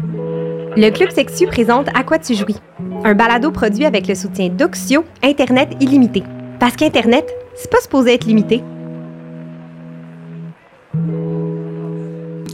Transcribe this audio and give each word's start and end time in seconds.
Le 0.00 0.90
Club 0.90 1.10
Sexu 1.10 1.46
présente 1.46 1.88
À 1.94 2.04
quoi 2.04 2.18
tu 2.18 2.34
jouis, 2.34 2.56
un 3.04 3.14
balado 3.14 3.50
produit 3.50 3.84
avec 3.84 4.06
le 4.06 4.14
soutien 4.14 4.48
d'Oxio, 4.48 5.04
Internet 5.24 5.70
illimité. 5.80 6.22
Parce 6.60 6.76
qu'Internet, 6.76 7.28
c'est 7.56 7.70
pas 7.70 7.80
supposé 7.80 8.14
être 8.14 8.24
limité. 8.24 8.62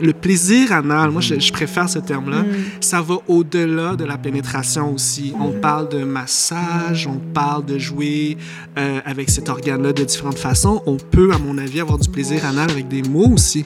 le 0.05 0.13
plaisir 0.13 0.73
anal, 0.73 1.11
moi 1.11 1.23
je, 1.23 1.53
préfère 1.53 1.89
ce 1.89 1.99
terme-là, 1.99 2.43
mm. 2.43 2.55
ça 2.81 3.01
va 3.01 3.17
au-delà 3.27 3.97
de 3.97 4.05
la 4.05 4.19
pénétration 4.19 4.93
aussi. 4.93 5.33
On 5.41 5.51
parle 5.51 5.89
de 5.89 6.05
massage, 6.05 7.07
on 7.07 7.19
parle 7.33 7.65
de 7.65 7.79
jouer 7.79 8.37
euh, 8.79 9.01
avec 9.07 9.31
cet 9.31 9.49
organe-là 9.49 9.93
de 9.93 10.05
différentes 10.05 10.39
façons. 10.39 10.83
On 10.85 10.97
peut, 10.97 11.33
à 11.33 11.39
mon 11.39 11.57
avis, 11.57 11.81
avoir 11.81 11.99
du 11.99 12.11
plaisir 12.11 12.45
anal 12.45 12.71
avec 12.71 12.89
des 12.89 13.03
mots 13.03 13.33
aussi. 13.33 13.65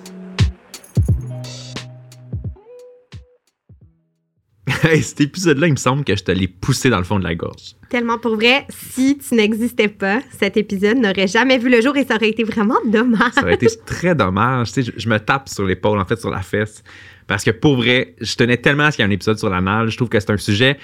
cet 5.03 5.21
épisode-là, 5.21 5.67
il 5.67 5.73
me 5.73 5.77
semble 5.77 6.05
que 6.05 6.17
je 6.17 6.25
te 6.25 6.33
l'ai 6.33 6.49
poussé 6.49 6.91
dans 6.91 6.99
le 6.99 7.05
fond 7.05 7.19
de 7.19 7.25
la 7.25 7.35
gorge. 7.35 7.75
Tellement 7.89 8.19
pour 8.19 8.37
vrai, 8.37 8.67
si 8.69 9.19
tu 9.19 9.35
n'existais 9.35 9.89
pas, 9.89 10.21
cet 10.39 10.57
épisode 10.57 10.99
n'aurait 10.99 11.27
jamais 11.27 11.59
vu 11.59 11.71
le 11.71 11.81
jour 11.81 11.97
et 11.97 12.05
ça 12.05 12.17
aurait 12.17 12.31
été 12.31 12.45
vraiment 12.45 12.79
dommage. 12.87 13.33
Ça 13.35 13.43
aurait 13.43 13.55
été 13.55 13.69
très 13.87 14.15
dommage. 14.15 14.73
Tu 14.73 14.85
sais, 14.85 14.93
je, 14.97 15.09
me 15.09 15.19
tape 15.19 15.49
sur 15.49 15.65
l'épaule, 15.65 15.99
en 15.99 16.05
fait, 16.05 16.19
sur 16.19 16.31
la 16.31 16.43
fesse. 16.43 16.83
Parce 17.27 17.45
que 17.45 17.51
pour 17.51 17.77
vrai, 17.77 18.15
je 18.21 18.35
tenais 18.37 18.57
tellement 18.57 18.85
à 18.85 18.91
ce 18.91 18.97
qu'il 18.97 19.05
y 19.05 19.07
ait 19.07 19.11
un 19.11 19.15
épisode 19.15 19.39
sur 19.39 19.51
l'anal. 19.51 19.91
Je 19.91 19.97
trouve 19.97 20.09
que 20.09 20.19
c'est 20.19 20.31
un 20.31 20.39
sujet 20.39 20.79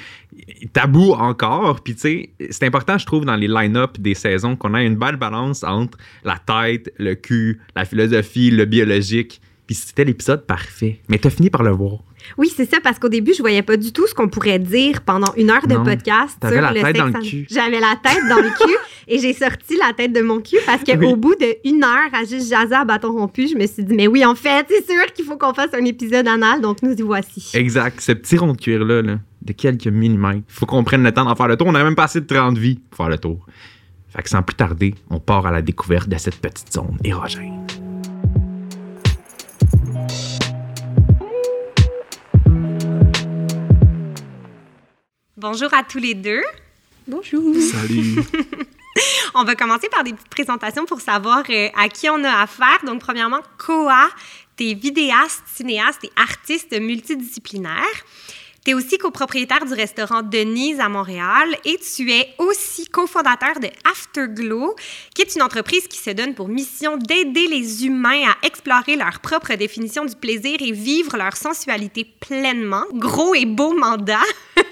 tabou 0.74 1.12
encore. 1.12 1.80
Puis 1.82 1.94
tu 1.94 2.00
sais, 2.00 2.30
c'est 2.50 2.66
important, 2.66 2.98
je 2.98 3.06
trouve, 3.06 3.24
dans 3.24 3.36
les 3.36 3.48
line-up 3.48 3.98
des 3.98 4.14
saisons, 4.14 4.54
qu'on 4.54 4.74
ait 4.74 4.84
une 4.84 4.96
belle 4.96 5.16
balance 5.16 5.64
entre 5.64 5.96
la 6.22 6.38
tête, 6.38 6.92
le 6.98 7.14
cul, 7.14 7.60
la 7.74 7.86
philosophie, 7.86 8.50
le 8.50 8.66
biologique. 8.66 9.40
Puis 9.66 9.76
c'était 9.76 10.04
l'épisode 10.04 10.46
parfait. 10.46 11.00
Mais 11.08 11.18
t'as 11.18 11.30
fini 11.30 11.50
par 11.50 11.62
le 11.62 11.70
voir. 11.70 11.98
Oui, 12.38 12.52
c'est 12.54 12.68
ça, 12.68 12.78
parce 12.82 12.98
qu'au 12.98 13.08
début, 13.08 13.32
je 13.34 13.40
voyais 13.40 13.62
pas 13.62 13.76
du 13.76 13.92
tout 13.92 14.06
ce 14.06 14.14
qu'on 14.14 14.28
pourrait 14.28 14.58
dire 14.58 15.02
pendant 15.02 15.32
une 15.36 15.50
heure 15.50 15.66
de 15.66 15.76
podcast 15.76 16.38
sur 16.40 16.60
la 16.60 16.72
tête 16.72 16.96
dans 16.96 17.06
le 17.06 17.20
cul. 17.20 17.46
J'avais 17.50 17.80
la 17.80 17.96
tête 18.02 18.22
dans 18.28 18.36
le 18.36 18.48
cul 18.50 18.76
et 19.08 19.18
j'ai 19.18 19.32
sorti 19.32 19.76
la 19.76 19.92
tête 19.92 20.12
de 20.12 20.20
mon 20.20 20.40
cul 20.40 20.58
parce 20.66 20.82
qu'au 20.84 21.16
bout 21.16 21.36
d'une 21.36 21.84
heure 21.84 22.10
à 22.12 22.24
juste 22.24 22.50
jaser 22.50 22.74
à 22.74 22.84
bâton 22.84 23.12
rompu, 23.12 23.48
je 23.48 23.56
me 23.56 23.66
suis 23.66 23.84
dit, 23.84 23.94
mais 23.94 24.06
oui, 24.06 24.24
en 24.24 24.34
fait, 24.34 24.66
c'est 24.68 24.90
sûr 24.90 25.04
qu'il 25.14 25.24
faut 25.24 25.36
qu'on 25.36 25.54
fasse 25.54 25.74
un 25.74 25.84
épisode 25.84 26.26
anal, 26.26 26.60
donc 26.60 26.82
nous 26.82 26.94
y 26.94 27.02
voici. 27.02 27.50
Exact. 27.54 28.00
Ce 28.00 28.12
petit 28.12 28.36
rond 28.36 28.52
de 28.52 28.58
cuir-là, 28.58 29.02
de 29.02 29.52
quelques 29.52 29.86
millimètres, 29.86 30.44
il 30.48 30.54
faut 30.54 30.66
qu'on 30.66 30.84
prenne 30.84 31.02
le 31.02 31.12
temps 31.12 31.24
d'en 31.24 31.36
faire 31.36 31.48
le 31.48 31.56
tour. 31.56 31.66
On 31.66 31.74
a 31.74 31.84
même 31.84 31.96
pas 31.96 32.04
assez 32.04 32.20
de 32.20 32.26
30 32.26 32.56
vies 32.58 32.80
pour 32.90 32.96
faire 32.96 33.08
le 33.08 33.18
tour. 33.18 33.46
Fait 34.08 34.22
que 34.22 34.30
sans 34.30 34.42
plus 34.42 34.54
tarder, 34.54 34.94
on 35.10 35.18
part 35.18 35.46
à 35.46 35.50
la 35.50 35.60
découverte 35.60 36.08
de 36.08 36.16
cette 36.16 36.36
petite 36.36 36.72
zone 36.72 36.98
érogène. 37.02 37.66
Bonjour 45.46 45.74
à 45.74 45.82
tous 45.82 45.98
les 45.98 46.14
deux. 46.14 46.42
Bonjour. 47.06 47.54
Salut. 47.60 48.24
on 49.34 49.44
va 49.44 49.54
commencer 49.54 49.90
par 49.90 50.02
des 50.02 50.14
petites 50.14 50.30
présentations 50.30 50.86
pour 50.86 51.02
savoir 51.02 51.44
euh, 51.50 51.68
à 51.76 51.90
qui 51.90 52.08
on 52.08 52.24
a 52.24 52.40
affaire. 52.40 52.78
Donc, 52.86 53.02
premièrement, 53.02 53.40
Koa, 53.58 54.08
tu 54.56 54.70
es 54.70 54.72
vidéaste, 54.72 55.42
cinéaste 55.54 56.02
et 56.02 56.10
artiste 56.16 56.72
multidisciplinaire. 56.80 57.84
Tu 58.64 58.70
es 58.70 58.74
aussi 58.74 58.96
copropriétaire 58.96 59.66
du 59.66 59.74
restaurant 59.74 60.22
Denise 60.22 60.80
à 60.80 60.88
Montréal 60.88 61.54
et 61.66 61.78
tu 61.78 62.10
es 62.10 62.26
aussi 62.38 62.86
cofondateur 62.86 63.60
de 63.60 63.68
Afterglow, 63.84 64.74
qui 65.14 65.20
est 65.20 65.34
une 65.34 65.42
entreprise 65.42 65.86
qui 65.88 65.98
se 65.98 66.08
donne 66.08 66.34
pour 66.34 66.48
mission 66.48 66.96
d'aider 66.96 67.48
les 67.48 67.84
humains 67.84 68.30
à 68.30 68.46
explorer 68.46 68.96
leur 68.96 69.20
propre 69.20 69.52
définition 69.56 70.06
du 70.06 70.16
plaisir 70.16 70.56
et 70.60 70.72
vivre 70.72 71.18
leur 71.18 71.36
sensualité 71.36 72.06
pleinement. 72.18 72.84
Gros 72.94 73.34
et 73.34 73.44
beau 73.44 73.76
mandat. 73.76 74.24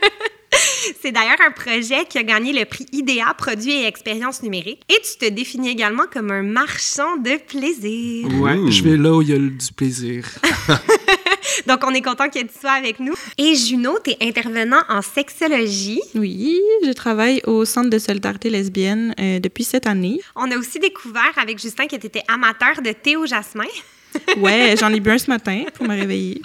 C'est 1.00 1.12
d'ailleurs 1.12 1.40
un 1.46 1.50
projet 1.50 2.04
qui 2.08 2.18
a 2.18 2.22
gagné 2.22 2.52
le 2.52 2.64
prix 2.64 2.86
IDEA 2.92 3.34
Produits 3.36 3.72
et 3.72 3.86
Expériences 3.86 4.42
numériques. 4.42 4.82
Et 4.88 5.00
tu 5.02 5.26
te 5.26 5.30
définis 5.30 5.70
également 5.70 6.04
comme 6.12 6.30
un 6.30 6.42
marchand 6.42 7.16
de 7.16 7.38
plaisir. 7.38 8.28
Ouais, 8.40 8.70
je 8.70 8.82
vais 8.82 8.96
là 8.96 9.12
où 9.12 9.22
il 9.22 9.28
y 9.28 9.32
a 9.32 9.38
du 9.38 9.72
plaisir. 9.76 10.24
Donc, 11.66 11.80
on 11.84 11.90
est 11.90 12.02
content 12.02 12.28
que 12.28 12.38
tu 12.38 12.58
sois 12.60 12.72
avec 12.72 13.00
nous. 13.00 13.14
Et 13.38 13.54
Juno, 13.54 13.98
tu 14.02 14.10
es 14.10 14.16
intervenant 14.20 14.82
en 14.88 15.02
sexologie. 15.02 16.00
Oui, 16.14 16.60
je 16.84 16.92
travaille 16.92 17.40
au 17.46 17.64
Centre 17.64 17.90
de 17.90 17.98
solidarité 17.98 18.50
lesbienne 18.50 19.14
euh, 19.18 19.40
depuis 19.40 19.64
cette 19.64 19.86
année. 19.86 20.20
On 20.36 20.50
a 20.50 20.56
aussi 20.56 20.78
découvert 20.78 21.32
avec 21.36 21.60
Justin 21.60 21.86
que 21.86 21.96
tu 21.96 22.06
étais 22.06 22.22
amateur 22.28 22.82
de 22.82 22.92
Théo 22.92 23.26
Jasmin 23.26 23.64
ouais, 24.38 24.74
j'en 24.78 24.92
ai 24.92 25.00
bu 25.00 25.10
un 25.10 25.18
ce 25.18 25.30
matin 25.30 25.64
pour 25.74 25.86
me 25.86 25.94
réveiller. 25.98 26.40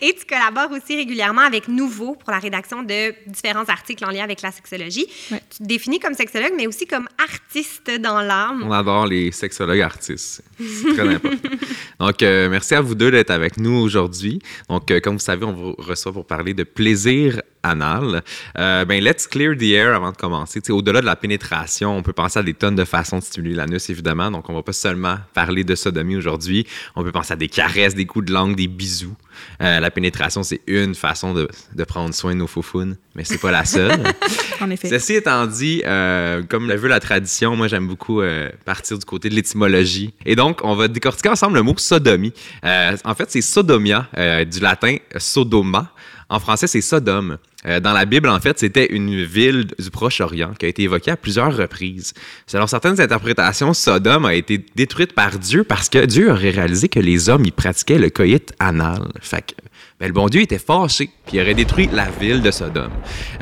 Et 0.00 0.14
tu 0.14 0.24
collabores 0.26 0.70
aussi 0.76 0.96
régulièrement 0.96 1.42
avec 1.42 1.68
Nouveau 1.68 2.14
pour 2.14 2.30
la 2.30 2.38
rédaction 2.38 2.82
de 2.82 3.14
différents 3.26 3.64
articles 3.64 4.04
en 4.04 4.10
lien 4.10 4.24
avec 4.24 4.42
la 4.42 4.50
sexologie. 4.50 5.06
Tu 5.50 5.58
te 5.58 5.62
définis 5.62 5.98
comme 5.98 6.14
sexologue, 6.14 6.52
mais 6.56 6.66
aussi 6.66 6.86
comme 6.86 7.08
artiste 7.22 7.90
dans 8.00 8.20
l'âme. 8.20 8.64
On 8.66 8.72
adore 8.72 9.06
les 9.06 9.32
sexologues 9.32 9.80
artistes. 9.80 10.42
C'est 10.58 10.94
très 10.94 11.08
important. 11.08 11.48
Donc, 12.00 12.22
euh, 12.22 12.48
merci 12.48 12.74
à 12.74 12.80
vous 12.80 12.94
deux 12.94 13.10
d'être 13.10 13.30
avec 13.30 13.56
nous 13.56 13.76
aujourd'hui. 13.76 14.40
Donc, 14.68 14.90
euh, 14.90 15.00
comme 15.00 15.14
vous 15.14 15.20
savez, 15.20 15.44
on 15.44 15.52
vous 15.52 15.74
reçoit 15.78 16.12
pour 16.12 16.26
parler 16.26 16.54
de 16.54 16.64
plaisir 16.64 17.40
anal. 17.68 18.22
Euh, 18.58 18.84
ben, 18.84 19.02
let's 19.02 19.26
clear 19.26 19.56
the 19.56 19.70
air 19.72 19.94
avant 19.94 20.12
de 20.12 20.16
commencer. 20.16 20.60
Au-delà 20.70 21.00
de 21.00 21.06
la 21.06 21.16
pénétration, 21.16 21.96
on 21.96 22.02
peut 22.02 22.12
penser 22.12 22.38
à 22.38 22.42
des 22.42 22.54
tonnes 22.54 22.76
de 22.76 22.84
façons 22.84 23.18
de 23.18 23.22
stimuler 23.22 23.54
l'anus, 23.54 23.90
évidemment. 23.90 24.30
Donc, 24.30 24.48
on 24.48 24.54
va 24.54 24.62
pas 24.62 24.72
seulement 24.72 25.16
parler 25.34 25.64
de 25.64 25.74
sodomie 25.74 26.16
aujourd'hui. 26.16 26.66
On 26.96 27.02
peut 27.02 27.12
penser 27.12 27.32
à 27.32 27.36
des 27.36 27.48
caresses, 27.48 27.94
des 27.94 28.06
coups 28.06 28.26
de 28.26 28.32
langue, 28.32 28.56
des 28.56 28.68
bisous. 28.68 29.16
Euh, 29.62 29.80
la 29.80 29.90
pénétration, 29.90 30.42
c'est 30.42 30.60
une 30.66 30.94
façon 30.94 31.34
de, 31.34 31.48
de, 31.74 31.84
prendre 31.84 32.14
soin 32.14 32.32
de 32.32 32.38
nos 32.38 32.46
faufounes, 32.46 32.96
mais 33.14 33.24
c'est 33.24 33.38
pas 33.38 33.50
la 33.50 33.64
seule. 33.64 34.02
en 34.60 34.70
effet. 34.70 34.88
Ceci 34.88 35.14
étant 35.14 35.46
dit, 35.46 35.82
euh, 35.86 36.42
comme 36.48 36.68
le 36.68 36.76
veut 36.76 36.88
la 36.88 37.00
tradition, 37.00 37.56
moi, 37.56 37.68
j'aime 37.68 37.86
beaucoup 37.86 38.20
euh, 38.20 38.48
partir 38.64 38.98
du 38.98 39.04
côté 39.04 39.28
de 39.28 39.34
l'étymologie. 39.34 40.12
Et 40.24 40.36
donc, 40.36 40.60
on 40.62 40.74
va 40.74 40.88
décortiquer 40.88 41.28
ensemble 41.28 41.56
le 41.56 41.62
mot 41.62 41.74
sodomie. 41.76 42.32
en 42.62 43.14
fait, 43.14 43.30
c'est 43.30 43.42
sodomia, 43.42 44.08
du 44.50 44.60
latin 44.60 44.96
sodoma. 45.16 45.92
En 46.30 46.40
français, 46.40 46.66
c'est 46.66 46.82
Sodome. 46.82 47.38
Euh, 47.66 47.80
dans 47.80 47.92
la 47.92 48.04
Bible, 48.04 48.28
en 48.28 48.38
fait, 48.38 48.58
c'était 48.58 48.86
une 48.86 49.24
ville 49.24 49.66
du 49.78 49.90
Proche-Orient 49.90 50.54
qui 50.56 50.66
a 50.66 50.68
été 50.68 50.82
évoquée 50.84 51.10
à 51.10 51.16
plusieurs 51.16 51.56
reprises. 51.56 52.14
Selon 52.46 52.68
certaines 52.68 53.00
interprétations, 53.00 53.74
Sodome 53.74 54.26
a 54.26 54.34
été 54.34 54.64
détruite 54.76 55.12
par 55.12 55.38
Dieu 55.38 55.64
parce 55.64 55.88
que 55.88 56.04
Dieu 56.06 56.30
aurait 56.30 56.50
réalisé 56.50 56.88
que 56.88 57.00
les 57.00 57.28
hommes 57.28 57.44
y 57.44 57.50
pratiquaient 57.50 57.98
le 57.98 58.10
coït 58.10 58.52
anal. 58.60 59.08
Fait 59.20 59.42
que 59.42 59.54
ben, 59.98 60.06
le 60.06 60.12
bon 60.12 60.28
Dieu 60.28 60.42
était 60.42 60.60
fâché, 60.60 61.10
puis 61.26 61.38
il 61.38 61.40
aurait 61.40 61.54
détruit 61.54 61.88
la 61.92 62.08
ville 62.08 62.40
de 62.40 62.52
Sodome. 62.52 62.92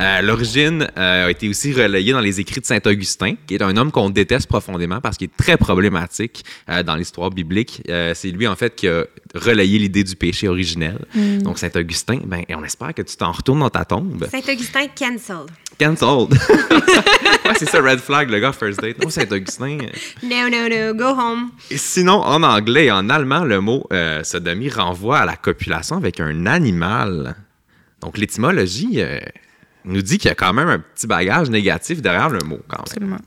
Euh, 0.00 0.22
l'origine 0.22 0.88
euh, 0.97 1.26
a 1.26 1.31
été 1.31 1.50
aussi 1.50 1.75
relayée 1.75 2.12
dans 2.12 2.21
les 2.21 2.41
écrits 2.41 2.62
de 2.62 2.66
Saint 2.66 2.81
Augustin, 2.87 3.34
qui 3.47 3.56
est 3.56 3.62
un 3.62 3.76
homme 3.76 3.91
qu'on 3.91 4.09
déteste 4.09 4.49
profondément 4.49 5.03
parce 5.03 5.19
qu'il 5.19 5.26
est 5.26 5.37
très 5.37 5.59
problématique 5.59 6.44
dans 6.87 6.97
l'histoire 6.97 7.31
biblique. 7.31 7.82
c'est 8.15 8.31
lui, 8.31 8.47
en 8.47 8.56
fait, 8.56 8.75
qui 8.75 8.88
a 8.88 9.05
relayé 9.34 9.78
l'idée 9.78 10.05
du 10.05 10.16
péché 10.16 10.49
originel. 10.49 10.99
Mm. 11.15 11.43
Donc, 11.43 11.59
Saint 11.59 11.71
Augustin, 11.75 12.21
ben, 12.25 12.43
on 12.50 12.65
espère 12.65 12.94
que 12.94 13.03
tu 13.03 13.16
t'en 13.16 13.32
retournes 13.32 13.60
dans 13.60 13.71
ta 13.71 13.84
tombe. 13.84 14.06
Saint 14.31 14.53
Augustin, 14.53 14.87
cancelled. 14.94 15.50
Cancelled. 15.78 16.33
ouais, 16.71 17.53
c'est 17.59 17.69
ça, 17.69 17.81
red 17.81 17.99
flag, 17.99 18.31
le 18.31 18.41
gars, 18.41 18.53
first 18.53 18.81
date. 18.81 19.03
Non, 19.03 19.11
Saint 19.11 19.31
Augustin. 19.31 19.78
No, 20.22 20.49
no, 20.49 20.69
no, 20.69 20.94
go 20.94 21.19
home. 21.19 21.50
Et 21.71 21.77
sinon, 21.77 22.22
en 22.22 22.43
anglais 22.43 22.87
et 22.87 22.93
en 22.93 23.09
allemand, 23.11 23.44
le 23.44 23.61
mot 23.61 23.87
sodomie 24.22 24.71
renvoie 24.71 25.19
à 25.19 25.25
la 25.27 25.37
copulation 25.37 25.97
avec 25.97 26.21
un 26.21 26.47
animal. 26.47 27.37
Donc, 28.00 28.19
l'étymologie 28.19 29.00
euh, 29.00 29.19
nous 29.84 30.03
dit 30.03 30.19
qu'il 30.19 30.28
y 30.28 30.33
a 30.33 30.34
quand 30.34 30.53
même 30.53 30.69
un 30.69 30.78
petit 30.78 31.06
bagage 31.06 31.50
négatif 31.50 32.03
derrière 32.03 32.28
le 32.28 32.38
mot, 32.44 32.61
quand 32.69 32.78
même. 32.78 32.84
Absolument. 32.87 33.19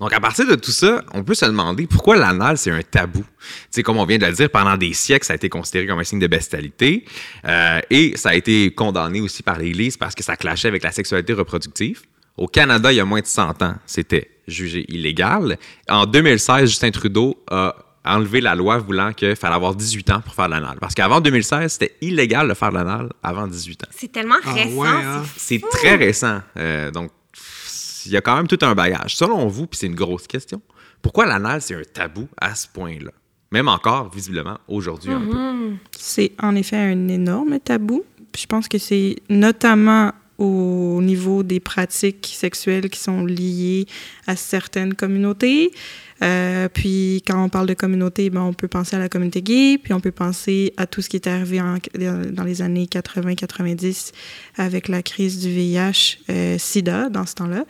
Donc, 0.00 0.12
à 0.12 0.20
partir 0.20 0.46
de 0.46 0.54
tout 0.54 0.70
ça, 0.70 1.02
on 1.12 1.22
peut 1.24 1.34
se 1.34 1.44
demander 1.44 1.86
pourquoi 1.86 2.16
l'anal, 2.16 2.58
c'est 2.58 2.70
un 2.70 2.82
tabou. 2.82 3.20
Tu 3.20 3.46
sais, 3.70 3.82
comme 3.82 3.98
on 3.98 4.06
vient 4.06 4.18
de 4.18 4.26
le 4.26 4.32
dire, 4.32 4.50
pendant 4.50 4.76
des 4.76 4.92
siècles, 4.94 5.26
ça 5.26 5.34
a 5.34 5.36
été 5.36 5.48
considéré 5.48 5.86
comme 5.86 5.98
un 5.98 6.04
signe 6.04 6.18
de 6.18 6.26
bestialité. 6.26 7.04
Euh, 7.46 7.80
et 7.90 8.16
ça 8.16 8.30
a 8.30 8.34
été 8.34 8.72
condamné 8.72 9.20
aussi 9.20 9.42
par 9.42 9.58
l'Église 9.58 9.96
parce 9.96 10.14
que 10.14 10.22
ça 10.22 10.36
clashait 10.36 10.68
avec 10.68 10.82
la 10.82 10.92
sexualité 10.92 11.32
reproductive. 11.32 12.02
Au 12.36 12.48
Canada, 12.48 12.92
il 12.92 12.96
y 12.96 13.00
a 13.00 13.04
moins 13.04 13.20
de 13.20 13.26
100 13.26 13.62
ans, 13.62 13.76
c'était 13.86 14.30
jugé 14.48 14.84
illégal. 14.88 15.56
En 15.88 16.04
2016, 16.04 16.68
Justin 16.68 16.90
Trudeau 16.90 17.42
a 17.48 17.76
enlever 18.04 18.40
la 18.40 18.54
loi 18.54 18.78
voulant 18.78 19.12
qu'il 19.12 19.34
fallait 19.34 19.54
avoir 19.54 19.74
18 19.74 20.10
ans 20.10 20.20
pour 20.20 20.34
faire 20.34 20.46
de 20.46 20.50
l'anal. 20.50 20.76
Parce 20.80 20.94
qu'avant 20.94 21.20
2016, 21.20 21.72
c'était 21.72 21.96
illégal 22.00 22.48
de 22.48 22.54
faire 22.54 22.70
de 22.70 22.74
l'anal 22.74 23.10
avant 23.22 23.46
18 23.46 23.84
ans. 23.84 23.88
C'est 23.90 24.12
tellement 24.12 24.36
ah 24.44 24.52
récent. 24.52 24.84
Hein? 24.84 25.22
C'est 25.36 25.62
très 25.70 25.96
récent. 25.96 26.40
Euh, 26.56 26.90
donc, 26.90 27.10
il 28.06 28.12
y 28.12 28.16
a 28.16 28.20
quand 28.20 28.36
même 28.36 28.46
tout 28.46 28.58
un 28.62 28.74
bagage. 28.74 29.16
Selon 29.16 29.46
vous, 29.46 29.66
puis 29.66 29.78
c'est 29.78 29.86
une 29.86 29.94
grosse 29.94 30.26
question, 30.26 30.60
pourquoi 31.02 31.26
l'anal, 31.26 31.60
c'est 31.60 31.74
un 31.74 31.82
tabou 31.82 32.28
à 32.40 32.54
ce 32.54 32.66
point-là? 32.68 33.10
Même 33.52 33.68
encore, 33.68 34.10
visiblement, 34.10 34.58
aujourd'hui 34.66 35.12
un 35.12 35.20
peu. 35.20 35.36
Mm-hmm. 35.36 35.76
C'est 35.96 36.32
en 36.42 36.56
effet 36.56 36.76
un 36.76 37.08
énorme 37.08 37.60
tabou. 37.60 38.02
Je 38.36 38.46
pense 38.46 38.66
que 38.68 38.78
c'est 38.78 39.16
notamment 39.28 40.12
au 40.38 41.00
niveau 41.00 41.42
des 41.42 41.60
pratiques 41.60 42.32
sexuelles 42.36 42.90
qui 42.90 42.98
sont 42.98 43.24
liées 43.24 43.86
à 44.26 44.34
certaines 44.34 44.94
communautés. 44.94 45.70
Euh, 46.22 46.68
puis 46.68 47.22
quand 47.26 47.42
on 47.44 47.48
parle 47.48 47.66
de 47.66 47.74
communauté, 47.74 48.30
ben, 48.30 48.42
on 48.42 48.52
peut 48.52 48.68
penser 48.68 48.96
à 48.96 48.98
la 48.98 49.08
communauté 49.08 49.42
gay, 49.42 49.78
puis 49.82 49.92
on 49.92 50.00
peut 50.00 50.12
penser 50.12 50.72
à 50.76 50.86
tout 50.86 51.02
ce 51.02 51.08
qui 51.08 51.16
est 51.16 51.26
arrivé 51.26 51.60
dans 52.32 52.44
les 52.44 52.62
années 52.62 52.86
80-90 52.86 54.12
avec 54.56 54.88
la 54.88 55.02
crise 55.02 55.40
du 55.40 55.48
VIH, 55.48 56.18
euh, 56.30 56.56
SIDA 56.58 57.08
dans 57.08 57.26
ce 57.26 57.34
temps-là. 57.34 57.64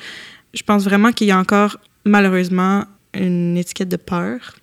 Je 0.52 0.62
pense 0.62 0.84
vraiment 0.84 1.12
qu'il 1.12 1.28
y 1.28 1.30
a 1.30 1.38
encore 1.38 1.78
malheureusement 2.04 2.84
une 3.14 3.56
étiquette 3.56 3.88
de 3.88 3.96
peur 3.96 4.56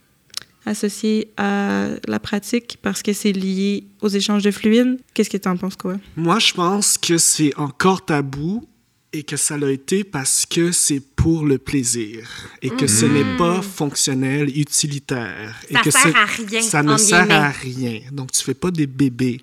associée 0.66 1.31
à 1.38 1.88
la 2.07 2.19
pratique 2.19 2.78
parce 2.81 3.01
que 3.01 3.13
c'est 3.13 3.31
lié 3.31 3.86
aux 4.01 4.10
échanges 4.10 4.44
de 4.44 4.51
fluides. 4.51 5.00
Qu'est-ce 5.13 5.30
que 5.30 5.38
tu 5.38 5.50
en 5.50 5.57
penses, 5.57 5.75
quoi? 5.75 5.95
Moi, 6.16 6.39
je 6.39 6.54
pense 6.54 6.98
que 6.98 7.18
c'est 7.18 7.57
encore 7.57 8.06
tabou 8.06 8.63
et 9.13 9.24
que 9.24 9.36
ça 9.38 9.58
l'a 9.58 9.69
été 9.72 10.04
parce 10.06 10.46
que 10.50 10.72
c'est 10.72 11.02
pour 11.16 11.46
le 11.46 11.58
plaisir 11.58 12.28
et 12.62 12.69
que 12.69 12.88
ce 12.88 13.06
n'est 13.06 13.34
Mm. 13.34 13.38
pas 13.38 13.62
fonctionnel, 13.62 14.48
utilitaire. 14.58 15.56
et 15.69 15.74
Ça 15.74 15.81
que 15.81 15.92
sert 15.92 16.02
c'est- 16.04 16.16
à 16.16 16.25
rien, 16.25 16.62
Ça 16.62 16.84
ne 16.84 16.96
sert 16.98 17.22
guillemets. 17.28 17.34
à 17.36 17.50
rien. 17.50 18.00
Donc, 18.12 18.31
tu 18.31 18.42
fais 18.44 18.54
pas 18.54 18.72
des 18.72 18.88
bébés 18.88 19.42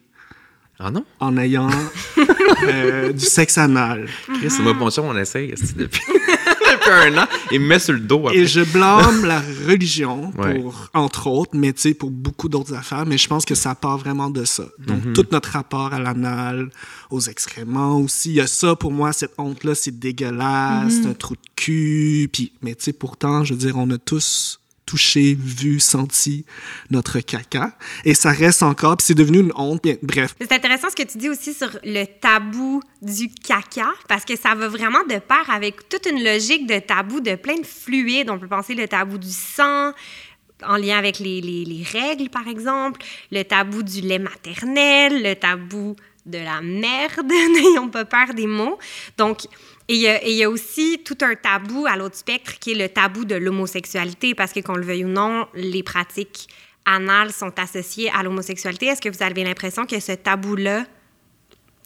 Ah 0.79 0.91
non? 0.91 1.05
en 1.20 1.37
ayant 1.37 1.69
euh, 2.65 3.12
du 3.12 3.25
sexe 3.25 3.59
anal. 3.59 4.09
Chris, 4.38 4.53
moi, 4.62 4.73
mon 4.75 4.91
chum, 4.91 5.05
on 5.06 5.17
essaye 5.19 5.53
depuis, 5.76 6.00
depuis 6.76 6.91
un 6.91 7.19
an. 7.23 7.26
Il 7.53 7.61
me 7.61 7.67
met 7.67 7.79
sur 7.79 7.93
le 7.94 8.00
dos 8.00 8.26
après. 8.29 8.38
Et 8.38 8.47
je 8.47 8.61
blâme 8.61 9.25
la 9.25 9.41
religion 9.67 10.31
pour, 10.37 10.43
Ouais. 10.44 10.62
entre 10.94 11.26
autres, 11.29 11.50
mais 11.55 11.73
tu 11.73 11.81
sais, 11.82 11.94
pour 11.94 12.11
beaucoup 12.11 12.49
d'autres 12.49 12.75
affaires, 12.75 13.06
mais 13.06 13.19
je 13.19 13.26
pense 13.29 13.44
que 13.44 13.55
ça 13.55 13.75
part 13.75 13.99
vraiment 13.99 14.31
de 14.31 14.44
ça. 14.44 14.65
Donc, 14.87 15.05
Mhm. 15.05 15.12
tout 15.12 15.26
notre 15.32 15.50
rapport 15.50 15.93
à 15.93 15.99
l'anal, 15.99 16.70
aux 17.11 17.20
excréments 17.20 17.99
aussi, 18.00 18.31
il 18.31 18.35
y 18.37 18.41
a 18.41 18.47
ça 18.47 18.75
pour 18.76 18.93
moi, 18.93 19.12
cette 19.12 19.35
honte-là, 19.38 19.75
c'est 19.75 19.99
dégueulasse, 19.99 20.94
Mhm. 20.97 21.03
c'est 21.03 21.09
un 21.09 21.15
trou 21.15 21.35
de 21.35 21.41
cul, 21.56 22.29
puis, 22.32 22.53
mais 22.62 22.75
tu 22.75 22.85
sais, 22.85 22.93
pourtant, 22.93 23.44
je 23.44 23.55
veux 23.55 23.61
dire, 23.61 23.76
on 23.76 23.91
a 23.91 23.99
tous 23.99 24.61
touché, 24.88 25.37
vu, 25.38 25.81
senti 25.81 26.46
notre 26.90 27.20
caca, 27.20 27.76
et 28.05 28.14
ça 28.14 28.31
reste 28.31 28.62
encore, 28.62 28.96
puis 28.96 29.05
c'est 29.06 29.14
devenu 29.14 29.40
une 29.40 29.52
honte, 29.55 29.87
bref. 30.02 30.35
C'est 30.40 30.52
intéressant 30.52 30.88
ce 30.90 30.96
que 30.96 31.06
tu 31.06 31.19
dis 31.19 31.29
aussi 31.29 31.52
sur 31.52 31.69
le 31.85 32.05
tabou 32.06 32.81
du 33.02 33.29
caca, 33.29 33.90
parce 34.08 34.25
que 34.25 34.35
ça 34.37 34.55
va 34.55 34.69
vraiment 34.69 35.05
de 35.05 35.19
pair 35.19 35.44
avec 35.50 35.88
toute 35.90 36.06
une 36.06 36.25
logique 36.25 36.67
de 36.67 36.79
tabou 36.79 37.20
de 37.20 37.35
plein 37.35 37.58
de 37.61 37.67
fluides. 37.67 38.31
On 38.31 38.38
peut 38.38 38.49
penser 38.49 38.75
le 38.75 38.88
tabou 38.88 39.19
du 39.19 39.31
sang, 39.31 39.93
en 40.64 40.76
lien 40.76 40.96
avec 40.99 41.19
les, 41.19 41.40
les- 41.40 41.64
les 41.64 41.82
règles, 41.85 42.31
par 42.31 42.49
exemple, 42.49 43.00
le 43.31 43.43
tabou 43.44 43.82
du 43.82 44.00
lait 44.00 44.19
maternel, 44.19 45.23
le 45.23 45.35
tabou 45.35 45.94
de 46.26 46.38
la 46.38 46.61
merde, 46.61 47.26
n'ayons 47.55 47.88
pas 47.88 48.05
peur 48.05 48.35
des 48.35 48.46
mots. 48.46 48.79
Donc, 49.17 49.43
et 49.88 49.94
il 49.94 50.37
y, 50.37 50.43
a- 50.44 50.50
aussi 50.50 51.00
tout 51.05 51.17
un 51.23 51.35
tabou 51.35 51.87
à 51.87 51.96
l'autre 51.96 52.17
spectre 52.17 52.58
qui 52.58 52.73
est 52.73 52.75
le 52.75 52.88
tabou 52.88 53.25
de 53.25 53.35
l'homosexualité, 53.35 54.35
parce 54.35 54.52
que 54.52 54.61
qu'on 54.61 54.75
le 54.76 54.85
veuille 54.85 55.05
ou 55.05 55.08
non, 55.08 55.46
les 55.55 55.82
pratiques 55.82 56.49
anales 56.85 57.32
sont 57.32 57.58
associées 57.58 58.11
à 58.14 58.23
l'homosexualité. 58.23 58.87
Est-ce 58.87 59.00
que 59.00 59.08
vous 59.08 59.23
avez 59.23 59.44
l'impression 59.44 59.87
que 59.87 59.99
ce 60.00 60.12
tabou-là 60.12 60.85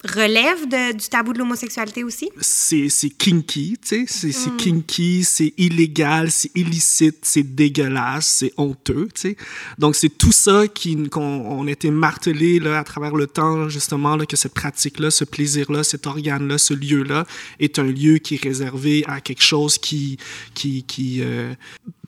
relève 0.05 0.69
de- 0.69 0.93
du 0.97 1.09
tabou 1.09 1.33
de 1.33 1.39
l'homosexualité 1.39 2.05
aussi? 2.05 2.29
c'est 2.41 2.89
kinky, 3.17 3.77
tu 3.87 4.07
sais, 4.07 4.33
c'est 4.33 4.51
Mm. 4.53 4.57
kinky, 4.57 5.25
c'est 5.25 5.53
illégal, 5.57 6.31
c'est 6.31 6.51
illicite, 6.57 7.19
c'est 7.23 7.43
dégueulasse, 7.55 8.27
c'est 8.27 8.53
honteux, 8.57 9.09
tu 9.15 9.21
sais. 9.21 9.37
Donc 9.79 9.95
c'est 9.97 10.09
tout 10.09 10.33
ça 10.33 10.67
qui 10.69 11.09
qu'on 11.09 11.23
on 11.23 11.67
a 11.67 11.71
été 11.71 11.91
martelé 11.91 12.59
là 12.59 12.79
à 12.79 12.85
travers 12.85 13.15
le 13.15 13.27
temps 13.27 13.69
justement 13.69 14.17
là 14.17 14.27
que 14.27 14.37
cette 14.37 14.55
pratique 14.55 14.99
là, 14.99 15.11
ce 15.11 15.25
plaisir 15.25 15.71
là, 15.71 15.85
cet 15.85 16.07
organe 16.07 16.49
là, 16.49 16.59
ce 16.59 16.75
lieu 16.75 17.03
là 17.03 17.27
est 17.61 17.79
un 17.79 17.85
lieu 17.85 18.19
qui 18.19 18.35
est 18.35 18.43
réservé 18.43 19.05
à 19.07 19.21
quelque 19.21 19.43
chose 19.43 19.79
qui 19.79 20.19
qui 20.55 20.83
qui 20.85 21.21
euh, 21.23 21.55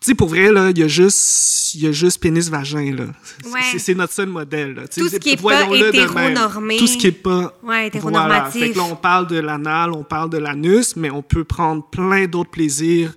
tu 0.05 0.11
sais 0.11 0.15
pour 0.15 0.29
vrai 0.29 0.53
là, 0.53 0.69
il 0.71 0.79
y 0.79 0.83
a 0.83 0.89
juste 0.89 1.75
il 1.75 1.81
y 1.83 1.87
a 1.87 1.93
juste 1.93 2.21
pénis 2.21 2.49
vagin 2.51 2.95
là. 2.95 3.05
C'est- 3.23 3.49
Ouais. 3.51 3.61
C'est 3.73 3.79
c'est 3.79 3.95
notre 3.95 4.13
seul 4.13 4.29
modèle 4.29 4.75
là. 4.75 4.83
Tout 4.87 5.09
ce 5.09 5.17
qui 5.17 5.31
est 5.31 5.43
pas 5.43 5.67
hétéronormé. 5.75 6.77
Tout 6.77 6.87
ce 6.87 6.97
qui 6.99 7.07
est 7.07 7.13
pas 7.13 7.39
Ouais, 7.39 7.51
voilà. 7.63 7.87
hétéronormatif. 7.87 8.61
Fait 8.63 8.71
que 8.71 8.77
là, 8.79 8.85
on 8.85 8.97
parle 8.97 9.27
de 9.29 9.39
l'anal, 9.39 9.93
on 9.93 10.05
parle 10.05 10.31
de 10.31 10.39
l'anus, 10.39 10.95
mais 10.97 11.11
on 11.11 11.23
peut 11.23 11.45
prendre 11.45 11.83
plein 11.89 12.27
d'autres 12.27 12.51
plaisirs. 12.51 13.13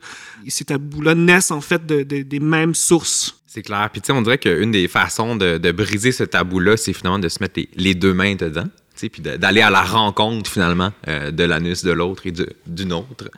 Et 0.46 0.50
ces 0.50 0.64
tabous-là 0.66 1.14
naissent 1.14 1.52
en 1.52 1.62
fait 1.62 1.86
de, 1.86 2.04
de- 2.04 2.22
des 2.22 2.40
mêmes 2.40 2.74
sources. 2.74 3.36
C'est 3.46 3.62
clair. 3.64 3.90
Puis, 3.92 4.02
tu 4.02 4.08
sais, 4.08 4.14
on 4.14 4.22
dirait 4.22 4.38
qu'une 4.38 4.72
des 4.72 4.88
façons 4.88 5.36
de, 5.36 5.58
de 5.58 5.72
briser 5.72 6.12
ce 6.12 6.24
tabou-là, 6.24 6.78
c'est 6.78 6.94
finalement 6.94 7.20
de 7.20 7.28
se 7.30 7.38
mettre 7.42 7.60
les, 7.60 7.70
les 7.76 7.96
deux 7.96 8.14
mains 8.14 8.36
dedans. 8.36 8.68
Puis 8.98 9.22
d'aller 9.22 9.62
à 9.62 9.70
la 9.70 9.82
rencontre, 9.82 10.50
finalement, 10.50 10.92
euh, 11.08 11.32
de 11.32 11.44
l'anus 11.44 11.84
de 11.84 11.92
l'autre 11.92 12.26
et 12.26 12.34
d'une 12.66 12.94
autre. 12.94 13.30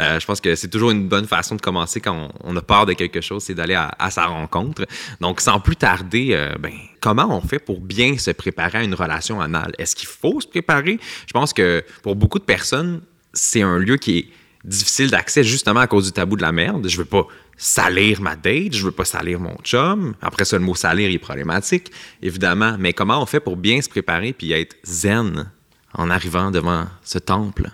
Euh, 0.00 0.18
je 0.18 0.26
pense 0.26 0.40
que 0.40 0.54
c'est 0.54 0.68
toujours 0.68 0.90
une 0.90 1.08
bonne 1.08 1.26
façon 1.26 1.54
de 1.54 1.60
commencer 1.60 2.00
quand 2.00 2.28
on, 2.42 2.56
a 2.56 2.62
peur 2.62 2.86
de 2.86 2.92
quelque 2.92 3.20
chose, 3.20 3.44
c'est 3.44 3.54
d'aller 3.54 3.74
à, 3.74 3.94
à 3.98 4.10
sa 4.10 4.26
rencontre. 4.26 4.86
Donc, 5.20 5.40
sans 5.40 5.60
plus 5.60 5.76
tarder, 5.76 6.30
euh, 6.32 6.54
ben, 6.58 6.72
comment 7.00 7.28
on 7.30 7.40
fait 7.40 7.58
pour 7.58 7.80
bien 7.80 8.18
se 8.18 8.32
préparer 8.32 8.78
à 8.78 8.82
une 8.82 8.94
relation 8.94 9.40
anale? 9.40 9.72
Est-ce 9.78 9.94
qu'il 9.94 10.08
faut 10.08 10.40
se 10.40 10.48
préparer? 10.48 10.98
Je 11.26 11.32
pense 11.32 11.52
que 11.52 11.84
pour 12.02 12.16
beaucoup 12.16 12.38
de 12.38 12.44
personnes, 12.44 13.00
c'est 13.32 13.62
un 13.62 13.78
lieu 13.78 13.96
qui 13.96 14.18
est 14.18 14.26
difficile 14.64 15.10
d'accès 15.10 15.44
justement 15.44 15.80
à 15.80 15.86
cause 15.86 16.06
du 16.06 16.12
tabou 16.12 16.36
de 16.36 16.42
la 16.42 16.52
merde. 16.52 16.88
Je 16.88 16.96
veux 16.96 17.04
pas 17.04 17.26
salir 17.56 18.20
ma 18.20 18.34
date, 18.34 18.72
je 18.72 18.84
veux 18.84 18.90
pas 18.90 19.04
salir 19.04 19.38
mon 19.38 19.56
chum. 19.62 20.14
Après 20.20 20.44
ça, 20.44 20.58
le 20.58 20.64
mot 20.64 20.74
salir 20.74 21.10
est 21.10 21.18
problématique, 21.18 21.92
évidemment. 22.22 22.76
Mais 22.78 22.92
comment 22.92 23.22
on 23.22 23.26
fait 23.26 23.40
pour 23.40 23.56
bien 23.56 23.80
se 23.80 23.88
préparer 23.88 24.32
puis 24.32 24.52
être 24.52 24.76
zen 24.84 25.50
en 25.92 26.10
arrivant 26.10 26.50
devant 26.50 26.86
ce 27.04 27.18
temple? 27.18 27.70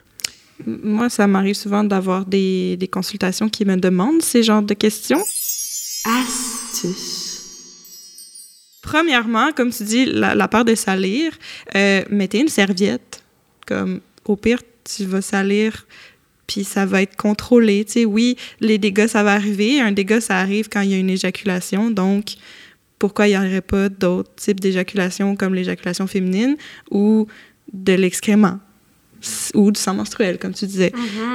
Moi, 0.66 1.08
ça 1.08 1.26
m'arrive 1.26 1.54
souvent 1.54 1.84
d'avoir 1.84 2.26
des, 2.26 2.76
des 2.76 2.88
consultations 2.88 3.48
qui 3.48 3.64
me 3.64 3.76
demandent 3.76 4.20
ces 4.20 4.42
genres 4.42 4.62
de 4.62 4.74
questions. 4.74 5.22
Astuce. 6.04 7.28
Premièrement, 8.82 9.52
comme 9.52 9.70
tu 9.70 9.84
dis, 9.84 10.04
la, 10.06 10.34
la 10.34 10.48
peur 10.48 10.64
de 10.64 10.74
salir, 10.74 11.32
euh, 11.74 12.02
mettez 12.10 12.40
une 12.40 12.48
serviette. 12.48 13.22
Comme, 13.66 14.00
au 14.24 14.36
pire, 14.36 14.62
tu 14.84 15.04
vas 15.04 15.22
salir, 15.22 15.86
puis 16.50 16.64
ça 16.64 16.84
va 16.84 17.02
être 17.02 17.14
contrôlé. 17.14 17.84
Tu 17.84 18.04
oui, 18.04 18.36
les 18.58 18.76
dégâts, 18.76 19.06
ça 19.06 19.22
va 19.22 19.34
arriver. 19.34 19.80
Un 19.80 19.92
dégât, 19.92 20.20
ça 20.20 20.38
arrive 20.38 20.68
quand 20.68 20.80
il 20.80 20.90
y 20.90 20.94
a 20.94 20.98
une 20.98 21.08
éjaculation. 21.08 21.92
Donc, 21.92 22.34
pourquoi 22.98 23.28
il 23.28 23.30
n'y 23.30 23.36
aurait 23.36 23.60
pas 23.60 23.88
d'autres 23.88 24.34
types 24.34 24.58
d'éjaculation 24.58 25.36
comme 25.36 25.54
l'éjaculation 25.54 26.08
féminine 26.08 26.56
ou 26.90 27.28
de 27.72 27.92
l'excrément? 27.92 28.58
Ou 29.54 29.70
du 29.70 29.78
sang 29.80 29.94
menstruel, 29.94 30.38
comme 30.38 30.54
tu 30.54 30.66
disais, 30.66 30.92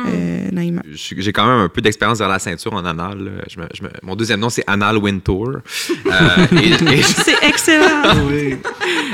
euh, 0.08 0.50
suis- 0.96 1.16
J'ai 1.22 1.32
quand 1.32 1.46
même 1.46 1.60
un 1.66 1.70
peu 1.70 1.82
d'expérience 1.82 2.20
dans 2.20 2.28
la 2.28 2.40
ceinture 2.40 2.74
en 2.74 2.86
anal. 2.86 3.20
là. 3.24 3.32
Je 3.50 3.60
me- 3.60 3.68
je 3.74 3.84
me- 3.84 3.90
mon 4.04 4.16
deuxième 4.16 4.40
nom, 4.40 4.50
c'est 4.50 4.64
Anal 4.68 4.98
Wintour. 4.98 5.58
Euh, 6.06 6.48
et- 6.62 6.94
et- 6.98 7.02
C'est 7.26 7.44
excellent! 7.44 7.86
Oui. 8.30 8.56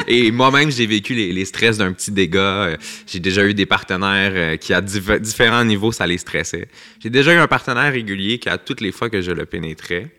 Et 0.07 0.31
moi-même, 0.31 0.71
j'ai 0.71 0.85
vécu 0.85 1.13
les, 1.13 1.31
les 1.31 1.45
stress 1.45 1.77
d'un 1.77 1.91
petit 1.93 2.11
dégât. 2.11 2.39
Euh, 2.39 2.77
J'ai 3.07 3.19
déjà 3.19 3.45
eu 3.45 3.53
des 3.53 3.65
partenaires 3.65 4.31
euh, 4.35 4.57
qui, 4.57 4.73
à 4.73 4.81
div- 4.81 5.19
différents 5.19 5.63
niveaux, 5.65 5.91
ça 5.91 6.07
les 6.07 6.17
stressait. 6.17 6.67
J'ai 7.01 7.09
déjà 7.09 7.33
eu 7.33 7.37
un 7.37 7.47
partenaire 7.47 7.91
régulier 7.91 8.39
qui, 8.39 8.49
à 8.49 8.57
toutes 8.57 8.81
les 8.81 8.91
fois 8.91 9.09
que 9.09 9.21
je 9.21 9.31
le 9.31 9.45
pénétrais, 9.45 10.09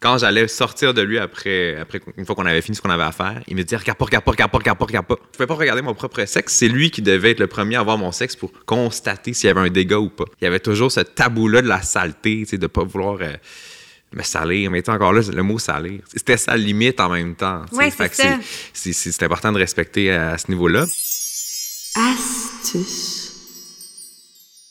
quand 0.00 0.18
j'allais 0.18 0.46
sortir 0.46 0.94
de 0.94 1.02
lui 1.02 1.18
après, 1.18 1.76
après 1.76 2.00
une 2.16 2.24
fois 2.24 2.36
qu'on 2.36 2.46
avait 2.46 2.60
fini 2.62 2.76
ce 2.76 2.82
qu'on 2.82 2.90
avait 2.90 3.02
à 3.02 3.12
faire, 3.12 3.42
il 3.48 3.56
me 3.56 3.62
disait 3.64 3.76
Regarde 3.76 3.98
pas, 3.98 4.04
regarde 4.04 4.24
pas, 4.24 4.30
regarde 4.30 4.50
pas, 4.50 4.58
regarde 4.58 4.78
pas, 4.78 4.84
regarde 4.84 5.06
pas. 5.06 5.16
Je 5.32 5.36
pouvais 5.36 5.46
pas 5.46 5.54
regarder 5.54 5.82
mon 5.82 5.94
propre 5.94 6.24
sexe. 6.24 6.54
C'est 6.54 6.68
lui 6.68 6.90
qui 6.90 7.02
devait 7.02 7.32
être 7.32 7.40
le 7.40 7.48
premier 7.48 7.76
à 7.76 7.82
voir 7.82 7.98
mon 7.98 8.12
sexe 8.12 8.36
pour 8.36 8.52
constater 8.64 9.32
s'il 9.32 9.48
y 9.48 9.50
avait 9.50 9.60
un 9.60 9.70
dégât 9.70 9.98
ou 9.98 10.08
pas. 10.08 10.24
Il 10.40 10.44
y 10.44 10.46
avait 10.46 10.60
toujours 10.60 10.92
ce 10.92 11.00
tabou-là 11.00 11.62
de 11.62 11.68
la 11.68 11.82
saleté, 11.82 12.40
tu 12.40 12.46
sais, 12.46 12.58
de 12.58 12.66
pas 12.66 12.84
vouloir. 12.84 13.18
euh, 13.20 13.32
me 14.12 14.22
salir, 14.22 14.70
mais 14.70 14.82
tu 14.82 14.86
sais, 14.86 14.92
encore 14.92 15.12
là, 15.12 15.20
le 15.20 15.42
mot 15.42 15.58
salir, 15.58 16.00
c'était 16.10 16.36
sa 16.36 16.56
limite 16.56 17.00
en 17.00 17.10
même 17.10 17.34
temps. 17.34 17.62
Ouais, 17.72 17.90
c'est 18.72 19.22
important 19.22 19.52
de 19.52 19.58
respecter 19.58 20.10
à, 20.12 20.38
ce 20.38 20.50
niveau-là. 20.50 20.86
Astuce. 21.94 23.34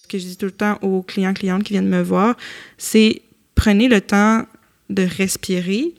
Ce 0.04 0.08
que 0.08 0.18
je 0.18 0.24
dis 0.24 0.38
tout 0.38 0.46
le 0.46 0.52
temps 0.52 0.80
aux 0.82 1.04
clients, 1.04 1.34
clientes 1.34 1.64
qui 1.64 1.74
viennent 1.74 1.90
me 1.90 2.02
voir, 2.02 2.36
c'est 2.78 3.22
prenez 3.56 3.90
le 3.90 4.02
temps 4.02 4.46
de 4.90 5.04
respirer 5.04 5.94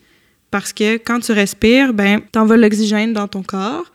parce 0.50 0.72
que 0.72 0.96
quand 0.96 1.20
tu 1.20 1.32
respires, 1.32 1.92
ben, 1.92 2.20
t'envoies 2.32 2.56
l'oxygène 2.56 3.12
dans 3.12 3.28
ton 3.28 3.42
corps, 3.42 3.92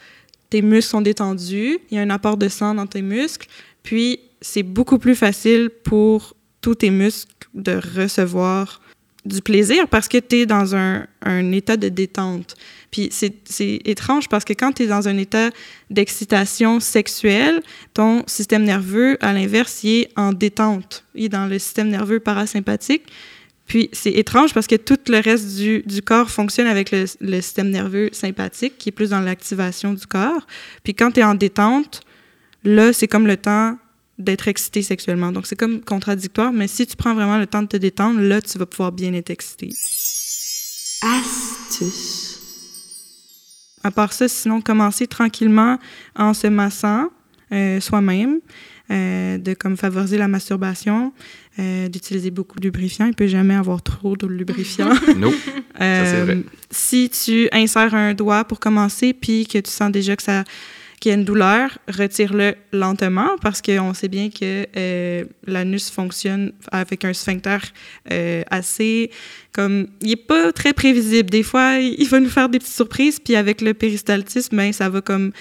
tes 0.49 0.61
muscles 0.61 0.91
sont 0.91 1.01
détendus, 1.01 1.79
il 1.89 1.95
y 1.95 1.97
a 1.97 2.01
un 2.01 2.09
apport 2.09 2.37
de 2.37 2.47
sang 2.47 2.75
dans 2.75 2.85
tes 2.85 3.01
muscles, 3.01 3.47
puis 3.81 4.19
c'est 4.41 4.63
beaucoup 4.63 4.99
plus 4.99 5.15
facile 5.15 5.69
pour 5.83 6.35
tous 6.61 6.75
tes 6.75 6.91
muscles 6.91 7.31
de 7.53 7.79
recevoir 7.97 8.81
du 9.25 9.41
plaisir 9.41 9.87
parce 9.87 10.07
que 10.07 10.17
tu 10.17 10.41
es 10.41 10.45
dans 10.45 10.75
un, 10.75 11.07
un 11.21 11.51
état 11.53 11.77
de 11.77 11.89
détente. 11.89 12.55
Puis 12.91 13.09
c'est 13.11 13.81
étrange 13.85 14.29
parce 14.29 14.45
que 14.45 14.53
quand 14.53 14.73
tu 14.73 14.83
es 14.83 14.87
dans 14.87 15.07
un 15.07 15.17
état 15.17 15.49
d'excitation 15.89 16.79
sexuelle, 16.79 17.63
ton 17.93 18.23
système 18.27 18.63
nerveux, 18.63 19.17
à 19.19 19.33
l'inverse, 19.33 19.83
il 19.83 20.01
est 20.01 20.09
en 20.15 20.33
détente. 20.33 21.03
Il 21.15 21.25
est 21.25 21.29
dans 21.29 21.47
le 21.47 21.57
système 21.57 21.89
nerveux 21.89 22.19
parasympathique. 22.19 23.03
Puis 23.65 23.89
c'est 23.93 24.11
étrange 24.11 24.53
parce 24.53 24.67
que 24.67 24.75
tout 24.75 24.99
le 25.07 25.19
reste 25.19 25.55
du, 25.55 25.83
du 25.85 26.01
corps 26.01 26.29
fonctionne 26.29 26.67
avec 26.67 26.91
le, 26.91 27.05
le 27.21 27.41
système 27.41 27.69
nerveux 27.69 28.09
sympathique, 28.11 28.77
qui 28.77 28.89
est 28.89 28.91
plus 28.91 29.11
dans 29.11 29.21
l'activation 29.21 29.93
du 29.93 30.05
corps. 30.05 30.45
Puis 30.83 30.93
quand 30.93 31.11
tu 31.11 31.21
es 31.21 31.23
en 31.23 31.35
détente, 31.35 32.01
là, 32.63 32.93
c'est 32.93 33.07
comme 33.07 33.27
le 33.27 33.37
temps 33.37 33.77
d'être 34.19 34.47
excité 34.47 34.81
sexuellement. 34.81 35.31
Donc, 35.31 35.47
c'est 35.47 35.55
comme 35.55 35.81
contradictoire, 35.81 36.53
mais 36.53 36.67
si 36.67 36.85
tu 36.85 36.95
prends 36.95 37.13
vraiment 37.13 37.37
le 37.37 37.47
temps 37.47 37.61
de 37.61 37.67
te 37.67 37.77
détendre, 37.77 38.19
là, 38.19 38.41
tu 38.41 38.57
vas 38.57 38.65
pouvoir 38.65 38.91
bien 38.91 39.13
être 39.13 39.29
excité. 39.29 39.69
astuce, 41.01 42.39
À 43.83 43.91
part 43.91 44.13
ça, 44.13 44.27
sinon, 44.27 44.61
commencer 44.61 45.07
tranquillement 45.07 45.79
en 46.15 46.33
se 46.33 46.47
massant 46.47 47.07
euh, 47.51 47.79
soi-même, 47.79 48.39
euh, 48.93 49.37
de 49.37 49.53
comme 49.53 49.75
favoriser 49.75 50.17
la 50.17 50.27
masturbation, 50.27 51.13
euh, 51.59 51.87
d'utiliser 51.89 52.31
beaucoup 52.31 52.59
de 52.59 52.65
lubrifiant. 52.65 53.07
Il 53.07 53.13
peut 53.13 53.27
jamais 53.27 53.55
avoir 53.55 53.81
trop 53.81 54.15
de 54.15 54.27
lubrifiant. 54.27 54.89
Non. 55.17 55.31
Ça, 55.77 56.05
c'est 56.05 56.21
vrai. 56.21 56.35
Euh, 56.35 56.41
si 56.69 57.09
tu 57.09 57.49
insères 57.51 57.95
un 57.95 58.13
doigt 58.13 58.45
pour 58.45 58.59
commencer, 58.59 59.13
puis 59.13 59.47
que 59.47 59.57
tu 59.57 59.71
sens 59.71 59.91
déjà 59.91 60.15
que 60.15 60.23
ça 60.23 60.43
qu'il 61.03 61.09
y 61.09 61.15
a 61.15 61.17
une 61.17 61.25
douleur, 61.25 61.77
retire-le 61.89 62.55
lentement 62.71 63.35
parce 63.41 63.61
qu'on 63.61 63.93
sait 63.93 64.07
bien 64.07 64.29
que 64.29 64.65
euh, 64.77 65.25
l'anus 65.45 65.89
fonctionne 65.89 66.53
avec 66.71 67.03
un 67.03 67.11
sphincter 67.11 67.57
euh, 68.09 68.41
assez 68.49 69.11
comme 69.51 69.87
il 69.99 70.11
est 70.11 70.15
pas 70.15 70.53
très 70.53 70.71
prévisible. 70.71 71.29
Des 71.29 71.43
fois, 71.43 71.77
il 71.79 72.07
va 72.07 72.21
nous 72.21 72.29
faire 72.29 72.47
des 72.47 72.57
petites 72.57 72.73
surprises, 72.73 73.19
puis 73.19 73.35
avec 73.35 73.59
le 73.59 73.73
péristaltisme, 73.73 74.55
ben, 74.55 74.71
ça 74.71 74.87
va 74.87 75.01
comme 75.01 75.33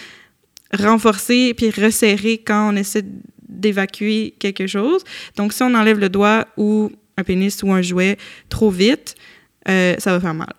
renforcer 0.76 1.54
puis 1.54 1.70
resserrer 1.70 2.38
quand 2.38 2.72
on 2.72 2.76
essaie 2.76 3.04
d'évacuer 3.52 4.34
quelque 4.38 4.66
chose. 4.66 5.04
Donc, 5.36 5.52
si 5.52 5.62
on 5.62 5.74
enlève 5.74 5.98
le 5.98 6.08
doigt 6.08 6.46
ou 6.56 6.90
un 7.16 7.24
pénis 7.24 7.62
ou 7.62 7.72
un 7.72 7.82
jouet 7.82 8.18
trop 8.48 8.70
vite, 8.70 9.14
euh, 9.68 9.94
ça 9.98 10.12
va 10.12 10.20
faire 10.20 10.34
mal. 10.34 10.52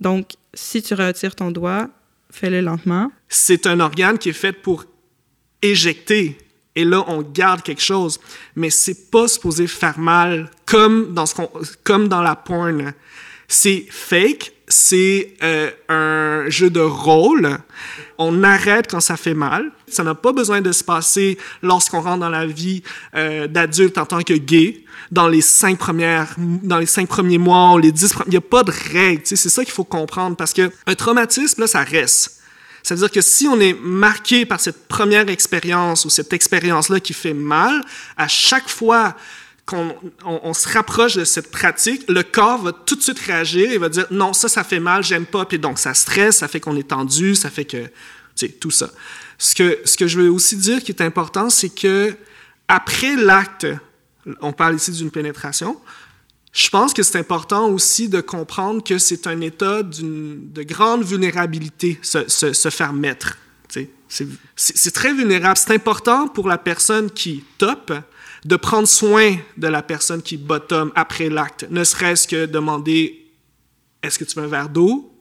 Donc, 0.00 0.32
si 0.54 0.82
tu 0.82 0.94
retires 0.94 1.34
ton 1.34 1.50
doigt, 1.50 1.88
fais-le 2.30 2.60
lentement. 2.60 3.10
c'est 3.28 3.66
un 3.66 3.80
organe 3.80 4.18
qui 4.18 4.28
est 4.28 4.34
fait 4.34 4.52
pour 4.52 4.84
éjecter. 5.62 6.38
Et 6.76 6.84
là, 6.84 7.04
on 7.08 7.22
garde 7.22 7.62
quelque 7.62 7.82
chose. 7.82 8.20
Mais 8.54 8.70
c'est 8.70 9.10
pas 9.10 9.26
supposé 9.26 9.66
faire 9.66 9.98
mal 9.98 10.50
comme 10.64 11.12
dans, 11.14 11.26
ce 11.26 11.34
comme 11.82 12.08
dans 12.08 12.22
la 12.22 12.36
porn. 12.36 12.92
C'est 13.48 13.86
fake, 13.90 14.52
c'est 14.68 15.34
euh, 15.42 15.70
un 15.88 16.48
jeu 16.48 16.70
de 16.70 16.80
rôle. 16.80 17.58
On 18.18 18.44
arrête 18.44 18.88
quand 18.88 19.00
ça 19.00 19.16
fait 19.16 19.34
mal. 19.34 19.72
Ça 19.94 20.04
n'a 20.04 20.14
pas 20.14 20.32
besoin 20.32 20.60
de 20.60 20.72
se 20.72 20.84
passer 20.84 21.38
lorsqu'on 21.62 22.00
rentre 22.00 22.20
dans 22.20 22.28
la 22.28 22.46
vie 22.46 22.82
euh, 23.14 23.46
d'adulte 23.46 23.98
en 23.98 24.06
tant 24.06 24.22
que 24.22 24.34
gay. 24.34 24.84
Dans 25.10 25.28
les 25.28 25.40
cinq 25.40 25.78
premières, 25.78 26.34
dans 26.36 26.78
les 26.78 26.86
cinq 26.86 27.08
premiers 27.08 27.38
mois, 27.38 27.72
ou 27.74 27.78
les 27.78 27.92
dix, 27.92 28.12
pre- 28.12 28.24
il 28.26 28.30
n'y 28.30 28.36
a 28.36 28.42
pas 28.42 28.62
de 28.62 28.72
règle. 28.92 29.22
C'est 29.24 29.36
ça 29.36 29.64
qu'il 29.64 29.72
faut 29.72 29.84
comprendre 29.84 30.36
parce 30.36 30.52
que 30.52 30.70
un 30.86 30.94
traumatisme 30.94 31.62
là, 31.62 31.66
ça 31.66 31.82
reste. 31.82 32.40
Ça 32.82 32.94
veut 32.94 33.00
dire 33.00 33.10
que 33.10 33.20
si 33.20 33.46
on 33.48 33.58
est 33.60 33.74
marqué 33.74 34.46
par 34.46 34.60
cette 34.60 34.86
première 34.86 35.28
expérience 35.28 36.04
ou 36.04 36.10
cette 36.10 36.32
expérience-là 36.32 37.00
qui 37.00 37.12
fait 37.12 37.34
mal, 37.34 37.82
à 38.16 38.28
chaque 38.28 38.68
fois 38.68 39.14
qu'on 39.66 39.94
on, 40.24 40.40
on 40.44 40.54
se 40.54 40.68
rapproche 40.68 41.16
de 41.16 41.24
cette 41.24 41.50
pratique, 41.50 42.04
le 42.08 42.22
corps 42.22 42.62
va 42.62 42.72
tout 42.72 42.94
de 42.94 43.02
suite 43.02 43.18
réagir 43.18 43.70
et 43.70 43.78
va 43.78 43.88
dire 43.88 44.06
non, 44.10 44.32
ça, 44.32 44.48
ça 44.48 44.64
fait 44.64 44.80
mal, 44.80 45.04
j'aime 45.04 45.26
pas. 45.26 45.44
Puis 45.44 45.58
donc, 45.58 45.78
ça 45.78 45.92
stresse, 45.94 46.38
ça 46.38 46.48
fait 46.48 46.60
qu'on 46.60 46.76
est 46.76 46.88
tendu, 46.88 47.34
ça 47.34 47.50
fait 47.50 47.66
que. 47.66 47.78
Tu 47.78 47.90
sais, 48.34 48.48
tout 48.48 48.70
ça. 48.70 48.88
Ce 49.38 49.54
que, 49.54 49.78
ce 49.84 49.96
que 49.96 50.06
je 50.08 50.20
veux 50.20 50.30
aussi 50.30 50.56
dire 50.56 50.82
qui 50.82 50.90
est 50.92 51.00
important, 51.02 51.48
c'est 51.48 51.68
que 51.68 52.14
après 52.66 53.16
l'acte, 53.16 53.66
on 54.40 54.52
parle 54.52 54.74
ici 54.76 54.90
d'une 54.90 55.10
pénétration, 55.10 55.78
je 56.52 56.68
pense 56.70 56.92
que 56.92 57.02
c'est 57.02 57.18
important 57.18 57.68
aussi 57.68 58.08
de 58.08 58.20
comprendre 58.20 58.82
que 58.82 58.98
c'est 58.98 59.26
un 59.26 59.40
état 59.40 59.82
de 59.82 60.62
grande 60.64 61.04
vulnérabilité, 61.04 61.98
se, 62.02 62.28
se- 62.28 62.52
se 62.52 62.68
faire 62.70 62.92
mettre. 62.92 63.38
C'est 64.56 64.90
très 64.94 65.12
vulnérable. 65.12 65.56
C'est 65.58 65.74
important 65.74 66.26
pour 66.28 66.48
la 66.48 66.56
personne 66.58 67.10
qui 67.10 67.44
top 67.58 67.92
de 68.44 68.56
prendre 68.56 68.88
soin 68.88 69.36
de 69.56 69.68
la 69.68 69.82
personne 69.82 70.22
qui 70.22 70.36
bottom 70.38 70.90
après 70.94 71.28
l'acte. 71.28 71.66
Ne 71.70 71.84
serait-ce 71.84 72.26
que 72.26 72.46
demander 72.46 73.26
est-ce 74.02 74.18
que 74.18 74.24
tu 74.24 74.38
veux 74.38 74.46
un 74.46 74.48
verre 74.48 74.68
d'eau, 74.70 75.12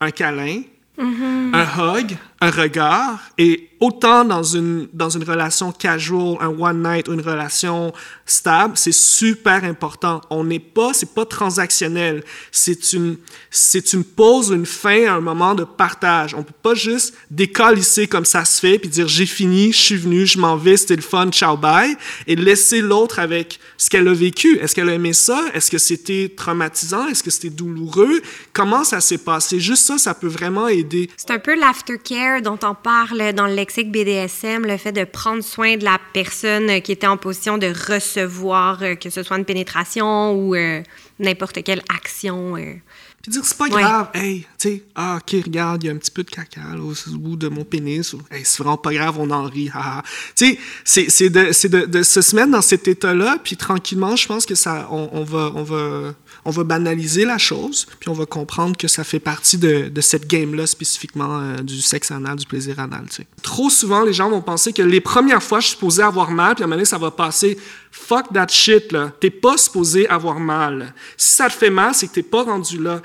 un 0.00 0.10
câlin, 0.10 0.62
un 0.98 1.96
hug, 1.96 2.16
un 2.40 2.50
regard, 2.50 3.20
et 3.36 3.70
autant 3.80 4.24
dans 4.24 4.42
une, 4.42 4.88
dans 4.92 5.08
une 5.10 5.24
relation 5.24 5.72
casual, 5.72 6.36
un 6.40 6.48
one 6.48 6.82
night 6.82 7.08
ou 7.08 7.14
une 7.14 7.20
relation 7.20 7.92
stable, 8.26 8.74
c'est 8.76 8.92
super 8.92 9.64
important. 9.64 10.20
On 10.30 10.44
n'est 10.44 10.58
pas, 10.58 10.92
c'est 10.92 11.14
pas 11.14 11.24
transactionnel. 11.24 12.22
C'est 12.52 12.92
une, 12.92 13.16
c'est 13.50 13.92
une 13.94 14.04
pause, 14.04 14.50
une 14.50 14.66
fin, 14.66 15.14
un 15.14 15.20
moment 15.20 15.54
de 15.54 15.64
partage. 15.64 16.34
On 16.34 16.42
peut 16.42 16.52
pas 16.62 16.74
juste 16.74 17.14
décalisser 17.30 18.06
comme 18.06 18.26
ça 18.26 18.44
se 18.44 18.60
fait 18.60 18.78
puis 18.78 18.88
dire 18.88 19.08
j'ai 19.08 19.26
fini, 19.26 19.72
je 19.72 19.78
suis 19.78 19.96
venu, 19.96 20.26
je 20.26 20.38
m'en 20.38 20.56
vais, 20.56 20.76
c'était 20.76 20.96
le 20.96 21.02
fun, 21.02 21.30
ciao 21.30 21.56
bye, 21.56 21.96
et 22.26 22.36
laisser 22.36 22.82
l'autre 22.82 23.18
avec 23.18 23.58
ce 23.78 23.88
qu'elle 23.88 24.08
a 24.08 24.14
vécu. 24.14 24.58
Est-ce 24.58 24.74
qu'elle 24.74 24.90
a 24.90 24.94
aimé 24.94 25.14
ça? 25.14 25.42
Est-ce 25.54 25.70
que 25.70 25.78
c'était 25.78 26.32
traumatisant? 26.36 27.08
Est-ce 27.08 27.22
que 27.22 27.30
c'était 27.30 27.50
douloureux? 27.50 28.20
Comment 28.52 28.84
ça 28.84 29.00
s'est 29.00 29.18
passé? 29.18 29.58
Juste 29.58 29.84
ça, 29.84 29.96
ça 29.96 30.14
peut 30.14 30.28
vraiment 30.28 30.68
aider. 30.68 31.10
C'est 31.16 31.30
un 31.30 31.38
peu 31.38 31.58
l'aftercare 31.58 32.29
dont 32.38 32.58
on 32.62 32.74
parle 32.74 33.32
dans 33.32 33.46
le 33.46 33.54
lexique 33.54 33.90
BDSM, 33.90 34.64
le 34.66 34.76
fait 34.76 34.92
de 34.92 35.04
prendre 35.04 35.42
soin 35.42 35.76
de 35.76 35.84
la 35.84 35.98
personne 36.14 36.80
qui 36.82 36.92
était 36.92 37.06
en 37.08 37.16
position 37.16 37.58
de 37.58 37.66
recevoir, 37.92 38.82
euh, 38.82 38.94
que 38.94 39.10
ce 39.10 39.22
soit 39.22 39.36
une 39.38 39.44
pénétration 39.44 40.32
ou 40.34 40.54
euh, 40.54 40.82
n'importe 41.18 41.62
quelle 41.64 41.82
action. 41.94 42.56
euh. 42.56 42.74
Puis 43.22 43.32
dire, 43.32 43.44
c'est 43.44 43.58
pas 43.58 43.64
Ouais. 43.64 43.82
grave, 43.82 44.08
hey, 44.14 44.40
tu 44.58 44.68
sais, 44.68 44.82
ah, 44.94 45.18
ok, 45.20 45.42
regarde, 45.44 45.82
il 45.84 45.88
y 45.88 45.90
a 45.90 45.92
un 45.92 45.98
petit 45.98 46.10
peu 46.10 46.22
de 46.22 46.30
caca 46.30 46.60
là, 46.72 46.78
au 46.82 46.94
bout 47.18 47.36
de 47.36 47.48
mon 47.48 47.64
pénis, 47.64 48.14
ou, 48.14 48.22
hey, 48.30 48.40
c'est 48.44 48.62
vraiment 48.62 48.78
pas 48.78 48.94
grave, 48.94 49.16
on 49.18 49.30
en 49.30 49.42
rit, 49.44 49.68
haha. 49.74 50.02
Tu 50.34 50.58
sais, 50.84 51.06
c'est- 51.10 51.28
de, 51.28 51.68
de, 51.68 51.84
de 51.86 52.02
se 52.02 52.34
mettre 52.34 52.50
dans 52.50 52.62
cet 52.62 52.88
état-là, 52.88 53.36
puis 53.44 53.58
tranquillement, 53.58 54.16
je 54.16 54.26
pense 54.26 54.46
que 54.46 54.54
ça, 54.54 54.88
on, 54.90 55.10
on 55.12 55.24
va, 55.24 55.52
on 55.54 55.62
va, 55.62 56.14
on 56.44 56.50
va 56.50 56.64
banaliser 56.64 57.24
la 57.24 57.38
chose, 57.38 57.86
puis 57.98 58.08
on 58.08 58.14
va 58.14 58.26
comprendre 58.26 58.76
que 58.76 58.88
ça 58.88 59.04
fait 59.04 59.20
partie 59.20 59.58
de, 59.58 59.88
de 59.88 60.00
cette 60.00 60.26
game-là, 60.26 60.66
spécifiquement 60.66 61.40
euh, 61.40 61.56
du 61.58 61.80
sexe 61.80 62.10
anal, 62.10 62.36
du 62.36 62.46
plaisir 62.46 62.78
anal. 62.78 63.04
Trop 63.42 63.70
souvent, 63.70 64.04
les 64.04 64.12
gens 64.12 64.30
vont 64.30 64.42
penser 64.42 64.72
que 64.72 64.82
les 64.82 65.00
premières 65.00 65.42
fois, 65.42 65.60
je 65.60 65.66
suis 65.66 65.74
supposé 65.74 66.02
avoir 66.02 66.30
mal, 66.30 66.54
puis 66.54 66.62
à 66.62 66.64
un 66.64 66.68
moment 66.68 66.76
donné, 66.76 66.84
ça 66.84 66.98
va 66.98 67.10
passer. 67.10 67.58
Fuck 67.90 68.32
that 68.32 68.48
shit, 68.48 68.92
là. 68.92 69.12
T'es 69.20 69.30
pas 69.30 69.56
supposé 69.56 70.08
avoir 70.08 70.38
mal. 70.38 70.94
Si 71.16 71.34
ça 71.34 71.48
te 71.48 71.54
fait 71.54 71.70
mal, 71.70 71.94
c'est 71.94 72.06
que 72.06 72.12
t'es 72.12 72.22
pas 72.22 72.44
rendu 72.44 72.78
là. 72.78 73.02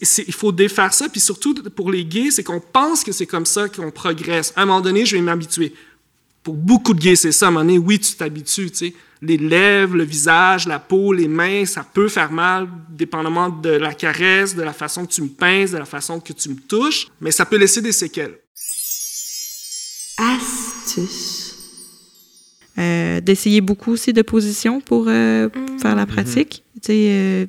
Il 0.00 0.34
faut 0.34 0.52
défaire 0.52 0.92
ça, 0.92 1.08
puis 1.08 1.20
surtout 1.20 1.54
pour 1.74 1.90
les 1.90 2.04
gays, 2.04 2.30
c'est 2.30 2.42
qu'on 2.42 2.60
pense 2.60 3.04
que 3.04 3.12
c'est 3.12 3.26
comme 3.26 3.46
ça 3.46 3.68
qu'on 3.68 3.90
progresse. 3.90 4.52
À 4.56 4.62
un 4.62 4.66
moment 4.66 4.80
donné, 4.80 5.06
je 5.06 5.16
vais 5.16 5.22
m'habituer. 5.22 5.72
Pour 6.44 6.54
beaucoup 6.54 6.94
de 6.94 7.00
gays, 7.00 7.16
c'est 7.16 7.32
ça. 7.32 7.46
À 7.46 7.48
un 7.48 7.52
moment 7.52 7.64
donné, 7.64 7.78
oui, 7.78 7.98
tu 7.98 8.12
t'habitues, 8.14 8.70
tu 8.70 8.76
sais. 8.76 8.94
Les 9.22 9.38
lèvres, 9.38 9.96
le 9.96 10.04
visage, 10.04 10.68
la 10.68 10.78
peau, 10.78 11.12
les 11.14 11.26
mains, 11.28 11.64
ça 11.64 11.82
peut 11.82 12.08
faire 12.08 12.30
mal, 12.30 12.68
dépendamment 12.90 13.48
de 13.48 13.70
la 13.70 13.94
caresse, 13.94 14.54
de 14.54 14.60
la 14.62 14.74
façon 14.74 15.06
que 15.06 15.12
tu 15.12 15.22
me 15.22 15.28
pinces, 15.28 15.70
de 15.70 15.78
la 15.78 15.86
façon 15.86 16.20
que 16.20 16.34
tu 16.34 16.50
me 16.50 16.56
touches, 16.56 17.06
mais 17.22 17.30
ça 17.30 17.46
peut 17.46 17.56
laisser 17.56 17.80
des 17.80 17.92
séquelles. 17.92 18.36
astuce, 20.18 21.56
Euh, 22.76 23.20
D'essayer 23.20 23.60
beaucoup 23.60 23.92
aussi 23.92 24.12
de 24.12 24.20
positions 24.22 24.80
pour 24.80 25.06
euh, 25.08 25.48
faire 25.80 25.94
la 25.94 26.06
pratique. 26.06 26.62
Tu 26.74 26.80
sais, 26.86 27.06
euh, 27.08 27.46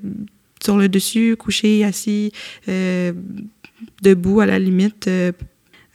sur 0.63 0.77
le 0.77 0.87
dessus, 0.87 1.35
couché, 1.37 1.83
assis, 1.83 2.31
euh, 2.69 3.11
debout 4.01 4.39
à 4.39 4.45
la 4.45 4.59
limite. 4.59 5.07
euh, 5.07 5.31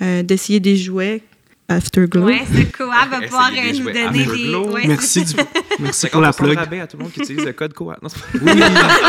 euh, 0.03 0.23
D'essayer 0.25 0.59
des 0.61 0.77
jouets 0.77 1.23
Afterglow. 1.71 2.25
Ouais, 2.27 2.43
ce 2.53 2.77
Koa 2.77 3.07
va 3.11 3.21
pouvoir 3.23 3.51
c'est 3.55 3.61
euh, 3.61 3.73
nous 3.73 3.83
jouets 3.83 3.93
donner 4.05 4.25
des. 4.27 4.55
Ouais, 4.55 4.87
Merci, 4.87 5.25
du, 5.25 5.35
merci 5.79 6.09
pour 6.09 6.21
50% 6.21 6.23
la 6.23 6.33
plug. 6.33 6.57
rabais 6.59 6.81
à 6.81 6.87
tout 6.87 6.97
le 6.97 7.05
monde 7.05 7.13
qui 7.13 7.21
utilise 7.21 7.45
le 7.45 7.53
code. 7.53 7.73
Non, 7.81 8.09
c'est 8.09 8.41
pas- 8.41 8.51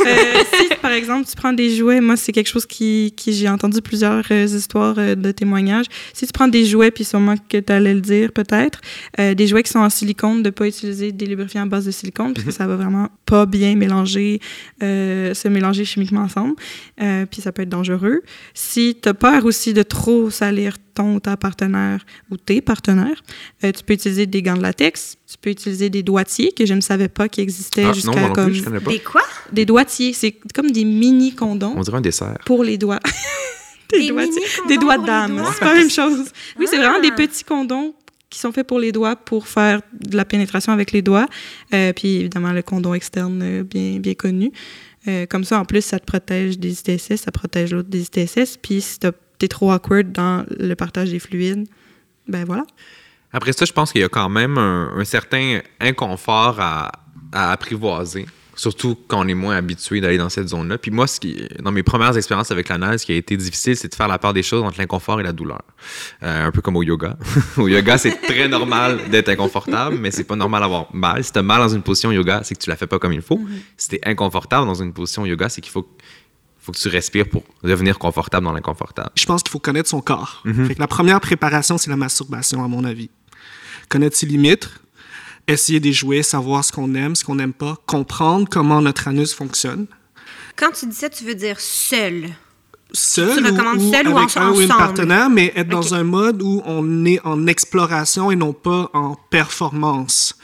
Euh, 0.00 0.42
si, 0.54 0.68
par 0.80 0.92
exemple, 0.92 1.28
tu 1.28 1.34
prends 1.36 1.52
des 1.52 1.74
jouets, 1.76 2.00
moi, 2.00 2.16
c'est 2.16 2.32
quelque 2.32 2.48
chose 2.48 2.66
qui, 2.66 3.12
qui 3.16 3.32
j'ai 3.32 3.48
entendu 3.48 3.80
plusieurs 3.82 4.24
euh, 4.30 4.44
histoires 4.46 4.94
euh, 4.98 5.14
de 5.14 5.30
témoignages. 5.32 5.86
Si 6.12 6.26
tu 6.26 6.32
prends 6.32 6.48
des 6.48 6.64
jouets, 6.64 6.90
puis 6.90 7.04
sûrement 7.04 7.34
que 7.48 7.58
tu 7.58 7.72
allais 7.72 7.94
le 7.94 8.00
dire 8.00 8.32
peut-être, 8.32 8.80
euh, 9.18 9.34
des 9.34 9.46
jouets 9.46 9.62
qui 9.62 9.70
sont 9.70 9.80
en 9.80 9.90
silicone, 9.90 10.42
de 10.42 10.50
pas 10.50 10.66
utiliser 10.66 11.12
des 11.12 11.26
lubrifiants 11.26 11.62
à 11.62 11.66
base 11.66 11.86
de 11.86 11.90
silicone, 11.90 12.32
parce 12.34 12.44
que 12.46 12.52
ça 12.52 12.66
va 12.66 12.76
vraiment 12.76 13.08
pas 13.26 13.46
bien 13.46 13.74
mélanger, 13.76 14.40
euh, 14.82 15.34
se 15.34 15.48
mélanger 15.48 15.84
chimiquement 15.84 16.22
ensemble, 16.22 16.54
euh, 17.02 17.26
puis 17.30 17.40
ça 17.42 17.52
peut 17.52 17.62
être 17.62 17.68
dangereux. 17.68 18.22
Si 18.54 18.96
tu 19.02 19.08
as 19.08 19.14
peur 19.14 19.44
aussi 19.44 19.74
de 19.74 19.82
trop 19.82 20.30
salir 20.30 20.76
ton 20.98 21.14
ou 21.14 21.20
ta 21.20 21.36
partenaire 21.36 22.04
ou 22.30 22.36
tes 22.36 22.60
partenaires, 22.60 23.22
euh, 23.64 23.72
tu 23.72 23.82
peux 23.84 23.94
utiliser 23.94 24.26
des 24.26 24.42
gants 24.42 24.56
de 24.56 24.62
latex, 24.62 25.16
tu 25.30 25.36
peux 25.40 25.50
utiliser 25.50 25.90
des 25.90 26.02
doigtiers 26.02 26.52
que 26.52 26.66
je 26.66 26.74
ne 26.74 26.80
savais 26.80 27.08
pas 27.08 27.28
qu'ils 27.28 27.44
existaient 27.44 27.84
Ah, 27.88 27.92
jusqu'à 27.92 28.20
non, 28.28 28.32
comme 28.32 28.46
plus, 28.46 28.54
je 28.56 28.64
connais 28.64 28.80
pas. 28.80 28.90
Des 28.90 28.98
quoi? 28.98 29.22
des 29.52 29.64
doigtiers, 29.64 30.12
c'est 30.12 30.34
comme 30.54 30.70
des 30.70 30.84
mini 30.84 31.34
condoms 31.34 31.74
On 31.76 31.80
dirait 31.82 31.98
un 31.98 32.00
dessert. 32.00 32.38
pour 32.44 32.64
les 32.64 32.76
doigts. 32.78 33.00
Des 33.90 34.08
doigtiers- 34.08 34.34
mini-condoms 34.34 34.68
des 34.68 34.76
doigts 34.76 34.98
de 34.98 35.06
dame, 35.06 35.36
doigts? 35.38 35.50
c'est 35.54 35.60
pas 35.60 35.72
la 35.72 35.78
même 35.80 35.90
chose. 35.90 36.30
Oui, 36.58 36.66
c'est 36.68 36.76
vraiment 36.76 37.00
des 37.00 37.08
Ah. 37.10 37.16
petits 37.16 37.42
condoms 37.44 37.94
qui 38.28 38.38
sont 38.38 38.52
faits 38.52 38.66
pour 38.66 38.78
les 38.78 38.92
doigts 38.92 39.16
pour 39.16 39.48
faire 39.48 39.80
de 39.92 40.14
la 40.16 40.26
pénétration 40.26 40.72
avec 40.74 40.92
les 40.92 41.00
doigts. 41.00 41.26
Euh, 41.72 41.94
puis 41.94 42.16
évidemment 42.16 42.52
le 42.52 42.60
condom 42.62 42.92
externe 42.92 43.40
euh, 43.42 43.62
bien 43.62 43.98
bien 43.98 44.12
connu. 44.14 44.52
Euh, 45.06 45.24
comme 45.24 45.44
ça 45.44 45.58
en 45.58 45.64
plus 45.64 45.80
ça 45.82 45.98
te 45.98 46.04
protège 46.04 46.58
des 46.58 46.72
ITSS, 46.80 47.16
ça 47.22 47.30
protège 47.32 47.72
l'autre 47.72 47.88
des 47.88 48.02
ITSS. 48.02 48.58
Puis 48.60 48.82
si 48.82 48.98
t'as- 48.98 49.12
t'es 49.38 49.48
trop 49.48 49.72
awkward 49.72 50.12
dans 50.12 50.44
le 50.50 50.74
partage 50.74 51.10
des 51.10 51.18
fluides, 51.18 51.66
ben 52.26 52.44
voilà. 52.44 52.64
Après 53.32 53.52
ça, 53.52 53.64
je 53.64 53.72
pense 53.72 53.92
qu'il 53.92 54.00
y 54.00 54.04
a 54.04 54.08
quand 54.08 54.28
même 54.28 54.58
un, 54.58 54.92
un 54.96 55.04
certain 55.04 55.60
inconfort 55.80 56.56
à, 56.60 56.92
à 57.32 57.52
apprivoiser. 57.52 58.26
Surtout 58.58 58.98
quand 59.06 59.24
on 59.24 59.28
est 59.28 59.34
moins 59.34 59.54
habitué 59.54 60.00
d'aller 60.00 60.18
dans 60.18 60.28
cette 60.28 60.48
zone-là. 60.48 60.78
Puis 60.78 60.90
moi, 60.90 61.06
ce 61.06 61.20
qui, 61.20 61.46
dans 61.62 61.70
mes 61.70 61.84
premières 61.84 62.16
expériences 62.16 62.50
avec 62.50 62.68
l'anal, 62.68 62.98
ce 62.98 63.06
qui 63.06 63.12
a 63.12 63.14
été 63.14 63.36
difficile, 63.36 63.76
c'est 63.76 63.86
de 63.86 63.94
faire 63.94 64.08
la 64.08 64.18
part 64.18 64.32
des 64.32 64.42
choses 64.42 64.64
entre 64.64 64.78
l'inconfort 64.80 65.20
et 65.20 65.22
la 65.22 65.32
douleur. 65.32 65.62
Euh, 66.24 66.46
un 66.46 66.50
peu 66.50 66.60
comme 66.60 66.74
au 66.74 66.82
yoga. 66.82 67.16
au 67.56 67.68
yoga, 67.68 67.98
c'est 67.98 68.20
très 68.20 68.48
normal 68.48 68.98
d'être 69.12 69.28
inconfortable, 69.28 69.96
mais 70.00 70.10
c'est 70.10 70.24
pas 70.24 70.34
normal 70.34 70.62
d'avoir 70.62 70.92
mal. 70.92 71.22
Si 71.22 71.30
t'as 71.30 71.42
mal 71.42 71.60
dans 71.60 71.68
une 71.68 71.82
position 71.82 72.10
yoga, 72.10 72.40
c'est 72.42 72.56
que 72.56 72.60
tu 72.60 72.68
la 72.68 72.74
fais 72.74 72.88
pas 72.88 72.98
comme 72.98 73.12
il 73.12 73.22
faut. 73.22 73.40
Si 73.76 73.90
t'es 73.90 74.00
inconfortable 74.04 74.66
dans 74.66 74.82
une 74.82 74.92
position 74.92 75.24
yoga, 75.24 75.48
c'est 75.48 75.60
qu'il 75.60 75.70
faut, 75.70 75.88
faut 76.68 76.72
que 76.72 76.78
tu 76.78 76.88
respires 76.88 77.26
pour 77.26 77.42
devenir 77.64 77.98
confortable 77.98 78.44
dans 78.44 78.52
l'inconfortable. 78.52 79.08
Je 79.14 79.24
pense 79.24 79.42
qu'il 79.42 79.50
faut 79.50 79.58
connaître 79.58 79.88
son 79.88 80.02
corps. 80.02 80.42
Fait 80.66 80.74
que 80.74 80.80
la 80.80 80.86
première 80.86 81.18
préparation, 81.18 81.78
c'est 81.78 81.88
la 81.88 81.96
masturbation, 81.96 82.62
à 82.62 82.68
mon 82.68 82.84
avis. 82.84 83.08
Connaître 83.88 84.14
ses 84.18 84.26
limites, 84.26 84.68
essayer 85.46 85.80
de 85.80 85.90
jouer, 85.90 86.22
savoir 86.22 86.62
ce 86.62 86.70
qu'on 86.72 86.94
aime, 86.94 87.16
ce 87.16 87.24
qu'on 87.24 87.36
n'aime 87.36 87.54
pas, 87.54 87.76
comprendre 87.86 88.46
comment 88.50 88.82
notre 88.82 89.08
anus 89.08 89.32
fonctionne. 89.32 89.86
Quand 90.56 90.72
tu 90.72 90.84
dis 90.86 90.94
ça, 90.94 91.08
tu 91.08 91.24
veux 91.24 91.34
dire 91.34 91.58
seul. 91.58 92.28
Seul 92.92 93.38
Tu 93.38 93.44
recommandes 93.44 93.78
ou, 93.80 93.86
ou 93.88 93.92
seul 93.92 94.08
ou 94.08 94.18
avec 94.18 94.36
en- 94.36 94.40
un 94.42 94.50
ou 94.50 94.60
une 94.60 94.66
ensemble? 94.70 94.78
partenaire, 94.78 95.30
mais 95.30 95.52
être 95.56 95.68
dans 95.68 95.94
un 95.94 96.04
mode 96.04 96.42
où 96.42 96.60
on 96.66 97.04
est 97.06 97.20
en 97.24 97.46
exploration 97.46 98.30
et 98.30 98.36
non 98.36 98.52
pas 98.52 98.90
en 98.92 99.14
performance. 99.30 100.34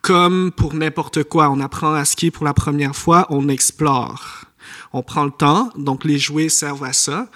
Comme 0.00 0.50
pour 0.56 0.74
n'importe 0.74 1.24
quoi, 1.24 1.50
on 1.50 1.60
apprend 1.60 1.92
à 1.92 2.04
skier 2.06 2.30
pour 2.30 2.44
la 2.46 2.54
première 2.54 2.96
fois, 2.96 3.26
on 3.30 3.48
explore. 3.48 4.44
On 4.92 5.02
prend 5.02 5.24
le 5.24 5.30
temps, 5.30 5.70
donc 5.76 6.04
les 6.04 6.18
jouets 6.18 6.48
servent 6.48 6.84
à 6.84 6.92
ça. 6.92 7.28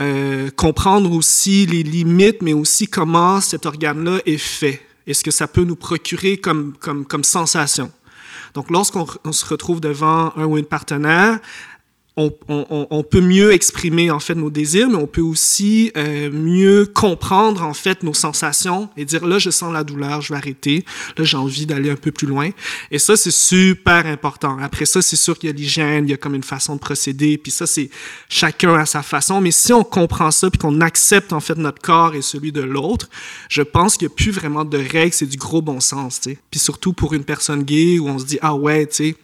Euh, 0.00 0.50
comprendre 0.50 1.12
aussi 1.12 1.66
les 1.66 1.82
limites, 1.82 2.42
mais 2.42 2.52
aussi 2.52 2.86
comment 2.86 3.40
cet 3.40 3.66
organe-là 3.66 4.20
est 4.26 4.38
fait 4.38 4.86
et 5.06 5.14
ce 5.14 5.24
que 5.24 5.30
ça 5.30 5.48
peut 5.48 5.64
nous 5.64 5.76
procurer 5.76 6.36
comme, 6.36 6.74
comme, 6.78 7.04
comme 7.04 7.24
sensation? 7.24 7.90
Donc, 8.54 8.70
lorsqu'on 8.70 9.06
on 9.24 9.32
se 9.32 9.46
retrouve 9.46 9.80
devant 9.80 10.32
un 10.36 10.44
ou 10.44 10.58
une 10.58 10.64
partenaire, 10.64 11.38
on, 12.48 13.02
peut 13.02 13.20
mieux 13.20 13.52
exprimer 13.52 14.10
en 14.10 14.20
fait 14.20 14.34
nos 14.34 14.50
désirs, 14.50 14.88
mais 14.88 14.96
on 14.96 15.06
peut 15.06 15.20
aussi 15.20 15.90
euh, 15.96 16.30
mieux 16.30 16.86
comprendre 16.86 17.62
en 17.62 17.74
fait 17.74 18.02
nos 18.02 18.14
sensations 18.14 18.88
et 18.96 19.04
dire 19.04 19.26
là 19.26 19.38
je 19.38 19.50
sens 19.50 19.72
la 19.72 19.84
douleur, 19.84 20.20
je 20.20 20.32
vais 20.32 20.38
arrêter, 20.38 20.84
là 21.16 21.24
j'ai 21.24 21.36
envie 21.36 21.66
d'aller 21.66 21.90
un 21.90 21.96
peu 21.96 22.10
plus 22.10 22.26
loin. 22.26 22.50
Et 22.90 22.98
ça 22.98 23.16
c'est 23.16 23.30
super 23.30 24.06
important. 24.06 24.58
Après 24.58 24.84
ça 24.84 25.02
c'est 25.02 25.16
sûr 25.16 25.38
qu'il 25.38 25.48
y 25.48 25.52
a 25.52 25.56
l'hygiène, 25.56 26.06
il 26.06 26.10
y 26.10 26.14
a 26.14 26.16
comme 26.16 26.34
une 26.34 26.42
façon 26.42 26.74
de 26.74 26.80
procéder, 26.80 27.38
puis 27.38 27.52
ça 27.52 27.66
c'est 27.66 27.90
chacun 28.28 28.74
à 28.74 28.86
sa 28.86 29.02
façon. 29.02 29.40
Mais 29.40 29.50
si 29.52 29.72
on 29.72 29.84
comprend 29.84 30.30
ça 30.30 30.50
puis 30.50 30.58
qu'on 30.58 30.80
accepte 30.80 31.32
en 31.32 31.40
fait 31.40 31.56
notre 31.56 31.80
corps 31.80 32.14
et 32.14 32.22
celui 32.22 32.52
de 32.52 32.60
l'autre, 32.60 33.08
je 33.48 33.62
pense 33.62 33.96
qu'il 33.96 34.08
n'y 34.08 34.12
a 34.12 34.16
plus 34.16 34.30
vraiment 34.32 34.64
de 34.64 34.78
règles, 34.78 35.14
c'est 35.14 35.26
du 35.26 35.36
gros 35.36 35.62
bon 35.62 35.80
sens. 35.80 36.20
Puis 36.50 36.60
surtout 36.60 36.92
pour 36.92 37.14
une 37.14 37.24
personne 37.24 37.62
gay 37.62 37.98
où 37.98 38.08
on 38.08 38.18
se 38.18 38.24
dit 38.24 38.38
ah 38.42 38.54
ouais 38.54 38.86
tu 38.86 38.94
sais 38.94 39.16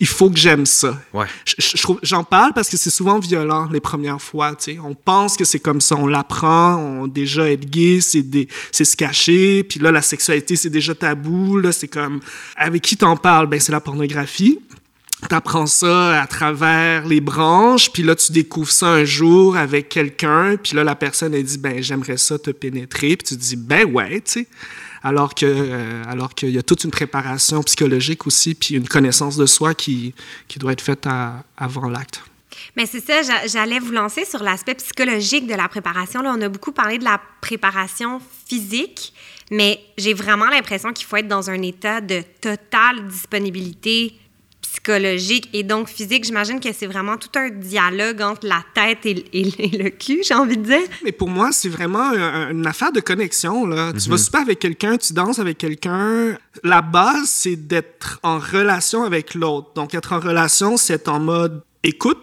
il 0.00 0.06
faut 0.06 0.30
que 0.30 0.38
j'aime 0.38 0.64
ça. 0.66 0.98
Ouais. 1.12 1.26
Je- 1.44 1.54
je- 1.58 1.76
je 1.76 1.82
trouve- 1.82 2.00
J'en 2.02 2.24
parle 2.24 2.52
parce 2.54 2.68
que 2.68 2.76
c'est 2.76 2.90
souvent 2.90 3.18
violent 3.18 3.68
les 3.70 3.80
premières 3.80 4.20
fois. 4.20 4.54
tu 4.56 4.72
sais. 4.72 4.78
On 4.82 4.94
pense 4.94 5.36
que 5.36 5.44
c'est 5.44 5.58
comme 5.60 5.80
ça, 5.80 5.94
on 5.96 6.06
l'apprend. 6.06 6.76
On 6.76 7.06
déjà 7.06 7.50
être 7.50 7.68
gay, 7.68 8.00
c'est 8.00 8.84
se 8.84 8.96
cacher. 8.96 9.62
Puis 9.62 9.78
là, 9.78 9.92
la 9.92 10.02
sexualité, 10.02 10.56
c'est 10.56 10.70
déjà 10.70 10.94
tabou. 10.94 11.58
Là, 11.58 11.70
c'est 11.72 11.88
comme 11.88 12.20
avec 12.56 12.82
qui 12.82 12.96
t'en 12.96 13.16
parles? 13.16 13.46
Ben 13.46 13.60
c'est 13.60 13.72
la 13.72 13.80
pornographie. 13.80 14.58
T'apprends 15.28 15.66
ça 15.66 16.22
à 16.22 16.26
travers 16.26 17.06
les 17.06 17.20
branches, 17.20 17.92
puis 17.92 18.02
là, 18.02 18.14
tu 18.16 18.32
découvres 18.32 18.70
ça 18.70 18.86
un 18.88 19.04
jour 19.04 19.54
avec 19.54 19.90
quelqu'un, 19.90 20.56
puis 20.56 20.74
là, 20.74 20.82
la 20.82 20.94
personne, 20.94 21.34
elle 21.34 21.44
dit, 21.44 21.58
ben, 21.58 21.82
j'aimerais 21.82 22.16
ça 22.16 22.38
te 22.38 22.50
pénétrer, 22.50 23.16
puis 23.18 23.26
tu 23.28 23.36
dis, 23.36 23.56
ben 23.56 23.84
ouais, 23.84 24.22
tu 24.22 24.32
sais. 24.32 24.46
Alors 25.02 25.34
que, 25.34 25.46
euh, 25.46 26.02
alors 26.06 26.34
qu'il 26.34 26.50
y 26.50 26.58
a 26.58 26.62
toute 26.62 26.84
une 26.84 26.90
préparation 26.90 27.62
psychologique 27.62 28.26
aussi, 28.26 28.54
puis 28.54 28.74
une 28.74 28.86
connaissance 28.88 29.36
de 29.36 29.46
soi 29.46 29.74
qui, 29.74 30.14
qui 30.48 30.58
doit 30.58 30.72
être 30.72 30.82
faite 30.82 31.06
avant 31.56 31.88
l'acte. 31.88 32.22
Mais 32.76 32.84
c'est 32.84 33.00
ça, 33.00 33.22
j'a- 33.22 33.46
j'allais 33.46 33.78
vous 33.78 33.92
lancer 33.92 34.24
sur 34.26 34.42
l'aspect 34.42 34.74
psychologique 34.74 35.46
de 35.46 35.54
la 35.54 35.68
préparation. 35.68 36.20
Là, 36.20 36.34
on 36.36 36.42
a 36.42 36.48
beaucoup 36.48 36.72
parlé 36.72 36.98
de 36.98 37.04
la 37.04 37.20
préparation 37.40 38.20
physique, 38.46 39.14
mais 39.50 39.80
j'ai 39.96 40.12
vraiment 40.12 40.46
l'impression 40.50 40.92
qu'il 40.92 41.06
faut 41.06 41.16
être 41.16 41.28
dans 41.28 41.48
un 41.48 41.62
état 41.62 42.00
de 42.02 42.22
totale 42.40 43.06
disponibilité 43.08 44.14
psychologique 44.82 45.48
et 45.52 45.62
donc 45.62 45.88
physique. 45.88 46.24
J'imagine 46.24 46.60
que 46.60 46.68
c'est 46.72 46.86
vraiment 46.86 47.16
tout 47.16 47.28
un 47.36 47.50
dialogue 47.50 48.22
entre 48.22 48.46
la 48.46 48.62
tête 48.74 49.04
et, 49.04 49.24
le 49.78 49.90
cul, 49.90 50.22
j'ai 50.26 50.34
envie 50.34 50.56
de 50.56 50.64
dire. 50.64 50.80
Mais 51.04 51.12
pour 51.12 51.28
moi, 51.28 51.50
c'est 51.52 51.68
vraiment 51.68 52.10
un- 52.10 52.50
une 52.50 52.66
affaire 52.66 52.92
de 52.92 53.00
connexion. 53.00 53.66
Là. 53.66 53.92
Tu 53.92 54.08
vas 54.08 54.18
super 54.18 54.40
avec 54.40 54.58
quelqu'un, 54.58 54.96
tu 54.96 55.12
danses 55.12 55.38
avec 55.38 55.58
quelqu'un. 55.58 56.36
La 56.64 56.82
base, 56.82 57.28
c'est 57.28 57.56
d'être 57.56 58.18
en 58.22 58.38
relation 58.38 59.04
avec 59.04 59.34
l'autre. 59.34 59.72
Donc, 59.74 59.94
être 59.94 60.12
en 60.12 60.20
relation, 60.20 60.76
c'est 60.76 60.94
être 60.94 61.08
en 61.08 61.20
mode 61.20 61.62
écoute. 61.84 62.18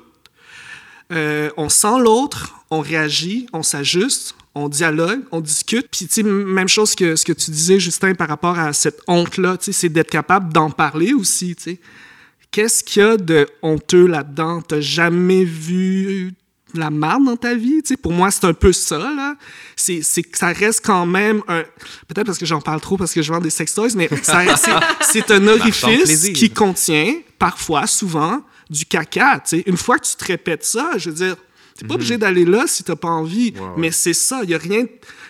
Euh, 1.13 1.49
on 1.57 1.69
sent 1.69 1.99
l'autre, 1.99 2.53
on 2.69 2.81
réagit, 2.81 3.47
on 3.53 3.63
s'ajuste, 3.63 4.35
on 4.55 4.67
dialogue, 4.67 5.21
on 5.31 5.39
discute. 5.39 5.87
Puis, 5.89 6.07
tu 6.07 6.15
sais, 6.15 6.23
même 6.23 6.67
chose 6.67 6.95
que 6.95 7.15
ce 7.15 7.23
que 7.23 7.31
tu 7.33 7.51
disais, 7.51 7.79
Justin, 7.79 8.13
par 8.15 8.27
rapport 8.27 8.59
à 8.59 8.73
cette 8.73 8.99
honte-là, 9.07 9.57
tu 9.57 9.65
sais, 9.65 9.71
c'est 9.71 9.89
d'être 9.89 10.09
capable 10.09 10.51
d'en 10.51 10.69
parler 10.69 11.13
aussi, 11.13 11.55
tu 11.55 11.63
sais. 11.63 11.79
Qu'est-ce 12.51 12.83
qu'il 12.83 13.01
y 13.01 13.05
a 13.05 13.17
de 13.17 13.47
honteux 13.62 14.07
là-dedans? 14.07 14.62
T'as 14.62 14.79
jamais 14.81 15.43
vu 15.43 16.33
la 16.73 16.89
marde 16.89 17.25
dans 17.25 17.38
ta 17.38 17.53
vie? 17.55 17.81
Tu 17.83 17.89
sais, 17.89 17.97
pour 17.97 18.12
moi, 18.13 18.31
c'est 18.31 18.45
un 18.45 18.53
peu 18.53 18.71
ça, 18.73 18.97
là. 18.97 19.36
C'est, 19.75 20.01
c'est 20.01 20.23
ça 20.36 20.47
reste 20.47 20.81
quand 20.86 21.05
même 21.05 21.41
un... 21.47 21.62
Peut-être 22.07 22.25
parce 22.25 22.38
que 22.38 22.45
j'en 22.45 22.62
parle 22.62 22.81
trop, 22.81 22.97
parce 22.97 23.13
que 23.13 23.21
je 23.21 23.31
vends 23.31 23.39
des 23.39 23.49
sex 23.49 23.73
toys, 23.73 23.89
mais 23.95 24.10
ça- 24.23 24.55
c'est, 24.57 24.71
c'est 25.12 25.31
un 25.31 25.47
orifice 25.47 26.29
qui 26.33 26.49
contient, 26.49 27.15
parfois, 27.38 27.86
souvent, 27.88 28.41
du 28.69 28.86
caca, 28.86 29.39
tu 29.47 29.57
sais. 29.57 29.63
Une 29.65 29.77
fois 29.77 29.97
que 29.99 30.05
tu 30.07 30.15
te 30.15 30.25
répètes 30.25 30.65
ça, 30.65 30.91
je 30.97 31.10
veux 31.10 31.15
dire, 31.15 31.36
t'es 31.77 31.85
pas 31.87 31.95
obligé 31.95 32.17
d'aller 32.17 32.45
là 32.45 32.65
si 32.67 32.83
t'as 32.83 32.95
pas 32.95 33.09
envie. 33.09 33.53
Mais 33.77 33.91
c'est 33.91 34.13
ça, 34.13 34.41
il 34.43 34.49
y 34.49 34.55
a 34.55 34.57
rien... 34.57 34.85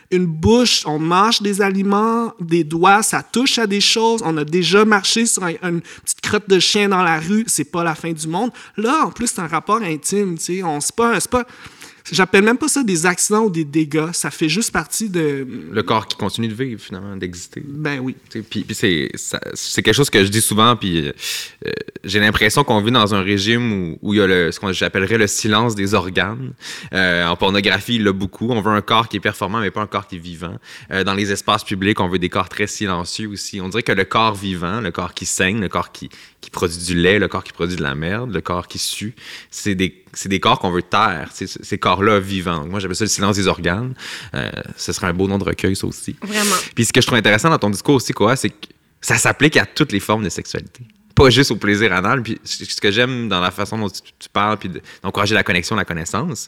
Une 0.10 0.26
bouche, 0.26 0.84
on 0.86 1.00
mange 1.00 1.42
des 1.42 1.62
aliments, 1.62 2.34
des 2.40 2.64
doigts, 2.64 3.04
ça 3.04 3.22
touche 3.22 3.60
à 3.60 3.68
des 3.68 3.82
choses. 3.82 4.22
On 4.24 4.38
a 4.38 4.46
déjà 4.46 4.86
marché 4.86 5.26
sur 5.26 5.44
un- 5.44 5.56
une 5.62 5.82
petite 5.82 6.22
crotte 6.22 6.48
de 6.48 6.60
chien 6.60 6.88
dans 6.88 7.04
la 7.04 7.20
rue, 7.20 7.44
c'est 7.48 7.66
pas 7.70 7.84
la 7.84 7.94
fin 7.94 8.14
du 8.14 8.26
monde. 8.26 8.52
Là, 8.78 9.04
en 9.06 9.12
plus, 9.12 9.28
c'est 9.28 9.42
un 9.42 9.48
rapport 9.48 9.82
intime, 9.82 10.38
tu 10.38 10.44
sais. 10.46 10.64
On 10.64 10.80
c'est 10.80 10.96
pas, 10.96 11.20
c'est 11.20 11.30
pas, 11.30 11.46
j'appelle 12.12 12.44
même 12.44 12.58
pas 12.58 12.68
ça 12.68 12.84
des 12.84 13.06
accidents 13.06 13.44
ou 13.46 13.50
des 13.50 13.66
dégâts. 13.66 14.12
Ça 14.14 14.32
fait 14.32 14.50
juste 14.50 14.72
partie 14.72 15.10
de, 15.10 15.48
Le 15.72 15.84
corps 15.84 16.08
qui 16.08 16.16
continue 16.18 16.48
de 16.48 16.54
vivre, 16.54 16.82
finalement, 16.82 17.16
d'exister. 17.16 17.64
ben 17.66 18.00
oui. 18.00 18.16
Puis, 18.50 18.66
c'est, 18.72 19.10
ça- 19.16 19.40
c'est 19.54 19.82
quelque 19.82 19.96
chose 19.96 20.10
que 20.10 20.24
je 20.24 20.30
dis 20.30 20.42
souvent, 20.42 20.76
puis 20.76 21.08
euh, 21.08 21.12
j'ai 22.04 22.20
l'impression 22.20 22.64
qu'on 22.64 22.82
vit 22.82 22.92
dans 22.92 23.14
un 23.16 23.22
régime 23.22 23.72
où, 23.74 24.00
où 24.02 24.14
il 24.14 24.18
y 24.18 24.22
a 24.22 24.28
le, 24.28 24.52
ce 24.52 24.60
que 24.60 24.72
j'appellerais 24.74 25.18
le 25.18 25.28
silence 25.28 25.76
des 25.76 25.94
organes. 25.94 26.54
Euh, 26.94 27.26
en 27.28 27.36
pornographie, 27.36 27.96
il 27.96 28.04
y 28.04 28.08
a 28.08 28.14
beaucoup. 28.14 28.50
On 28.52 28.62
veut 28.62 28.72
un 28.72 28.82
corps 28.82 29.08
qui 29.08 29.18
est 29.18 29.22
performant, 29.22 29.60
mais 29.60 29.72
pas 29.72 29.82
un 29.82 29.88
corps 29.88 30.08
qui 30.08 30.16
est 30.16 30.20
vivant. 30.20 30.58
Euh, 30.92 31.04
dans 31.04 31.14
les 31.14 31.32
espaces 31.32 31.64
publics, 31.64 32.00
on 32.00 32.08
veut 32.08 32.20
des 32.20 32.30
corps 32.30 32.50
très 32.50 32.68
silencieux 32.68 33.28
aussi. 33.30 33.62
On 33.62 33.70
dirait 33.70 33.84
que 33.84 33.92
le 33.92 34.06
corps 34.06 34.36
vivant, 34.36 34.82
le 34.82 34.92
corps 34.92 35.14
qui 35.14 35.26
saigne, 35.26 35.60
le 35.60 35.70
corps 35.70 35.92
qui, 35.92 36.10
qui 36.42 36.50
produit 36.50 36.78
du 36.78 36.96
lait, 36.96 37.20
le 37.20 37.28
corps 37.28 37.44
qui 37.44 37.54
produit 37.54 37.76
de 37.76 37.84
la 37.84 37.96
merde, 37.96 38.32
le 38.34 38.42
corps 38.42 38.68
qui 38.68 38.78
sue, 38.80 39.14
c'est 39.52 39.76
des, 39.76 40.04
des 40.26 40.40
corps 40.40 40.60
qu'on 40.60 40.72
veut 40.72 40.82
taire, 40.84 41.30
c'est- 41.34 41.48
c'est- 41.48 41.64
ces 41.64 41.78
corps-là 41.78 42.20
vivants. 42.20 42.66
Moi, 42.66 42.80
j'appelle 42.80 42.96
ça 42.96 43.04
le 43.06 43.10
silence 43.10 43.36
des 43.36 43.48
organes. 43.48 43.94
Euh, 44.34 44.50
ce 44.76 44.92
serait 44.94 45.08
un 45.08 45.14
beau 45.14 45.28
nom 45.28 45.38
de 45.38 45.44
recueil, 45.44 45.76
ça 45.76 45.88
aussi. 45.88 46.16
Vraiment. 46.22 46.56
Puis 46.76 46.86
ce 46.86 46.94
que 46.94 47.02
je 47.02 47.08
trouve 47.08 47.18
intéressant 47.20 47.50
dans 47.50 47.60
ton 47.60 47.70
discours 47.70 47.96
aussi, 47.96 48.14
quoi, 48.14 48.36
c'est 48.36 48.50
que 48.50 48.68
ça 49.02 49.18
s'applique 49.18 49.58
à 49.58 49.66
toutes 49.66 49.92
les 49.92 50.00
formes 50.00 50.24
de 50.24 50.30
sexualité. 50.30 50.84
Pas 51.16 51.30
juste 51.30 51.52
au 51.52 51.56
plaisir 51.56 51.94
anal. 51.94 52.22
Puis 52.24 52.40
ce 52.44 52.80
que 52.80 52.92
j'aime 52.92 53.28
dans 53.30 53.40
la 53.40 53.52
façon 53.52 53.78
dont 53.78 53.90
tu, 53.90 54.02
tu 54.20 54.30
parles, 54.32 54.58
puis 54.58 54.70
de- 54.70 54.82
d'encourager 55.04 55.34
la 55.36 55.44
connexion, 55.44 55.76
la 55.76 55.86
connaissance, 55.86 56.48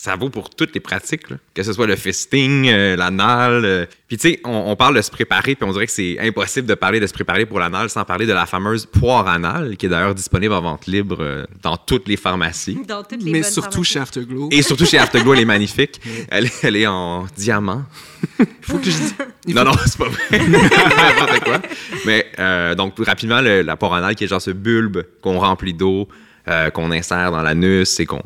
ça 0.00 0.14
vaut 0.14 0.30
pour 0.30 0.48
toutes 0.50 0.72
les 0.74 0.80
pratiques, 0.80 1.28
là. 1.28 1.38
que 1.54 1.62
ce 1.64 1.72
soit 1.72 1.88
le 1.88 1.96
fisting, 1.96 2.68
euh, 2.68 2.94
l'anal. 2.94 3.64
euh. 3.64 3.84
Puis 4.06 4.16
tu 4.16 4.28
sais, 4.30 4.40
on, 4.44 4.50
on 4.68 4.76
parle 4.76 4.94
de 4.94 5.02
se 5.02 5.10
préparer, 5.10 5.56
puis 5.56 5.68
on 5.68 5.72
dirait 5.72 5.86
que 5.86 5.92
c'est 5.92 6.18
impossible 6.20 6.68
de 6.68 6.74
parler 6.74 7.00
de 7.00 7.06
se 7.08 7.12
préparer 7.12 7.46
pour 7.46 7.58
l'anal 7.58 7.90
sans 7.90 8.04
parler 8.04 8.24
de 8.24 8.32
la 8.32 8.46
fameuse 8.46 8.86
poire 8.86 9.26
anale, 9.26 9.76
qui 9.76 9.86
est 9.86 9.88
d'ailleurs 9.88 10.14
disponible 10.14 10.54
en 10.54 10.60
vente 10.62 10.86
libre 10.86 11.16
euh, 11.20 11.44
dans 11.62 11.76
toutes 11.76 12.06
les 12.06 12.16
pharmacies. 12.16 12.78
Dans 12.86 13.02
toutes 13.02 13.24
les 13.24 13.32
Mais 13.32 13.42
surtout 13.42 13.70
pharmacies. 13.82 13.92
chez 13.92 13.98
Afterglow. 13.98 14.48
Et 14.52 14.62
surtout 14.62 14.86
chez 14.86 14.98
Afterglow, 14.98 15.34
elle 15.34 15.40
est 15.40 15.44
magnifique. 15.44 16.00
Elle, 16.30 16.44
est- 16.46 16.64
elle 16.64 16.76
est 16.76 16.86
en 16.86 17.26
diamant. 17.36 17.82
faut 18.62 18.78
que 18.78 18.84
je 18.84 18.90
dise- 18.90 19.14
Non, 19.48 19.64
non, 19.64 19.72
c'est 19.84 19.98
pas 19.98 20.08
vrai. 20.08 20.38
N'importe 20.48 21.40
quoi. 21.44 21.58
Mais 22.06 22.26
euh, 22.38 22.74
donc, 22.76 22.94
rapidement, 23.04 23.40
le, 23.40 23.62
la 23.62 23.76
port 23.76 23.94
anale 23.96 24.14
qui 24.14 24.22
est 24.24 24.28
genre 24.28 24.40
ce 24.40 24.52
bulbe 24.52 25.02
qu'on 25.22 25.38
remplit 25.40 25.74
d'eau, 25.74 26.08
euh, 26.46 26.70
qu'on 26.70 26.90
insère 26.92 27.32
dans 27.32 27.42
l'anus 27.42 27.98
et 28.00 28.06
qu'on 28.06 28.22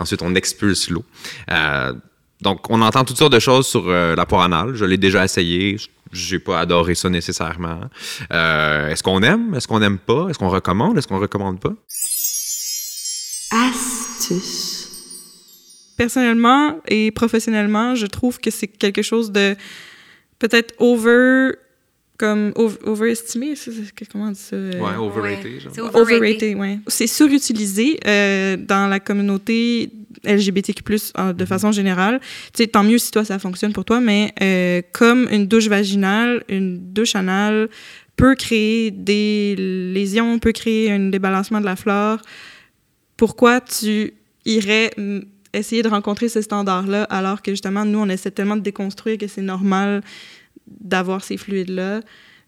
ensuite 0.00 0.22
on 0.22 0.34
expulse 0.34 0.90
l'eau. 0.90 1.04
Euh, 1.50 1.92
donc, 2.40 2.70
on 2.70 2.80
entend 2.80 3.04
toutes 3.04 3.18
sortes 3.18 3.32
de 3.34 3.38
choses 3.38 3.66
sur 3.66 3.86
euh, 3.86 4.16
la 4.16 4.24
port 4.24 4.42
anale. 4.42 4.74
Je 4.74 4.84
l'ai 4.86 4.96
déjà 4.96 5.24
essayé. 5.24 5.76
J'ai 6.12 6.38
pas 6.38 6.58
adoré 6.60 6.94
ça 6.94 7.10
nécessairement. 7.10 7.80
Euh, 8.32 8.88
Est-ce 8.88 9.02
qu'on 9.02 9.22
aime? 9.22 9.54
Est-ce 9.54 9.68
qu'on 9.68 9.80
n'aime 9.80 9.98
pas? 9.98 10.28
Est-ce 10.28 10.38
qu'on 10.38 10.48
recommande? 10.48 10.96
Est-ce 10.96 11.06
qu'on 11.06 11.18
recommande 11.18 11.60
pas? 11.60 11.74
astuce, 13.50 14.88
Personnellement 15.96 16.78
et 16.86 17.10
professionnellement, 17.10 17.94
je 17.94 18.06
trouve 18.06 18.38
que 18.38 18.50
c'est 18.50 18.68
quelque 18.68 19.02
chose 19.02 19.32
de 19.32 19.56
peut-être 20.38 20.72
over 20.78 21.52
comme 22.20 22.52
over- 22.54 22.76
overestimé, 22.84 23.54
comment 24.12 24.26
on 24.26 24.30
dit 24.32 24.38
ça? 24.38 24.54
euh? 24.54 24.72
Ouais, 24.78 24.96
overrated. 24.98 25.44
Ouais, 25.54 25.60
genre. 25.60 25.72
c'est 25.74 25.80
overrated. 25.80 26.12
Overrated, 26.12 26.56
ouais. 26.58 26.78
C'est 26.86 27.06
surutilisé 27.06 27.98
euh, 28.06 28.58
dans 28.58 28.88
la 28.88 29.00
communauté 29.00 29.90
LGBTQ+, 30.24 30.82
de 31.34 31.44
façon 31.46 31.72
générale. 31.72 32.20
Tu 32.52 32.62
sais, 32.62 32.66
tant 32.66 32.82
mieux 32.84 32.98
si 32.98 33.10
toi, 33.10 33.24
ça 33.24 33.38
fonctionne 33.38 33.72
pour 33.72 33.86
toi, 33.86 34.00
mais 34.00 34.34
euh, 34.42 34.82
comme 34.92 35.28
une 35.30 35.46
douche 35.46 35.68
vaginale, 35.68 36.44
une 36.50 36.92
douche 36.92 37.16
anale 37.16 37.70
peut 38.16 38.34
créer 38.34 38.90
des 38.90 39.54
lésions, 39.94 40.38
peut 40.38 40.52
créer 40.52 40.92
un 40.92 41.08
débalancement 41.08 41.58
de 41.60 41.64
la 41.64 41.74
flore, 41.76 42.18
pourquoi 43.16 43.62
tu 43.62 44.12
irais 44.44 44.90
essayer 45.54 45.82
de 45.82 45.88
rencontrer 45.88 46.28
ce 46.28 46.42
standard-là 46.42 47.04
alors 47.04 47.40
que, 47.40 47.50
justement, 47.52 47.86
nous, 47.86 47.98
on 47.98 48.08
essaie 48.10 48.30
tellement 48.30 48.56
de 48.56 48.60
déconstruire 48.62 49.16
que 49.16 49.26
c'est 49.26 49.40
normal 49.42 50.02
d'avoir 50.80 51.24
ces 51.24 51.36
fluides-là 51.36 52.00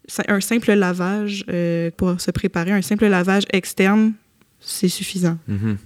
c'est 0.07 0.29
un 0.29 0.41
simple 0.41 0.73
lavage 0.73 1.45
euh, 1.49 1.89
pour 1.95 2.19
se 2.19 2.31
préparer, 2.31 2.71
un 2.71 2.81
simple 2.81 3.07
lavage 3.07 3.43
externe, 3.51 4.13
c'est 4.59 4.89
suffisant. 4.89 5.37
Mhm. 5.47 5.77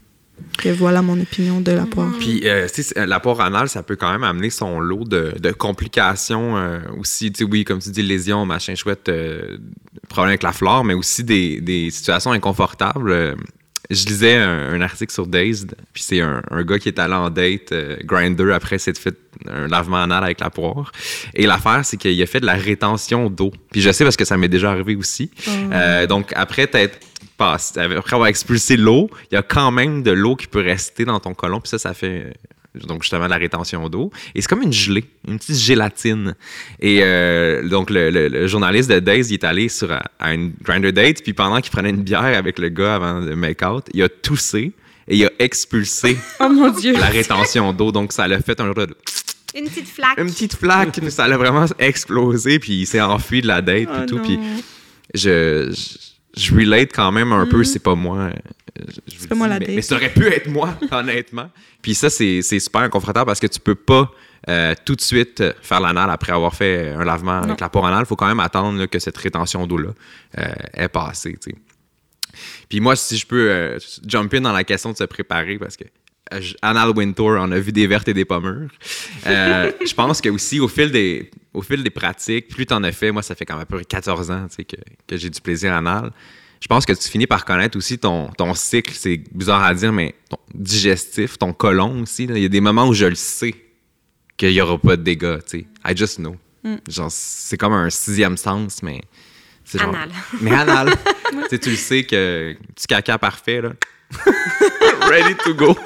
Que 0.60 0.70
voilà 0.70 1.02
mon 1.02 1.20
opinion 1.20 1.62
de 1.62 1.72
la 1.72 1.88
poire. 1.88 2.14
Puis, 2.20 2.48
euh, 2.48 2.68
tu 2.72 2.84
sais, 2.84 3.08
l'apport 3.08 3.42
anal, 3.42 3.70
ça 3.70 3.82
peut 3.82 3.96
quand 3.96 4.12
même 4.12 4.24
amener 4.24 4.52
son 4.52 4.80
lot 4.80 5.04
de, 5.04 5.34
de 5.40 5.52
complications 5.52 6.56
euh, 6.58 6.80
aussi. 7.00 7.32
Tu 7.32 7.40
sais, 7.40 7.50
oui, 7.50 7.64
comme 7.64 7.80
tu 7.80 7.90
dis, 7.90 8.04
lésions, 8.04 8.46
machin 8.46 8.76
chouette, 8.76 9.10
euh, 9.10 9.58
problème 10.10 10.30
avec 10.30 10.44
la 10.44 10.52
flore, 10.52 10.84
mais 10.84 10.94
aussi 10.94 11.24
des, 11.24 11.60
des 11.60 11.90
situations 11.90 12.34
inconfortables. 12.34 13.36
Je 13.90 14.06
lisais 14.06 14.36
un, 14.36 14.74
un 14.74 14.82
article 14.82 15.14
sur 15.14 15.28
Dazed, 15.28 15.76
puis 15.94 16.04
c'est 16.04 16.20
un, 16.22 16.42
un 16.52 16.64
gars 16.64 16.78
qui 16.78 16.90
est 16.90 17.00
allé 17.00 17.14
en 17.14 17.30
date, 17.30 17.72
euh, 17.72 17.96
grinder, 18.04 18.52
après 18.52 18.78
s'être 18.80 18.98
fait 18.98 19.16
un 19.50 19.68
lavement 19.68 19.98
anal 20.04 20.24
avec 20.24 20.40
la 20.42 20.50
poire. 20.50 20.92
Et 21.34 21.46
l'affaire, 21.46 21.86
c'est 21.86 21.96
qu'il 21.98 22.22
a 22.22 22.26
fait 22.26 22.40
de 22.42 22.46
la 22.46 22.56
rétention 22.56 23.30
d'eau. 23.30 23.52
Puis 23.72 23.82
je 23.82 23.92
sais 23.92 24.04
parce 24.04 24.18
que 24.18 24.26
ça 24.26 24.36
m'est 24.38 24.50
déjà 24.50 24.72
arrivé 24.72 24.96
aussi. 24.96 25.32
Euh, 25.48 26.06
donc, 26.08 26.32
après 26.36 26.68
t'être 26.68 27.00
passé- 27.38 27.80
après 27.80 28.14
avoir 28.16 28.28
expulsé 28.28 28.76
l'eau, 28.78 29.10
il 29.32 29.36
y 29.36 29.38
a 29.38 29.42
quand 29.44 29.72
même 29.72 30.04
de 30.04 30.12
l'eau 30.12 30.36
qui 30.36 30.48
peut 30.48 30.62
rester 30.62 31.06
dans 31.06 31.20
ton 31.20 31.34
côlon. 31.34 31.62
Puis 31.62 31.70
ça, 31.70 31.78
ça 31.80 31.94
fait 31.94 32.34
donc 32.86 33.04
justement 33.04 33.28
la 33.28 33.38
rétention 33.38 33.88
d'eau. 33.90 34.12
Et 34.36 34.42
c'est 34.42 34.48
comme 34.48 34.62
une 34.62 34.74
gelée, 34.74 35.06
une 35.28 35.38
petite 35.40 35.56
gélatine. 35.56 36.36
Et 36.80 37.00
euh, 37.02 37.68
donc, 37.68 37.90
le, 37.90 38.10
le- 38.10 38.28
le 38.28 38.48
journaliste 38.48 38.90
de 38.90 39.00
Days, 39.00 39.28
il 39.30 39.34
est 39.34 39.44
allé 39.44 39.70
sur, 39.70 39.92
à, 39.92 40.04
à 40.20 40.34
une 40.34 40.54
grinder 40.64 40.92
date. 40.92 41.24
Puis 41.24 41.34
pendant 41.34 41.60
qu'il 41.62 41.72
prenait 41.72 41.90
une 41.90 42.04
bière 42.04 42.24
avec 42.24 42.60
le 42.60 42.70
gars 42.70 42.96
avant 42.96 43.22
de 43.22 43.34
make-out, 43.34 43.86
il 43.94 44.04
a 44.04 44.10
toussé 44.10 44.74
et 45.08 45.16
il 45.18 45.26
a 45.26 45.32
expulsé 45.40 46.18
Oh 46.40 46.50
mon 46.50 46.70
Dieu! 46.70 46.94
la 46.94 47.08
rétention 47.08 47.72
d'eau. 47.74 47.92
Donc, 47.92 48.14
ça 48.14 48.28
l'a 48.28 48.40
fait 48.42 48.60
un 48.60 48.66
genre 48.66 48.76
de 48.76 48.96
Une 49.56 49.66
petite 49.70 49.88
flaque. 49.88 50.18
une 50.18 50.26
petite 50.28 50.56
flaque, 50.56 51.00
ça 51.10 51.28
l'a 51.28 51.38
vraiment 51.38 51.66
explosé, 51.80 52.60
puis 52.60 52.74
il 52.82 52.86
s'est 52.86 53.02
enfui 53.02 53.42
de 53.42 53.48
la 53.48 53.62
date, 53.62 53.88
Oh 53.90 53.96
puis 53.98 54.06
tout. 54.06 54.18
non. 54.18 54.24
Puis 54.24 54.40
je, 55.16 55.72
je, 55.72 55.98
je 56.38 56.56
relate 56.56 56.92
quand 56.94 57.12
même 57.12 57.32
un 57.34 57.46
peu, 57.46 57.64
c'est 57.64 57.80
pas 57.80 57.96
moi. 57.96 58.18
euh, 58.80 58.84
je- 59.08 59.28
pas 59.28 59.36
moi 59.36 59.48
la 59.48 59.60
mais, 59.60 59.68
mais 59.76 59.82
ça 59.82 59.96
aurait 59.96 60.14
pu 60.14 60.26
être 60.28 60.48
moi, 60.48 60.78
honnêtement. 60.92 61.50
Puis 61.82 61.96
ça, 61.96 62.10
c'est 62.10 62.42
super 62.42 62.82
inconfortable 62.82 63.26
parce 63.28 63.40
que 63.40 63.48
tu 63.48 63.60
peux 63.60 63.76
pas 63.76 64.12
euh, 64.50 64.74
tout 64.86 64.96
de 64.96 65.02
suite 65.02 65.42
euh, 65.42 65.54
faire 65.62 65.80
l'anal 65.80 66.10
après 66.12 66.32
avoir 66.32 66.54
fait 66.54 66.90
un 66.94 67.04
lavement 67.04 67.42
avec 67.42 67.60
la 67.60 67.70
pore 67.70 67.86
anal. 67.88 68.02
Il 68.04 68.06
faut 68.06 68.16
quand 68.16 68.28
même 68.28 68.40
attendre 68.40 68.78
là, 68.80 68.88
que 68.88 69.00
cette 69.00 69.18
rétention 69.18 69.66
d'eau-là 69.68 69.90
euh, 70.38 70.46
est 70.74 70.88
passée. 70.90 71.36
Puis 72.70 72.80
moi, 72.80 72.96
si 72.96 73.18
je 73.18 73.26
peux 73.26 73.50
euh, 73.50 73.80
jump 74.06 74.34
in 74.34 74.42
dans 74.42 74.52
la 74.54 74.64
question 74.64 74.92
de 74.92 74.98
se 74.98 75.04
préparer, 75.06 75.58
parce 75.58 75.76
que 75.76 75.86
Anal 76.62 76.90
Wintour 76.96 77.40
en 77.40 77.52
a 77.52 77.60
vu 77.60 77.72
des 77.72 77.88
vertes 77.88 78.08
et 78.08 78.14
des 78.14 78.26
pas 78.26 78.40
mûres. 78.40 78.70
Euh, 79.26 79.72
je 79.86 79.94
pense 79.94 80.22
que 80.22 80.30
aussi 80.30 80.60
au 80.60 80.68
fil 80.68 80.92
des, 80.92 81.30
au 81.54 81.62
fil 81.62 81.84
des 81.84 81.90
pratiques, 81.90 82.48
plus 82.50 82.66
tu 82.66 82.74
en 82.74 82.84
as 82.84 82.92
fait, 82.92 83.12
moi 83.12 83.22
ça 83.22 83.36
fait 83.36 83.46
quand 83.46 83.56
même 83.56 83.64
à 83.64 83.66
peu 83.66 83.78
près 83.78 83.86
14 83.86 84.32
ans 84.32 84.48
tu 84.56 84.64
que, 84.66 84.76
que 85.08 85.18
j'ai 85.18 85.30
du 85.30 85.40
plaisir 85.42 85.74
anal. 85.74 86.12
Je 86.60 86.68
pense 86.68 86.86
que 86.86 86.94
tu 86.94 87.08
finis 87.08 87.28
par 87.28 87.46
connaître 87.46 87.78
aussi 87.78 88.00
ton, 88.00 88.30
ton 88.38 88.54
cycle, 88.56 88.92
c'est 88.96 89.22
bizarre 89.32 89.64
à 89.64 89.74
dire, 89.76 89.94
mais 89.94 90.16
ton 90.30 90.38
digestif, 90.56 91.38
ton 91.38 91.54
côlon 91.54 92.02
aussi. 92.02 92.26
là. 92.26 92.36
Il 92.36 92.42
y 92.42 92.46
a 92.46 92.50
des 92.50 92.62
moments 92.62 92.88
où 92.88 92.94
je 92.96 93.06
le 93.06 93.14
sais 93.16 93.54
qu'il 94.38 94.50
n'y 94.52 94.60
aura 94.62 94.78
pas 94.80 94.98
de 94.98 95.04
dégâts. 95.04 95.38
tu 95.48 95.60
sais. 95.60 95.68
I 95.88 95.96
just 95.96 96.18
know. 96.18 96.36
Genre, 96.90 97.10
c'est 97.12 97.58
comme 97.58 97.74
un 97.74 97.90
sixième 97.92 98.36
sens, 98.38 98.82
mais. 98.84 99.02
genre- 99.72 99.90
Anal. 99.96 100.10
Mais 100.42 100.52
anal. 100.52 100.90
tu 101.44 101.50
sais, 101.50 101.60
tu 101.60 101.70
le 101.70 101.76
sais 101.76 102.04
que 102.04 102.58
petit 102.76 102.88
caca 102.88 103.18
parfait, 103.20 103.62
là. 103.62 103.74
Ready 105.08 105.36
to 105.46 105.54
go. 105.54 105.78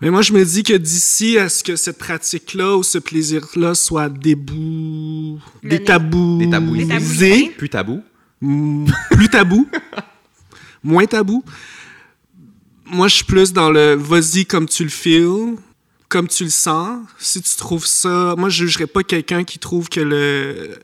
Mais 0.00 0.10
moi, 0.10 0.22
je 0.22 0.32
me 0.32 0.44
dis 0.44 0.64
que 0.64 0.74
d'ici 0.74 1.38
à 1.38 1.48
ce 1.48 1.62
que 1.62 1.76
cette 1.76 1.98
pratique-là 1.98 2.76
ou 2.76 2.82
ce 2.82 2.98
plaisir-là 2.98 3.74
soit 3.74 4.08
débou... 4.08 5.38
Des 5.62 5.82
tabous... 5.82 6.38
Des 6.38 6.50
tabous. 6.50 6.76
Détabouisé. 6.76 7.52
Plus 7.56 7.68
tabou. 7.68 8.02
Mm, 8.42 8.86
plus 9.12 9.28
tabou, 9.28 9.68
moins 10.84 11.06
tabou. 11.06 11.44
Moi, 12.86 13.06
je 13.06 13.14
suis 13.16 13.24
plus 13.24 13.52
dans 13.52 13.70
le 13.70 13.94
vas-y 13.94 14.44
comme 14.44 14.66
tu 14.68 14.82
le 14.82 14.90
feels, 14.90 15.56
comme 16.08 16.26
tu 16.26 16.44
le 16.44 16.50
sens. 16.50 17.06
Si 17.18 17.40
tu 17.40 17.56
trouves 17.56 17.86
ça, 17.86 18.34
moi, 18.36 18.48
je 18.48 18.66
jugerais 18.66 18.88
pas 18.88 19.04
quelqu'un 19.04 19.44
qui 19.44 19.58
trouve 19.58 19.88
que 19.88 20.00
le 20.00 20.76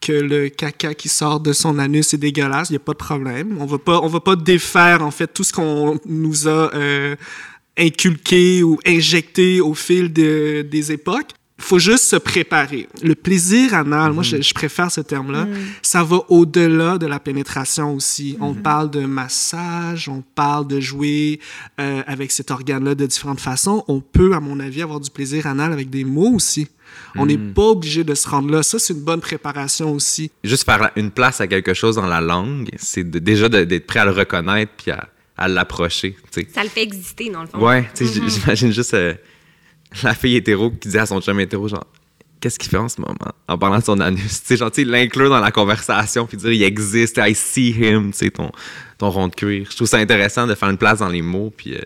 que 0.00 0.12
le 0.12 0.48
caca 0.48 0.94
qui 0.94 1.08
sort 1.08 1.38
de 1.38 1.52
son 1.52 1.78
anus 1.78 2.12
est 2.12 2.18
dégueulasse, 2.18 2.70
il 2.70 2.72
y 2.72 2.76
a 2.76 2.80
pas 2.80 2.92
de 2.92 2.98
problème. 2.98 3.56
On 3.60 3.66
va 3.66 3.78
pas 3.78 4.00
on 4.00 4.08
va 4.08 4.20
pas 4.20 4.36
défaire 4.36 5.02
en 5.02 5.10
fait 5.10 5.28
tout 5.28 5.44
ce 5.44 5.52
qu'on 5.52 6.00
nous 6.06 6.48
a 6.48 6.74
euh, 6.74 7.16
inculqué 7.78 8.62
ou 8.62 8.78
injecté 8.86 9.60
au 9.60 9.74
fil 9.74 10.12
de- 10.12 10.62
des 10.62 10.92
époques. 10.92 11.30
faut 11.58 11.78
juste 11.78 12.04
se 12.06 12.16
préparer. 12.16 12.88
Le 13.04 13.14
plaisir 13.14 13.72
anal, 13.74 14.12
moi, 14.12 14.24
je, 14.24 14.42
je 14.42 14.52
préfère 14.52 14.90
ce 14.90 15.00
terme-là, 15.00 15.46
ça 15.80 16.02
va 16.02 16.18
au-delà 16.28 16.98
de 16.98 17.06
la 17.06 17.20
pénétration 17.20 17.94
aussi. 17.94 18.36
On 18.40 18.52
parle 18.52 18.90
de 18.90 19.04
massage, 19.06 20.08
on 20.08 20.24
parle 20.34 20.66
de 20.66 20.80
jouer 20.80 21.38
euh, 21.78 22.02
avec 22.08 22.32
cet 22.32 22.50
organe-là 22.50 22.96
de 22.96 23.06
différentes 23.06 23.38
façons. 23.38 23.84
On 23.86 24.00
peut, 24.00 24.34
à 24.34 24.40
mon 24.40 24.58
avis, 24.58 24.82
avoir 24.82 24.98
du 24.98 25.08
plaisir 25.10 25.46
anal 25.46 25.72
avec 25.72 25.88
des 25.88 26.02
mots 26.04 26.34
aussi. 26.34 26.66
On 27.14 27.26
n'est 27.26 27.38
pas 27.38 27.62
obligé 27.68 28.02
de 28.02 28.14
se 28.16 28.28
rendre 28.28 28.50
là. 28.50 28.64
Ça, 28.64 28.80
c'est 28.80 28.92
une 28.94 29.00
bonne 29.04 29.20
préparation 29.20 29.92
aussi. 29.94 30.32
Juste 30.42 30.64
faire 30.64 30.90
une 30.96 31.12
place 31.12 31.40
à 31.40 31.46
quelque 31.46 31.74
chose 31.74 31.94
dans 31.94 32.06
la 32.06 32.20
langue, 32.20 32.70
c'est 32.76 33.08
déjà 33.08 33.48
d'être 33.48 33.86
prêt 33.86 34.00
à 34.00 34.04
le 34.04 34.10
reconnaître 34.10 34.72
puis 34.76 34.90
à, 34.90 35.08
à 35.42 35.48
l'approcher. 35.48 36.16
Ça 36.54 36.62
le 36.62 36.68
fait 36.68 36.82
exister, 36.82 37.30
dans 37.30 37.42
le 37.42 37.48
fond. 37.48 37.58
Ouais, 37.58 37.88
j- 37.98 38.06
j'imagine 38.28 38.70
juste 38.72 38.94
euh, 38.94 39.14
la 40.02 40.14
fille 40.14 40.36
hétéro 40.36 40.70
qui 40.70 40.88
dit 40.88 40.98
à 40.98 41.06
son 41.06 41.20
chum 41.20 41.38
hétéro, 41.40 41.68
genre, 41.68 41.84
qu'est-ce 42.40 42.58
qu'il 42.58 42.70
fait 42.70 42.76
en 42.76 42.88
ce 42.88 43.00
moment 43.00 43.16
en 43.48 43.58
parlant 43.58 43.78
de 43.78 43.84
son 43.84 44.00
anus? 44.00 44.42
Tu 44.46 44.56
sais, 44.56 44.84
l'inclure 44.84 45.30
dans 45.30 45.40
la 45.40 45.50
conversation 45.50 46.26
puis 46.26 46.36
dire, 46.36 46.52
il 46.52 46.62
existe, 46.62 47.18
I 47.22 47.34
see 47.34 47.70
him, 47.70 48.10
tu 48.12 48.18
sais, 48.18 48.30
ton, 48.30 48.50
ton 48.98 49.10
rond 49.10 49.28
de 49.28 49.34
cuir. 49.34 49.66
Je 49.70 49.76
trouve 49.76 49.88
ça 49.88 49.98
intéressant 49.98 50.46
de 50.46 50.54
faire 50.54 50.68
une 50.70 50.78
place 50.78 51.00
dans 51.00 51.08
les 51.08 51.22
mots, 51.22 51.52
puis 51.56 51.74
euh, 51.74 51.80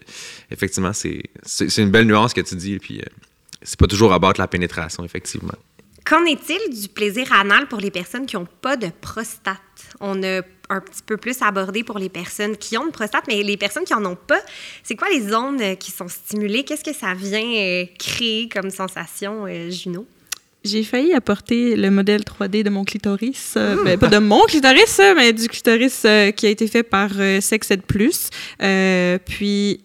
effectivement, 0.50 0.92
c'est 0.92 1.22
une 1.78 1.90
belle 1.90 2.06
nuance 2.06 2.32
que 2.34 2.40
tu 2.40 2.54
dis, 2.56 2.78
puis 2.78 2.98
euh, 3.00 3.04
c'est 3.62 3.78
pas 3.78 3.86
toujours 3.86 4.12
à 4.12 4.18
battre 4.18 4.40
la 4.40 4.48
pénétration, 4.48 5.04
effectivement. 5.04 5.54
Qu'en 6.08 6.24
est-il 6.24 6.80
du 6.80 6.88
plaisir 6.88 7.32
anal 7.32 7.66
pour 7.66 7.80
les 7.80 7.90
personnes 7.90 8.26
qui 8.26 8.36
n'ont 8.36 8.46
pas 8.62 8.76
de 8.76 8.88
prostate? 9.00 9.58
On 10.00 10.22
a 10.22 10.42
un 10.68 10.80
petit 10.80 11.02
peu 11.04 11.16
plus 11.16 11.42
abordé 11.42 11.82
pour 11.82 11.98
les 11.98 12.08
personnes 12.08 12.56
qui 12.56 12.78
ont 12.78 12.86
une 12.86 12.92
prostate, 12.92 13.24
mais 13.26 13.42
les 13.42 13.56
personnes 13.56 13.84
qui 13.84 13.92
n'en 13.92 14.12
ont 14.12 14.16
pas, 14.16 14.40
c'est 14.84 14.94
quoi 14.94 15.08
les 15.08 15.20
zones 15.20 15.60
euh, 15.60 15.74
qui 15.74 15.90
sont 15.90 16.08
stimulées? 16.08 16.64
Qu'est-ce 16.64 16.84
que 16.84 16.94
ça 16.94 17.14
vient 17.14 17.40
euh, 17.42 17.84
créer 17.98 18.48
comme 18.48 18.70
sensation, 18.70 19.46
euh, 19.46 19.70
Juno? 19.70 20.06
J'ai 20.66 20.82
failli 20.82 21.12
apporter 21.12 21.76
le 21.76 21.90
modèle 21.90 22.22
3D 22.22 22.64
de 22.64 22.70
mon 22.70 22.84
clitoris. 22.84 23.54
euh, 23.56 23.84
ben, 23.84 23.96
pas 23.98 24.08
de 24.08 24.18
mon 24.18 24.42
clitoris, 24.46 25.00
mais 25.16 25.32
du 25.32 25.48
clitoris 25.48 26.02
euh, 26.04 26.32
qui 26.32 26.46
a 26.46 26.48
été 26.50 26.66
fait 26.66 26.82
par 26.82 27.10
euh, 27.18 27.40
Sexed 27.40 27.82
Plus. 27.82 28.30
Puis, 29.24 29.80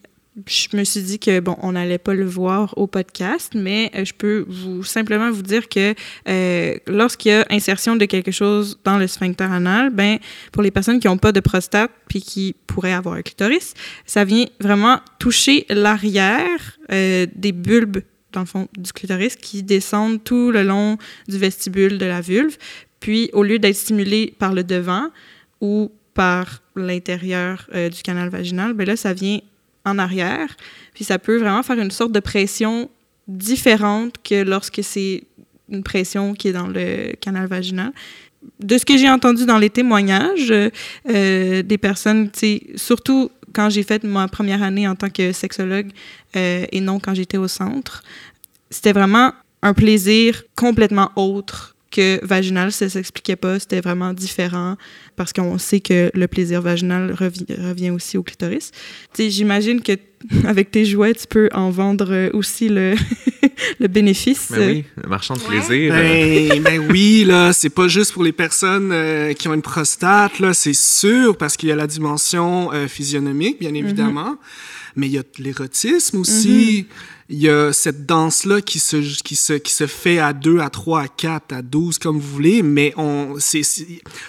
je 0.48 0.78
me 0.78 0.84
suis 0.86 1.02
dit 1.02 1.20
que, 1.20 1.42
bon, 1.42 1.58
on 1.62 1.74
n'allait 1.74 1.98
pas 1.98 2.14
le 2.14 2.26
voir 2.26 2.74
au 2.78 2.88
podcast, 2.88 3.52
mais 3.54 3.92
euh, 3.96 4.06
je 4.06 4.14
peux 4.14 4.46
vous 4.48 4.84
simplement 4.84 5.30
vous 5.30 5.42
dire 5.42 5.68
que 5.68 5.94
euh, 6.30 6.76
lorsqu'il 6.88 7.32
y 7.32 7.36
a 7.36 7.46
insertion 7.50 7.98
de 7.98 8.06
quelque 8.06 8.32
chose 8.32 8.80
dans 8.86 8.98
le 8.98 9.08
sphincter 9.08 9.44
anal, 9.44 9.90
ben, 9.90 10.20
pour 10.54 10.64
les 10.64 10.72
personnes 10.72 11.00
qui 11.00 11.08
n'ont 11.08 11.18
pas 11.18 11.34
de 11.34 11.42
prostate 11.42 11.92
puis 12.08 12.22
qui 12.22 12.56
pourraient 12.66 12.94
avoir 12.94 13.16
un 13.16 13.22
clitoris, 13.22 13.74
ça 14.06 14.24
vient 14.24 14.46
vraiment 14.62 15.00
toucher 15.20 15.66
l'arrière 15.70 16.78
euh, 16.92 17.28
des 17.36 17.52
bulbes 17.52 18.00
dans 18.32 18.42
le 18.42 18.46
fond 18.46 18.70
du 18.78 18.94
clitoris 18.94 19.36
qui 19.36 19.64
descendent 19.64 20.24
tout 20.24 20.52
le 20.52 20.64
long 20.64 20.98
du 21.28 21.38
vestibule 21.38 21.98
de 21.98 22.06
la 22.06 22.22
vulve. 22.22 22.56
Puis, 23.02 23.30
au 23.34 23.44
lieu 23.44 23.60
d'être 23.60 23.76
stimulé 23.76 24.34
par 24.40 24.54
le 24.54 24.64
devant 24.64 25.08
ou 25.60 25.92
par 26.14 26.62
l'intérieur 26.78 27.70
du 27.74 28.02
canal 28.04 28.30
vaginal, 28.30 28.74
ben 28.74 28.88
là, 28.88 28.96
ça 28.96 29.12
vient 29.12 29.40
en 29.86 29.98
arrière. 30.00 30.56
Puis, 30.94 31.04
ça 31.04 31.20
peut 31.20 31.38
vraiment 31.38 31.64
faire 31.64 31.80
une 31.80 31.92
sorte 31.92 32.12
de 32.12 32.20
pression 32.20 32.90
différente 33.28 34.16
que 34.24 34.44
lorsque 34.44 34.84
c'est 34.84 35.24
une 35.70 35.84
pression 35.84 36.34
qui 36.34 36.50
est 36.50 36.54
dans 36.54 36.68
le 36.68 37.14
canal 37.22 37.48
vaginal. 37.48 37.92
De 38.60 38.78
ce 38.78 38.86
que 38.86 38.98
j'ai 38.98 39.10
entendu 39.10 39.46
dans 39.46 39.58
les 39.58 39.70
témoignages 39.70 40.52
euh, 40.52 41.64
des 41.64 41.78
personnes, 41.78 42.30
surtout 42.76 43.32
quand 43.54 43.70
j'ai 43.70 43.84
fait 43.84 44.04
ma 44.04 44.28
première 44.28 44.64
année 44.64 44.88
en 44.88 44.96
tant 44.96 45.10
que 45.10 45.32
sexologue 45.32 45.92
euh, 46.36 46.66
et 46.72 46.82
non 46.82 47.00
quand 47.00 47.14
j'étais 47.14 47.38
au 47.38 47.48
centre, 47.48 48.04
c'était 48.70 48.94
vraiment 48.94 49.34
un 49.62 49.74
plaisir 49.74 50.44
complètement 50.56 51.12
autre 51.16 51.76
que 51.92 52.20
vaginal, 52.26 52.72
ça 52.72 52.90
s'expliquait 52.90 53.36
pas, 53.36 53.60
c'était 53.60 53.82
vraiment 53.82 54.14
différent 54.14 54.78
parce 55.16 55.34
qu'on 55.34 55.58
sait 55.58 55.80
que 55.82 56.10
le 56.14 56.28
plaisir 56.28 56.62
vaginal 56.62 57.12
revi- 57.14 57.46
revient 57.62 57.92
aussi 57.92 58.18
au 58.18 58.24
clitoris. 58.24 58.72
Tu 59.14 59.24
sais, 59.24 59.30
j'imagine 59.30 59.82
que 59.82 59.92
avec 60.46 60.70
tes 60.72 60.86
jouets, 60.86 61.14
tu 61.16 61.26
peux 61.28 61.50
en 61.52 61.70
vendre 61.72 62.30
aussi 62.34 62.70
le, 62.70 62.94
le 63.80 63.88
bénéfice. 63.88 64.52
Ben 64.52 64.70
oui, 64.70 64.84
le 65.04 65.10
marchand 65.10 65.34
de 65.36 65.40
Ouais. 65.42 65.48
plaisir. 65.48 65.94
euh, 65.96 66.50
Ben, 66.50 66.64
ben 66.64 66.88
oui, 66.92 67.24
là, 67.26 67.54
c'est 67.54 67.70
pas 67.72 67.88
juste 67.88 68.14
pour 68.14 68.24
les 68.24 68.32
personnes 68.32 68.92
euh, 68.92 69.34
qui 69.34 69.48
ont 69.48 69.54
une 69.54 69.62
prostate, 69.64 70.40
là, 70.40 70.54
c'est 70.54 70.74
sûr, 70.76 71.36
parce 71.38 71.58
qu'il 71.58 71.70
y 71.70 71.72
a 71.72 71.76
la 71.76 71.88
dimension 71.88 72.72
euh, 72.72 72.88
physionomique, 72.88 73.60
bien 73.60 73.74
évidemment, 73.74 74.36
mais 74.96 75.08
il 75.08 75.14
y 75.14 75.18
a 75.18 75.24
l'érotisme 75.40 76.20
aussi. 76.20 76.86
Il 77.34 77.40
y 77.40 77.50
a 77.50 77.72
cette 77.72 78.06
danse-là 78.06 78.60
qui 78.60 78.78
se, 78.78 78.98
qui, 79.24 79.38
se, 79.38 79.54
qui 79.54 79.72
se 79.72 79.88
fait 79.88 80.20
à 80.20 80.34
2, 80.34 80.60
à 80.60 80.70
3, 80.70 81.02
à 81.04 81.08
4, 81.08 81.54
à 81.54 81.62
12, 81.62 81.98
comme 81.98 82.20
vous 82.20 82.28
voulez, 82.28 82.62
mais 82.62 82.94
on 82.98 83.36
c'est 83.40 83.62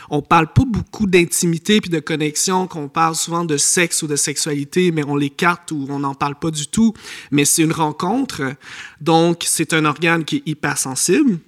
on 0.08 0.22
parle 0.22 0.52
pas 0.52 0.62
beaucoup 0.64 1.08
d'intimité 1.08 1.80
puis 1.80 1.90
de 1.90 1.98
connexion, 1.98 2.68
qu'on 2.68 2.88
parle 2.88 3.16
souvent 3.16 3.44
de 3.44 3.56
sexe 3.56 4.02
ou 4.02 4.06
de 4.06 4.14
sexualité, 4.14 4.92
mais 4.92 5.02
on 5.04 5.16
l'écarte 5.16 5.72
ou 5.72 5.84
on 5.90 5.98
n'en 5.98 6.14
parle 6.14 6.36
pas 6.36 6.52
du 6.52 6.68
tout. 6.68 6.94
Mais 7.32 7.44
c'est 7.44 7.62
une 7.62 7.72
rencontre, 7.72 8.54
donc 9.00 9.42
c'est 9.46 9.72
un 9.72 9.84
organe 9.84 10.24
qui 10.24 10.36
est 10.36 10.42
hypersensible. 10.46 11.40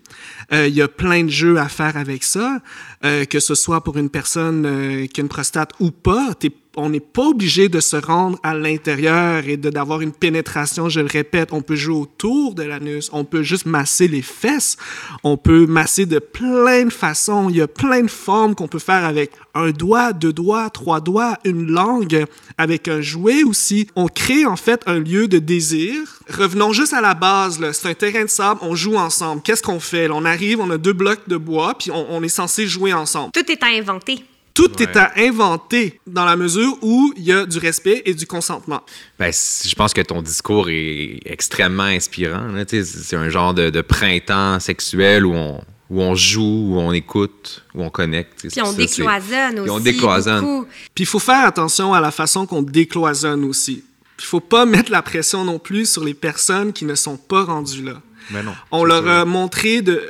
Euh, 0.52 0.66
Il 0.66 0.74
y 0.74 0.82
a 0.82 0.88
plein 0.88 1.22
de 1.22 1.30
jeux 1.30 1.58
à 1.58 1.68
faire 1.68 1.96
avec 1.96 2.24
ça, 2.24 2.60
euh, 3.04 3.24
que 3.24 3.40
ce 3.40 3.54
soit 3.54 3.82
pour 3.82 3.96
une 3.96 4.08
personne 4.08 4.64
euh, 4.66 5.06
qui 5.06 5.20
a 5.20 5.22
une 5.22 5.28
prostate 5.28 5.72
ou 5.80 5.90
pas. 5.90 6.34
On 6.76 6.88
n'est 6.88 6.98
pas 6.98 7.28
obligé 7.28 7.68
de 7.68 7.78
se 7.78 7.96
rendre 7.96 8.38
à 8.42 8.54
l'intérieur 8.54 9.46
et 9.46 9.56
d'avoir 9.56 10.00
une 10.00 10.10
pénétration, 10.10 10.88
je 10.88 11.00
le 11.00 11.06
répète. 11.06 11.50
On 11.52 11.62
peut 11.62 11.76
jouer 11.76 11.94
autour 11.94 12.54
de 12.54 12.64
l'anus, 12.64 13.10
on 13.12 13.24
peut 13.24 13.44
juste 13.44 13.66
masser 13.66 14.08
les 14.08 14.22
fesses, 14.22 14.76
on 15.22 15.36
peut 15.36 15.66
masser 15.66 16.04
de 16.04 16.18
plein 16.18 16.86
de 16.86 16.92
façons. 16.92 17.48
Il 17.48 17.56
y 17.56 17.60
a 17.60 17.68
plein 17.68 18.02
de 18.02 18.10
formes 18.10 18.56
qu'on 18.56 18.66
peut 18.66 18.80
faire 18.80 19.04
avec 19.04 19.30
un 19.54 19.70
doigt, 19.70 20.12
deux 20.12 20.32
doigts, 20.32 20.68
trois 20.70 21.00
doigts, 21.00 21.38
une 21.44 21.70
langue, 21.70 22.24
avec 22.58 22.88
un 22.88 23.00
jouet 23.00 23.44
aussi. 23.44 23.86
On 23.94 24.08
crée 24.08 24.44
en 24.44 24.56
fait 24.56 24.82
un 24.86 24.98
lieu 24.98 25.28
de 25.28 25.38
désir. 25.38 25.94
Revenons 26.28 26.72
juste 26.72 26.92
à 26.94 27.00
la 27.00 27.14
base, 27.14 27.60
c'est 27.72 27.88
un 27.88 27.94
terrain 27.94 28.24
de 28.24 28.30
sable, 28.30 28.60
on 28.62 28.74
joue 28.74 28.96
ensemble. 28.96 29.42
Qu'est-ce 29.42 29.62
qu'on 29.62 29.78
fait? 29.78 30.08
On 30.10 30.24
arrive, 30.24 30.58
on 30.58 30.70
a 30.70 30.78
deux 30.78 30.92
blocs 30.92 31.28
de 31.28 31.36
bois, 31.36 31.74
puis 31.78 31.92
on, 31.92 32.06
on 32.10 32.22
est 32.22 32.28
censé 32.28 32.66
jouer 32.66 32.93
ensemble. 32.94 33.32
Tout 33.32 33.50
est 33.50 33.62
à 33.62 33.66
inventer. 33.66 34.24
Tout 34.54 34.70
Ouais. 34.78 34.84
est 34.84 34.96
à 34.96 35.12
inventer 35.16 36.00
dans 36.06 36.24
la 36.24 36.36
mesure 36.36 36.76
où 36.80 37.12
il 37.16 37.24
y 37.24 37.32
a 37.32 37.44
du 37.44 37.58
respect 37.58 38.02
et 38.06 38.14
du 38.14 38.24
consentement. 38.26 38.82
Ben, 39.18 39.32
je 39.32 39.74
pense 39.74 39.92
que 39.92 40.00
ton 40.00 40.22
discours 40.22 40.68
est 40.70 41.18
extrêmement 41.26 41.82
inspirant. 41.82 42.46
C'est 42.68 43.16
un 43.16 43.28
genre 43.30 43.52
de, 43.52 43.70
de 43.70 43.80
printemps 43.80 44.60
sexuel 44.60 45.26
où 45.26 45.34
on, 45.34 45.60
où 45.90 46.00
on 46.00 46.14
joue, 46.14 46.68
où 46.70 46.78
on 46.78 46.92
écoute, 46.92 47.64
où 47.74 47.82
on 47.82 47.90
connecte. 47.90 48.46
Puis 48.48 48.62
on 48.62 48.66
Ça, 48.66 48.76
décloisonne 48.76 49.54
aussi. 49.58 49.62
Puis 49.62 49.70
on 49.70 49.80
décloisonne. 49.80 50.40
beaucoup. 50.40 50.66
Puis 50.94 51.02
il 51.02 51.06
faut 51.06 51.18
faire 51.18 51.44
attention 51.46 51.92
à 51.92 52.00
la 52.00 52.12
façon 52.12 52.46
qu'on 52.46 52.62
décloisonne 52.62 53.44
aussi. 53.44 53.82
Puis 54.16 54.26
il 54.26 54.28
faut 54.28 54.38
pas 54.40 54.64
mettre 54.66 54.92
la 54.92 55.02
pression 55.02 55.44
non 55.44 55.58
plus 55.58 55.90
sur 55.90 56.04
les 56.04 56.14
personnes 56.14 56.72
qui 56.72 56.84
ne 56.84 56.94
sont 56.94 57.16
pas 57.16 57.42
rendues 57.42 57.82
là. 57.82 58.00
Mais 58.30 58.44
non. 58.44 58.54
On 58.70 58.84
leur 58.84 59.06
a 59.08 59.24
montré 59.24 59.82
de, 59.82 60.00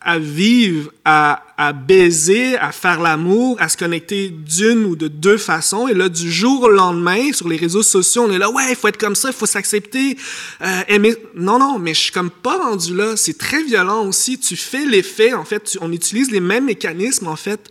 à 0.00 0.20
vivre, 0.20 0.92
à, 1.04 1.42
à 1.60 1.72
baiser, 1.72 2.56
à 2.56 2.70
faire 2.70 3.00
l'amour, 3.00 3.56
à 3.58 3.68
se 3.68 3.76
connecter 3.76 4.28
d'une 4.28 4.84
ou 4.84 4.94
de 4.94 5.08
deux 5.08 5.36
façons. 5.36 5.88
Et 5.88 5.92
là, 5.92 6.08
du 6.08 6.30
jour 6.30 6.62
au 6.62 6.68
lendemain, 6.68 7.32
sur 7.32 7.48
les 7.48 7.56
réseaux 7.56 7.82
sociaux, 7.82 8.26
on 8.28 8.30
est 8.30 8.38
là, 8.38 8.48
ouais, 8.48 8.70
il 8.70 8.76
faut 8.76 8.86
être 8.86 8.96
comme 8.96 9.16
ça, 9.16 9.30
il 9.30 9.34
faut 9.34 9.44
s'accepter, 9.44 10.16
euh, 10.62 10.82
aimer. 10.86 11.16
Non, 11.34 11.58
non, 11.58 11.80
mais 11.80 11.94
je 11.94 12.00
suis 12.00 12.12
comme 12.12 12.30
pas 12.30 12.58
rendu 12.58 12.94
là. 12.94 13.16
C'est 13.16 13.36
très 13.36 13.64
violent 13.64 14.06
aussi. 14.06 14.38
Tu 14.38 14.54
fais 14.54 14.86
l'effet, 14.86 15.34
en 15.34 15.44
fait, 15.44 15.76
on 15.80 15.90
utilise 15.90 16.30
les 16.30 16.38
mêmes 16.38 16.66
mécanismes, 16.66 17.26
en 17.26 17.36
fait, 17.36 17.68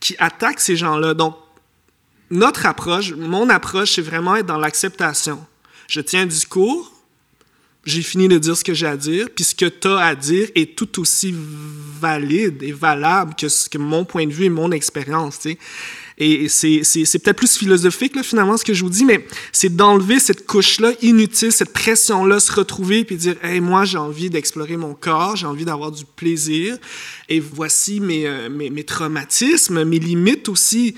qui 0.00 0.14
attaquent 0.18 0.60
ces 0.60 0.76
gens-là. 0.76 1.14
Donc, 1.14 1.34
notre 2.30 2.66
approche, 2.66 3.14
mon 3.14 3.48
approche, 3.48 3.92
c'est 3.94 4.02
vraiment 4.02 4.36
être 4.36 4.46
dans 4.46 4.58
l'acceptation. 4.58 5.42
Je 5.88 6.02
tiens 6.02 6.22
un 6.22 6.26
discours, 6.26 6.92
j'ai 7.86 8.02
fini 8.02 8.28
de 8.28 8.38
dire 8.38 8.56
ce 8.56 8.64
que 8.64 8.74
j'ai 8.74 8.86
à 8.86 8.96
dire, 8.96 9.28
puis 9.34 9.44
ce 9.44 9.54
que 9.54 9.66
tu 9.66 9.88
à 9.88 10.14
dire 10.14 10.48
est 10.54 10.76
tout 10.76 11.00
aussi 11.00 11.34
valide 12.00 12.62
et 12.62 12.72
valable 12.72 13.34
que, 13.34 13.46
que 13.68 13.78
mon 13.78 14.04
point 14.04 14.26
de 14.26 14.32
vue 14.32 14.44
et 14.44 14.50
mon 14.50 14.70
expérience, 14.70 15.40
tu. 15.40 15.56
Et 16.22 16.48
c'est 16.48 16.82
peut-être 17.18 17.38
plus 17.38 17.56
philosophique, 17.56 18.14
là, 18.14 18.22
finalement, 18.22 18.58
ce 18.58 18.64
que 18.64 18.74
je 18.74 18.84
vous 18.84 18.90
dis, 18.90 19.06
mais 19.06 19.26
c'est 19.52 19.74
d'enlever 19.74 20.20
cette 20.20 20.46
couche-là 20.46 20.92
inutile, 21.00 21.50
cette 21.50 21.72
pression-là, 21.72 22.40
se 22.40 22.52
retrouver 22.52 23.04
puis 23.04 23.16
dire, 23.16 23.36
hey, 23.42 23.60
moi, 23.60 23.86
j'ai 23.86 23.96
envie 23.96 24.28
d'explorer 24.28 24.76
mon 24.76 24.92
corps, 24.92 25.36
j'ai 25.36 25.46
envie 25.46 25.64
d'avoir 25.64 25.90
du 25.90 26.04
plaisir, 26.04 26.76
et 27.30 27.40
voici 27.40 28.00
mes, 28.00 28.26
euh, 28.26 28.50
mes, 28.50 28.68
mes 28.68 28.84
traumatismes, 28.84 29.82
mes 29.84 29.98
limites 29.98 30.50
aussi. 30.50 30.94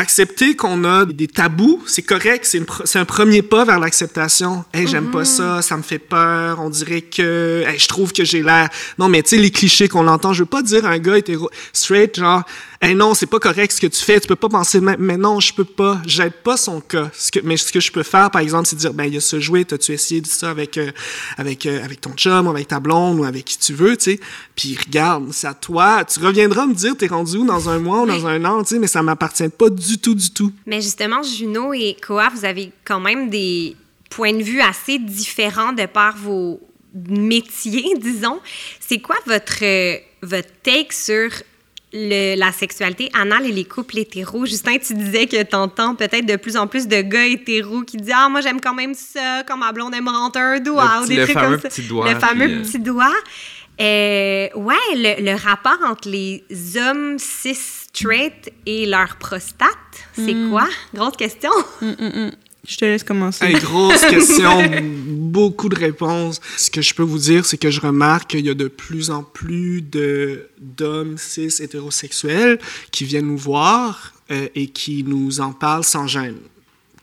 Accepter 0.00 0.56
qu'on 0.56 0.84
a 0.84 1.04
des 1.04 1.26
tabous, 1.28 1.82
c'est 1.86 2.00
correct, 2.00 2.46
c'est, 2.46 2.56
une 2.56 2.64
pro- 2.64 2.86
c'est 2.86 2.98
un 2.98 3.04
premier 3.04 3.42
pas 3.42 3.66
vers 3.66 3.78
l'acceptation. 3.78 4.64
Hey, 4.72 4.86
j'aime 4.86 5.10
pas 5.10 5.26
ça, 5.26 5.60
ça 5.60 5.76
me 5.76 5.82
fait 5.82 5.98
peur, 5.98 6.58
on 6.58 6.70
dirait 6.70 7.02
que. 7.02 7.64
Hey, 7.66 7.78
je 7.78 7.86
trouve 7.86 8.10
que 8.14 8.24
j'ai 8.24 8.42
l'air. 8.42 8.70
Non, 8.98 9.10
mais 9.10 9.22
tu 9.22 9.28
sais, 9.30 9.36
les 9.36 9.50
clichés 9.50 9.88
qu'on 9.88 10.08
entend, 10.08 10.32
je 10.32 10.42
veux 10.42 10.46
pas 10.48 10.62
dire 10.62 10.86
un 10.86 10.96
gars 10.98 11.18
hétéro, 11.18 11.50
straight, 11.74 12.18
genre, 12.18 12.44
hey, 12.80 12.94
non, 12.94 13.14
c'est 13.14 13.26
pas 13.26 13.38
correct 13.38 13.72
ce 13.72 13.80
que 13.80 13.86
tu 13.86 14.02
fais, 14.02 14.20
tu 14.20 14.26
peux 14.26 14.36
pas 14.36 14.48
penser 14.48 14.80
même. 14.80 14.96
Mais 14.98 15.16
non, 15.16 15.40
je 15.40 15.52
peux 15.52 15.64
pas, 15.64 16.00
j'aide 16.06 16.32
pas 16.32 16.56
son 16.56 16.80
cas. 16.80 17.10
Ce 17.12 17.30
que, 17.30 17.40
mais 17.42 17.56
ce 17.56 17.72
que 17.72 17.80
je 17.80 17.92
peux 17.92 18.02
faire, 18.02 18.30
par 18.30 18.40
exemple, 18.40 18.66
c'est 18.66 18.76
dire, 18.76 18.94
ben, 18.94 19.04
il 19.04 19.14
y 19.14 19.16
a 19.16 19.20
ce 19.20 19.40
jouet, 19.40 19.64
t'as-tu 19.64 19.92
essayé 19.92 20.20
de 20.20 20.26
ça 20.26 20.50
avec, 20.50 20.78
euh, 20.78 20.90
avec, 21.36 21.66
euh, 21.66 21.84
avec 21.84 22.00
ton 22.00 22.12
chum, 22.12 22.46
ou 22.46 22.50
avec 22.50 22.68
ta 22.68 22.80
blonde, 22.80 23.20
ou 23.20 23.24
avec 23.24 23.44
qui 23.44 23.58
tu 23.58 23.74
veux, 23.74 23.96
tu 23.96 24.12
sais? 24.12 24.20
Puis 24.56 24.76
regarde, 24.86 25.32
c'est 25.32 25.46
à 25.46 25.54
toi. 25.54 26.04
Tu 26.04 26.20
reviendras 26.20 26.66
me 26.66 26.74
dire, 26.74 26.96
t'es 26.96 27.06
rendu 27.06 27.38
où 27.38 27.46
dans 27.46 27.68
un 27.68 27.78
mois 27.78 28.02
ou 28.02 28.06
dans 28.06 28.26
un 28.26 28.44
an, 28.44 28.62
tu 28.62 28.70
sais, 28.74 28.78
mais 28.78 28.86
ça 28.86 29.02
m'appartient 29.02 29.48
pas 29.48 29.70
du 29.70 29.98
tout, 29.98 30.14
du 30.14 30.30
tout. 30.30 30.52
Mais 30.66 30.80
justement, 30.80 31.22
Juno 31.22 31.72
et 31.72 31.96
Koa, 32.00 32.28
vous 32.34 32.44
avez 32.44 32.72
quand 32.84 33.00
même 33.00 33.30
des 33.30 33.76
points 34.08 34.32
de 34.32 34.42
vue 34.42 34.60
assez 34.60 34.98
différents 34.98 35.72
de 35.72 35.86
par 35.86 36.16
vos 36.16 36.60
métiers, 37.08 37.94
disons. 38.00 38.40
C'est 38.80 38.98
quoi 38.98 39.16
votre, 39.26 39.62
euh, 39.62 39.96
votre 40.22 40.48
take 40.62 40.92
sur 40.92 41.30
le- 41.92 42.36
la 42.38 42.52
sexualité 42.52 43.10
anale 43.14 43.46
et 43.46 43.52
les 43.52 43.64
couples 43.64 43.98
hétéros? 43.98 44.46
Justin, 44.46 44.78
tu 44.78 44.94
disais 44.94 45.26
que 45.26 45.42
t'entends 45.42 45.94
peut-être 45.94 46.26
de 46.26 46.36
plus 46.36 46.56
en 46.56 46.66
plus 46.66 46.86
de 46.88 47.00
gars 47.02 47.26
hétéros 47.26 47.82
qui 47.82 47.96
disent 47.96 48.12
«Ah, 48.16 48.28
moi, 48.28 48.40
j'aime 48.40 48.60
quand 48.60 48.74
même 48.74 48.94
ça, 48.94 49.42
quand 49.46 49.56
ma 49.56 49.72
blonde, 49.72 49.92
elle 49.94 50.02
me 50.02 50.10
rentre 50.10 50.38
un 50.38 50.60
doigt. 50.60 50.98
Le 50.98 51.04
ou 51.04 51.06
des 51.08 51.16
le 51.16 51.22
trucs 51.24 51.34
fameux 51.38 51.56
comme 51.58 51.60
ça. 51.62 51.68
petit 51.68 51.82
doigt, 51.88 52.12
Le 52.12 52.18
fameux 52.20 52.46
puis, 52.46 52.54
euh, 52.56 52.62
petit 52.62 52.78
doigt. 52.78 53.12
Euh, 53.80 54.48
ouais, 54.56 54.76
le, 54.94 55.22
le 55.24 55.34
rapport 55.36 55.78
entre 55.86 56.08
les 56.10 56.44
hommes 56.76 57.18
cis 57.18 57.54
straight 57.54 58.52
et 58.66 58.84
leur 58.84 59.16
prostate, 59.16 59.68
c'est 60.14 60.34
Hmm. 60.34 60.50
quoi? 60.50 60.68
Grosse 60.94 61.16
question. 61.16 61.50
Je 62.66 62.76
te 62.76 62.84
laisse 62.84 63.04
commencer. 63.04 63.44
Hey, 63.44 63.54
grosse 63.54 64.02
question, 64.02 64.62
beaucoup 65.06 65.68
de 65.68 65.76
réponses. 65.76 66.40
Ce 66.58 66.70
que 66.70 66.82
je 66.82 66.94
peux 66.94 67.02
vous 67.02 67.18
dire, 67.18 67.46
c'est 67.46 67.56
que 67.56 67.70
je 67.70 67.80
remarque 67.80 68.30
qu'il 68.30 68.44
y 68.44 68.50
a 68.50 68.54
de 68.54 68.68
plus 68.68 69.10
en 69.10 69.22
plus 69.22 69.80
de 69.82 70.48
d'hommes 70.58 71.16
cis 71.16 71.54
hétérosexuels 71.60 72.58
qui 72.90 73.04
viennent 73.04 73.26
nous 73.26 73.38
voir 73.38 74.12
euh, 74.30 74.48
et 74.54 74.68
qui 74.68 75.04
nous 75.04 75.40
en 75.40 75.52
parlent 75.52 75.84
sans 75.84 76.06
gêne. 76.06 76.36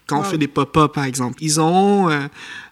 Quand 0.07 0.19
on 0.21 0.23
fait 0.23 0.37
des 0.37 0.47
pop-up, 0.47 0.93
par 0.93 1.03
exemple, 1.03 1.35
ils 1.41 1.59
ont, 1.59 2.09
euh, 2.09 2.27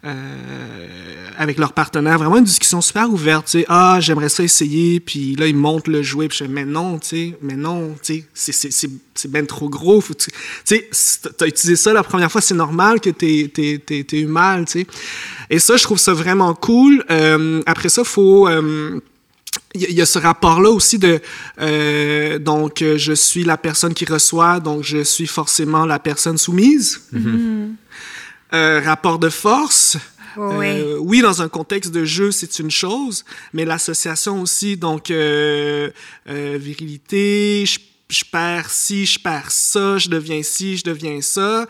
euh, 0.05 1.27
avec 1.37 1.57
leur 1.57 1.73
partenaire, 1.73 2.17
vraiment 2.17 2.37
une 2.37 2.45
discussion 2.45 2.79
super 2.81 3.11
ouverte. 3.11 3.45
Tu 3.47 3.59
sais, 3.59 3.65
ah, 3.67 3.97
j'aimerais 3.99 4.29
ça 4.29 4.41
essayer, 4.43 4.99
puis 5.01 5.35
là, 5.35 5.45
ils 5.47 5.55
montent 5.55 5.87
le 5.89 6.01
jouet, 6.01 6.27
puis 6.29 6.37
je 6.37 6.43
fais, 6.45 6.49
mais 6.49 6.63
non, 6.63 6.97
tu 6.97 7.07
sais, 7.09 7.37
mais 7.41 7.55
non, 7.55 7.95
tu 8.01 8.13
sais, 8.15 8.25
c'est- 8.33 8.51
c'est- 8.53 8.71
c'est 8.71 8.89
c'est 9.17 9.31
ben 9.31 9.45
trop 9.45 9.69
gros. 9.69 10.01
Faut 10.01 10.13
tu 10.13 10.27
sais, 10.65 10.89
t'as- 11.21 11.29
t'as 11.29 11.47
utilisé 11.47 11.75
ça 11.77 11.93
la 11.93 12.03
première 12.03 12.31
fois, 12.31 12.41
c'est 12.41 12.53
normal 12.55 12.99
que 12.99 13.09
t'aies 13.09 13.49
t'aies- 13.53 13.79
t'aies- 13.85 14.03
t'aies 14.03 14.19
eu 14.21 14.25
mal, 14.27 14.65
tu 14.65 14.79
sais. 14.81 14.87
Et 15.49 15.59
ça, 15.59 15.77
je 15.77 15.83
trouve 15.83 15.97
ça 15.99 16.13
vraiment 16.13 16.53
cool. 16.53 17.03
Euh, 17.09 17.61
après 17.65 17.89
ça, 17.89 18.03
faut... 18.03 18.47
euh, 18.47 18.99
il 19.73 19.81
y, 19.81 19.85
a- 19.85 19.89
il 19.89 19.95
y 19.95 20.01
a 20.01 20.05
ce 20.05 20.19
rapport-là 20.19 20.69
aussi 20.69 20.97
de 20.97 21.19
euh, 21.61 22.39
donc 22.39 22.81
euh, 22.81 22.97
je 22.97 23.13
suis 23.13 23.43
la 23.43 23.57
personne 23.57 23.93
qui 23.93 24.05
reçoit, 24.05 24.59
donc 24.59 24.83
je 24.83 25.03
suis 25.03 25.27
forcément 25.27 25.85
la 25.85 25.99
personne 25.99 26.37
soumise. 26.37 27.01
Euh, 28.53 28.79
rapport 28.83 29.19
de 29.19 29.29
force. 29.29 29.97
Ouais. 30.37 30.81
Euh, 30.81 30.97
oui, 30.99 31.21
dans 31.21 31.41
un 31.41 31.47
contexte 31.49 31.91
de 31.91 32.03
jeu, 32.05 32.31
c'est 32.31 32.59
une 32.59 32.69
chose, 32.71 33.23
mais 33.53 33.63
l'association 33.65 34.41
aussi, 34.41 34.75
donc 34.77 35.09
euh, 35.09 35.89
euh, 36.29 36.57
virilité, 36.59 37.63
je, 37.65 37.79
je 38.09 38.23
perds 38.29 38.69
ci, 38.69 39.05
je 39.05 39.17
perds 39.19 39.49
ça, 39.49 39.97
je 39.97 40.09
deviens 40.09 40.43
ci, 40.43 40.75
je 40.77 40.83
deviens 40.83 41.21
ça. 41.21 41.65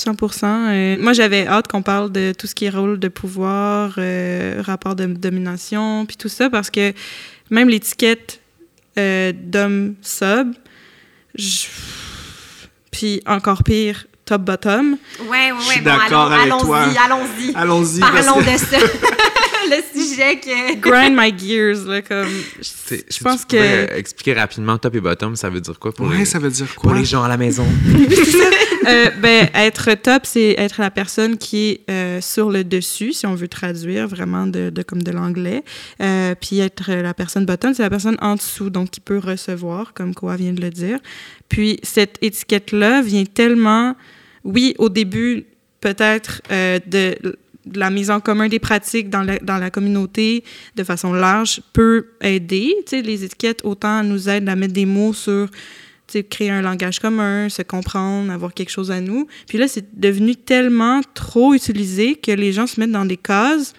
100 0.00 0.16
Euh, 0.44 0.96
Moi, 0.98 1.12
j'avais 1.12 1.46
hâte 1.46 1.68
qu'on 1.68 1.82
parle 1.82 2.10
de 2.10 2.32
tout 2.36 2.46
ce 2.46 2.54
qui 2.54 2.64
est 2.64 2.70
rôle 2.70 2.98
de 2.98 3.08
pouvoir, 3.08 3.94
euh, 3.98 4.62
rapport 4.64 4.96
de 4.96 5.06
domination, 5.06 6.06
puis 6.06 6.16
tout 6.16 6.28
ça, 6.28 6.50
parce 6.50 6.70
que 6.70 6.92
même 7.50 7.68
l'étiquette 7.68 8.40
euh, 8.98 9.32
d'homme 9.34 9.94
sub, 10.02 10.52
je- 11.34 11.66
puis 12.90 13.22
encore 13.26 13.62
pire, 13.62 14.06
top-bottom, 14.24 14.96
Ouais, 15.20 15.28
ouais, 15.28 15.48
Je 15.50 15.54
ouais. 15.68 15.72
suis 15.74 15.80
Bon, 15.80 15.90
d'accord 15.96 16.32
allons- 16.32 16.54
avec 16.56 16.64
toi. 16.66 16.78
allons-y, 16.80 16.98
allons-y. 16.98 17.54
Allons-y. 17.54 18.00
parce 18.00 18.26
Parlons 18.26 18.40
de 18.40 18.56
ça. 18.58 18.76
le 19.68 20.00
sujet 20.00 20.38
que... 20.40 20.76
Grind 20.80 21.14
my 21.16 21.32
gears, 21.36 21.84
là, 21.86 22.02
comme... 22.02 22.28
Je 22.90 23.22
pense 23.22 23.46
tu 23.46 23.56
que... 23.56 23.94
expliquer 23.96 24.34
rapidement 24.34 24.78
top 24.78 24.94
et 24.94 25.00
bottom, 25.00 25.36
ça 25.36 25.50
veut 25.50 25.60
dire 25.60 25.78
quoi 25.78 25.92
pour, 25.92 26.06
Ouais, 26.08 26.18
les, 26.18 26.24
ça 26.24 26.38
veut 26.38 26.50
dire 26.50 26.66
pour 26.66 26.82
quoi? 26.84 26.98
les 26.98 27.04
gens 27.04 27.22
à 27.22 27.28
la 27.28 27.36
maison? 27.36 27.66
Euh, 28.88 29.10
ben, 29.20 29.46
être 29.54 29.92
top, 29.94 30.22
c'est 30.24 30.54
être 30.56 30.80
la 30.80 30.90
personne 30.90 31.36
qui 31.36 31.68
est 31.68 31.90
euh, 31.90 32.20
sur 32.22 32.48
le 32.50 32.64
dessus, 32.64 33.12
si 33.12 33.26
on 33.26 33.34
veut 33.34 33.46
traduire 33.46 34.08
vraiment 34.08 34.46
de, 34.46 34.70
de- 34.70 34.82
comme 34.82 35.02
de 35.02 35.10
l'anglais. 35.10 35.62
Euh, 36.00 36.34
puis 36.40 36.60
être 36.60 36.90
la 36.90 37.12
personne 37.12 37.44
bottom, 37.44 37.74
c'est 37.74 37.82
la 37.82 37.90
personne 37.90 38.16
en 38.22 38.36
dessous, 38.36 38.70
donc 38.70 38.88
qui 38.90 39.00
peut 39.00 39.18
recevoir, 39.18 39.92
comme 39.92 40.14
Koa 40.14 40.36
vient 40.36 40.54
de 40.54 40.62
le 40.62 40.70
dire. 40.70 40.98
Puis 41.50 41.78
cette 41.82 42.16
étiquette-là 42.22 43.02
vient 43.02 43.24
tellement, 43.26 43.96
oui, 44.44 44.74
au 44.78 44.88
début, 44.88 45.44
peut-être 45.82 46.40
euh, 46.50 46.78
de, 46.86 47.16
de 47.66 47.78
la 47.78 47.90
mise 47.90 48.10
en 48.10 48.20
commun 48.20 48.48
des 48.48 48.58
pratiques 48.58 49.10
dans 49.10 49.22
la, 49.22 49.70
communauté 49.70 50.44
de 50.76 50.84
façon 50.84 51.12
large 51.12 51.60
peut 51.72 52.06
aider. 52.20 52.74
Tu 52.86 52.96
sais, 52.96 53.02
les 53.02 53.24
étiquettes, 53.24 53.64
autant 53.64 54.02
nous 54.02 54.28
aident 54.28 54.48
à 54.48 54.56
mettre 54.56 54.72
des 54.72 54.86
mots 54.86 55.12
sur 55.12 55.48
créer 56.18 56.50
un 56.50 56.62
langage 56.62 56.98
commun, 56.98 57.48
se 57.48 57.62
comprendre, 57.62 58.32
avoir 58.32 58.52
quelque 58.52 58.70
chose 58.70 58.90
à 58.90 59.00
nous. 59.00 59.28
Puis 59.46 59.58
là, 59.58 59.68
c'est 59.68 59.98
devenu 59.98 60.34
tellement 60.34 61.00
trop 61.14 61.54
utilisé 61.54 62.16
que 62.16 62.32
les 62.32 62.52
gens 62.52 62.66
se 62.66 62.80
mettent 62.80 62.90
dans 62.90 63.04
des 63.04 63.16
cases. 63.16 63.74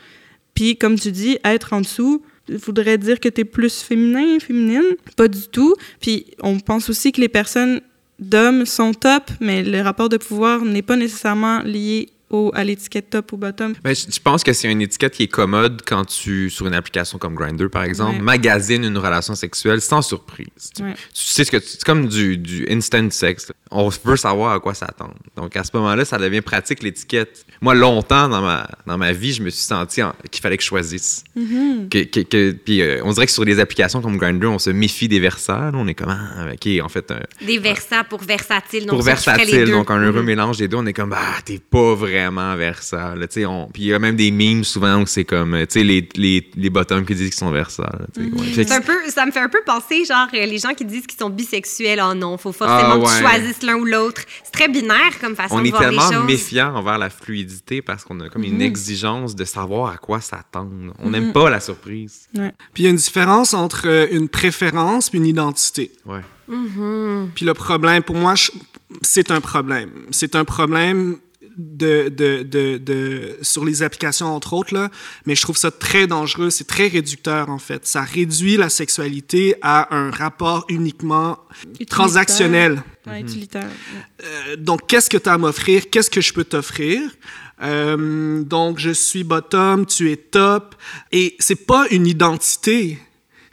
Puis, 0.54 0.78
comme 0.78 0.98
tu 0.98 1.12
dis, 1.12 1.38
être 1.44 1.74
en 1.74 1.82
dessous, 1.82 2.24
il 2.48 2.60
faudrait 2.60 2.98
dire 2.98 3.20
que 3.20 3.30
tu 3.30 3.42
es 3.42 3.46
plus 3.46 3.82
féminin, 3.82 4.40
féminine. 4.40 4.96
Pas 5.18 5.28
du 5.28 5.48
tout. 5.52 5.76
Puis, 6.00 6.28
on 6.42 6.60
pense 6.60 6.90
aussi 6.90 7.12
que 7.12 7.22
les 7.22 7.30
personnes 7.30 7.82
d'hommes 8.20 8.66
sont 8.66 8.94
top, 8.94 9.32
mais 9.40 9.64
le 9.64 9.82
rapport 9.82 10.10
de 10.10 10.18
pouvoir 10.18 10.64
n'est 10.64 10.82
pas 10.82 10.96
nécessairement 10.96 11.62
lié 11.64 12.10
au, 12.32 12.52
à 12.56 12.64
l'étiquette 12.64 13.10
top 13.10 13.34
ou 13.34 13.38
bottom? 13.38 13.74
Ben, 13.84 13.94
je, 13.96 14.06
je 14.14 14.20
pense 14.20 14.44
que 14.44 14.54
c'est 14.54 14.72
une 14.72 14.82
étiquette 14.82 15.14
qui 15.14 15.24
est 15.24 15.28
commode 15.28 15.82
quand 15.86 16.06
tu, 16.06 16.50
sur 16.50 16.66
une 16.68 16.74
application 16.74 17.18
comme 17.18 17.36
Grindr, 17.36 17.70
par 17.70 17.84
exemple, 17.84 18.16
Ouais. 18.16 18.22
magasines 18.22 18.84
une 18.84 18.98
relation 18.98 19.36
sexuelle 19.36 19.82
sans 19.82 20.02
surprise. 20.02 20.48
Tu, 20.76 20.84
Ouais. 20.84 20.94
tu 20.94 21.24
sais 21.26 21.44
ce 21.44 21.52
que 21.52 21.58
tu- 21.58 21.68
c'est 21.68 21.84
comme 21.84 22.08
du, 22.08 22.38
du 22.38 22.66
instant 22.70 23.10
sex. 23.12 23.52
On 23.70 23.90
veut 23.90 24.18
savoir 24.18 24.54
à 24.54 24.60
quoi 24.60 24.74
s'attendre. 24.74 25.16
Donc 25.36 25.56
à 25.56 25.64
ce 25.64 25.70
moment-là, 25.76 26.04
ça 26.06 26.18
devient 26.18 26.42
pratique 26.42 26.84
l'étiquette. 26.84 27.46
Moi, 27.62 27.76
longtemps 27.76 28.28
dans 28.28 28.42
ma, 28.42 28.68
dans 28.88 28.98
ma 28.98 29.12
vie, 29.14 29.34
je 29.34 29.44
me 29.44 29.50
suis 29.50 29.64
senti 29.64 30.02
en- 30.02 30.14
qu'il 30.30 30.42
fallait 30.42 30.58
que 30.58 30.64
je 30.64 30.68
choisisse. 30.68 31.24
Mm-hmm. 31.38 31.90
Que, 31.90 32.04
que- 32.04 32.20
que- 32.22 32.52
puis 32.52 32.82
euh, 32.82 33.02
on 33.04 33.12
dirait 33.14 33.26
que 33.28 33.32
sur 33.32 33.46
des 33.46 33.60
applications 33.60 34.02
comme 34.02 34.18
Grindr, 34.18 34.50
on 34.50 34.60
se 34.60 34.70
méfie 34.72 35.08
des 35.08 35.20
versats. 35.20 35.72
là. 35.72 35.72
On 35.76 35.88
est 35.88 35.94
comme, 35.94 36.10
ah, 36.10 36.46
ok, 36.54 36.70
en 36.84 36.90
fait, 36.90 37.12
euh, 37.12 37.20
Des 37.46 37.58
versats 37.60 38.04
pour 38.04 38.22
versatile. 38.24 38.82
donc 38.86 38.90
pour 38.96 39.02
versatile, 39.04 39.70
donc 39.72 39.90
un 39.92 40.00
heureux 40.00 40.20
Mhm. 40.22 40.26
mélange 40.26 40.58
des 40.58 40.68
deux, 40.68 40.78
on 40.78 40.86
est 40.86 40.94
comme 40.94 41.14
ah 41.16 41.40
t'es 41.46 41.60
pas 41.60 41.94
vraiment 42.24 42.56
on- 43.46 43.68
Puis 43.72 43.84
il 43.84 43.88
y 43.88 43.94
a 43.94 44.00
même 44.00 44.16
des 44.16 44.32
memes 44.32 44.64
souvent 44.64 45.02
où 45.02 45.06
c'est 45.06 45.26
comme 45.26 45.58
tu 45.62 45.66
sais 45.80 45.84
les, 45.84 46.08
les, 46.16 46.50
les 46.56 46.70
bottoms 46.70 47.06
qui 47.06 47.16
disent 47.16 47.30
qu'ils 47.30 47.38
sont 47.40 47.52
ouais. 47.52 48.72
Un 48.72 48.82
peu, 48.82 48.98
ça 49.10 49.26
me 49.26 49.32
fait 49.32 49.40
un 49.40 49.50
peu 49.50 49.60
penser, 49.66 50.06
genre, 50.06 50.28
euh, 50.34 50.46
les 50.46 50.58
gens 50.60 50.74
qui 50.74 50.86
disent 50.86 51.06
qu'ils 51.08 51.20
sont 51.20 51.30
bisexuels. 51.30 52.02
Oh 52.04 52.14
non, 52.14 52.38
faut 52.38 52.52
forcément 52.52 52.94
Ah, 52.94 52.98
que 53.00 53.06
tu 53.20 53.24
ouais. 53.26 53.30
choisisses 53.40 53.64
l'un 53.64 53.76
ou 53.76 53.86
l'autre. 53.86 54.22
C'est 54.44 54.52
très 54.52 54.68
binaire 54.68 55.20
comme 55.20 55.36
façon 55.36 55.56
on 55.56 55.62
de 55.62 55.68
est 55.68 55.70
voir 55.72 55.82
les 55.84 55.88
tellement 55.98 56.12
choses. 56.12 56.26
méfiant 56.26 56.76
envers 56.76 56.98
la 56.98 57.10
fluidité 57.10 57.82
parce 57.82 58.04
qu'on 58.04 58.20
a 58.22 58.30
comme 58.30 58.42
Mhm. 58.44 58.54
une 58.56 58.62
exigence 58.62 59.36
de 59.36 59.46
savoir 59.46 59.92
à 59.94 59.98
quoi 59.98 60.22
s'attendre. 60.22 60.94
On 61.00 61.06
Mhm. 61.08 61.12
n'aime 61.12 61.34
pas 61.34 61.50
la 61.50 61.60
surprise. 61.60 62.28
Puis 62.34 62.44
il 62.80 62.84
y 62.84 62.88
a 62.88 62.92
une 62.92 62.96
différence 62.96 63.54
entre 63.54 63.88
euh, 63.88 64.08
une 64.12 64.30
préférence 64.30 65.10
puis 65.10 65.20
une 65.20 65.26
identité. 65.26 65.92
Ouais. 66.06 66.22
Puis 67.36 67.46
le 67.46 67.54
problème, 67.54 68.04
pour 68.04 68.16
moi, 68.16 68.36
je- 68.36 68.52
c'est 69.02 69.32
un 69.32 69.40
problème. 69.42 69.90
C'est 70.12 70.36
un 70.36 70.44
problème 70.46 71.18
de, 71.58 72.10
de, 72.10 72.44
de, 72.44 72.78
de- 72.78 73.38
sur 73.42 73.66
les 73.66 73.84
applications, 73.84 74.28
entre 74.28 74.54
autres, 74.54 74.74
là, 74.74 74.90
mais 75.26 75.36
je 75.36 75.42
trouve 75.42 75.58
ça 75.58 75.72
très 75.72 76.08
dangereux. 76.08 76.50
C'est 76.50 76.68
très 76.68 76.88
réducteur, 76.88 77.50
en 77.50 77.60
fait. 77.60 77.86
Ça 77.86 78.02
réduit 78.02 78.58
la 78.58 78.70
sexualité 78.70 79.56
à 79.62 79.96
un 79.96 80.12
rapport 80.12 80.66
uniquement 80.70 81.40
transactionnel. 81.90 82.84
Ouais, 83.08 83.22
utilitaire. 83.22 83.64
ouais. 83.64 84.26
Euh, 84.26 84.56
donc, 84.56 84.88
qu'est-ce 84.88 85.10
que 85.10 85.18
tu 85.18 85.28
as 85.30 85.34
à 85.34 85.38
m'offrir? 85.38 85.90
Qu'est-ce 85.90 86.10
que 86.10 86.22
je 86.22 86.34
peux 86.34 86.44
t'offrir? 86.44 87.02
Euh, 87.64 88.44
donc, 88.44 88.80
je 88.80 88.92
suis 88.92 89.24
bottom, 89.24 89.86
tu 89.86 90.12
es 90.12 90.16
top. 90.18 90.76
Et 91.12 91.36
c'est 91.40 91.66
pas 91.68 91.88
une 91.92 92.08
identité, 92.08 92.98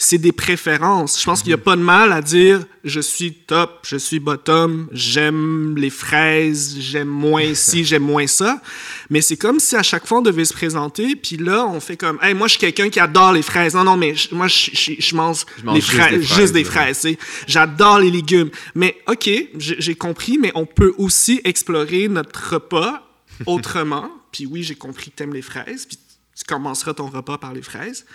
c'est 0.01 0.19
des 0.19 0.31
préférences. 0.31 1.21
Je 1.21 1.25
pense 1.25 1.41
qu'il 1.43 1.51
n'y 1.51 1.55
a 1.55 1.59
pas 1.59 1.75
de 1.75 1.83
mal 1.83 2.13
à 2.13 2.23
dire 2.23 2.65
je 2.85 3.01
suis 3.01 3.33
top, 3.35 3.81
je 3.85 3.97
suis 3.97 4.21
bottom, 4.21 4.89
j'aime 4.93 5.77
les 5.77 5.91
fraises, 5.91 6.77
j'aime 6.79 7.09
moins 7.09 7.53
ci, 7.55 7.85
j'aime 7.85 8.05
moins 8.05 8.29
ça. 8.29 8.63
Mais 9.11 9.21
c'est 9.21 9.37
comme 9.37 9.59
si 9.59 9.75
à 9.75 9.83
chaque 9.83 10.07
fois 10.07 10.19
on 10.19 10.23
devait 10.23 10.45
se 10.45 10.55
présenter, 10.55 11.17
puis 11.17 11.37
là 11.37 11.67
on 11.67 11.81
fait 11.81 11.97
comme 11.97 12.19
hey, 12.23 12.33
moi 12.33 12.47
je 12.47 12.53
suis 12.53 12.61
quelqu'un 12.61 12.89
qui 12.91 13.01
adore 13.01 13.33
les 13.33 13.43
fraises. 13.43 13.75
Non, 13.75 13.83
non, 13.83 13.97
mais 13.97 14.15
je- 14.15 14.33
moi 14.35 14.47
je, 14.47 14.71
je, 14.73 14.93
je 14.99 15.17
mange, 15.17 15.45
les 15.75 15.81
juste 15.81 15.93
fraises, 15.93 16.11
des 16.13 16.21
juste 16.23 16.33
fraises, 16.33 16.53
des 16.53 16.65
fraises. 16.65 17.07
J'adore 17.49 17.99
les 17.99 18.11
légumes. 18.13 18.51
Mais 18.77 18.97
OK, 19.09 19.29
j'ai 19.59 19.77
j'ai 19.81 19.95
compris, 19.97 20.39
mais 20.39 20.53
on 20.55 20.65
peut 20.65 20.95
aussi 20.99 21.41
explorer 21.43 22.07
notre 22.09 22.55
repas 22.55 23.03
autrement. 23.47 24.11
Puis 24.31 24.47
oui, 24.47 24.63
j'ai 24.63 24.75
compris 24.77 25.11
que 25.11 25.17
t'aimes 25.17 25.35
les 25.35 25.43
fraises, 25.43 25.87
puis 25.87 25.97
tu 26.37 26.45
commenceras 26.45 26.95
ton 26.95 27.07
repas 27.09 27.39
par 27.39 27.53
les 27.53 27.63
fraises. 27.63 28.07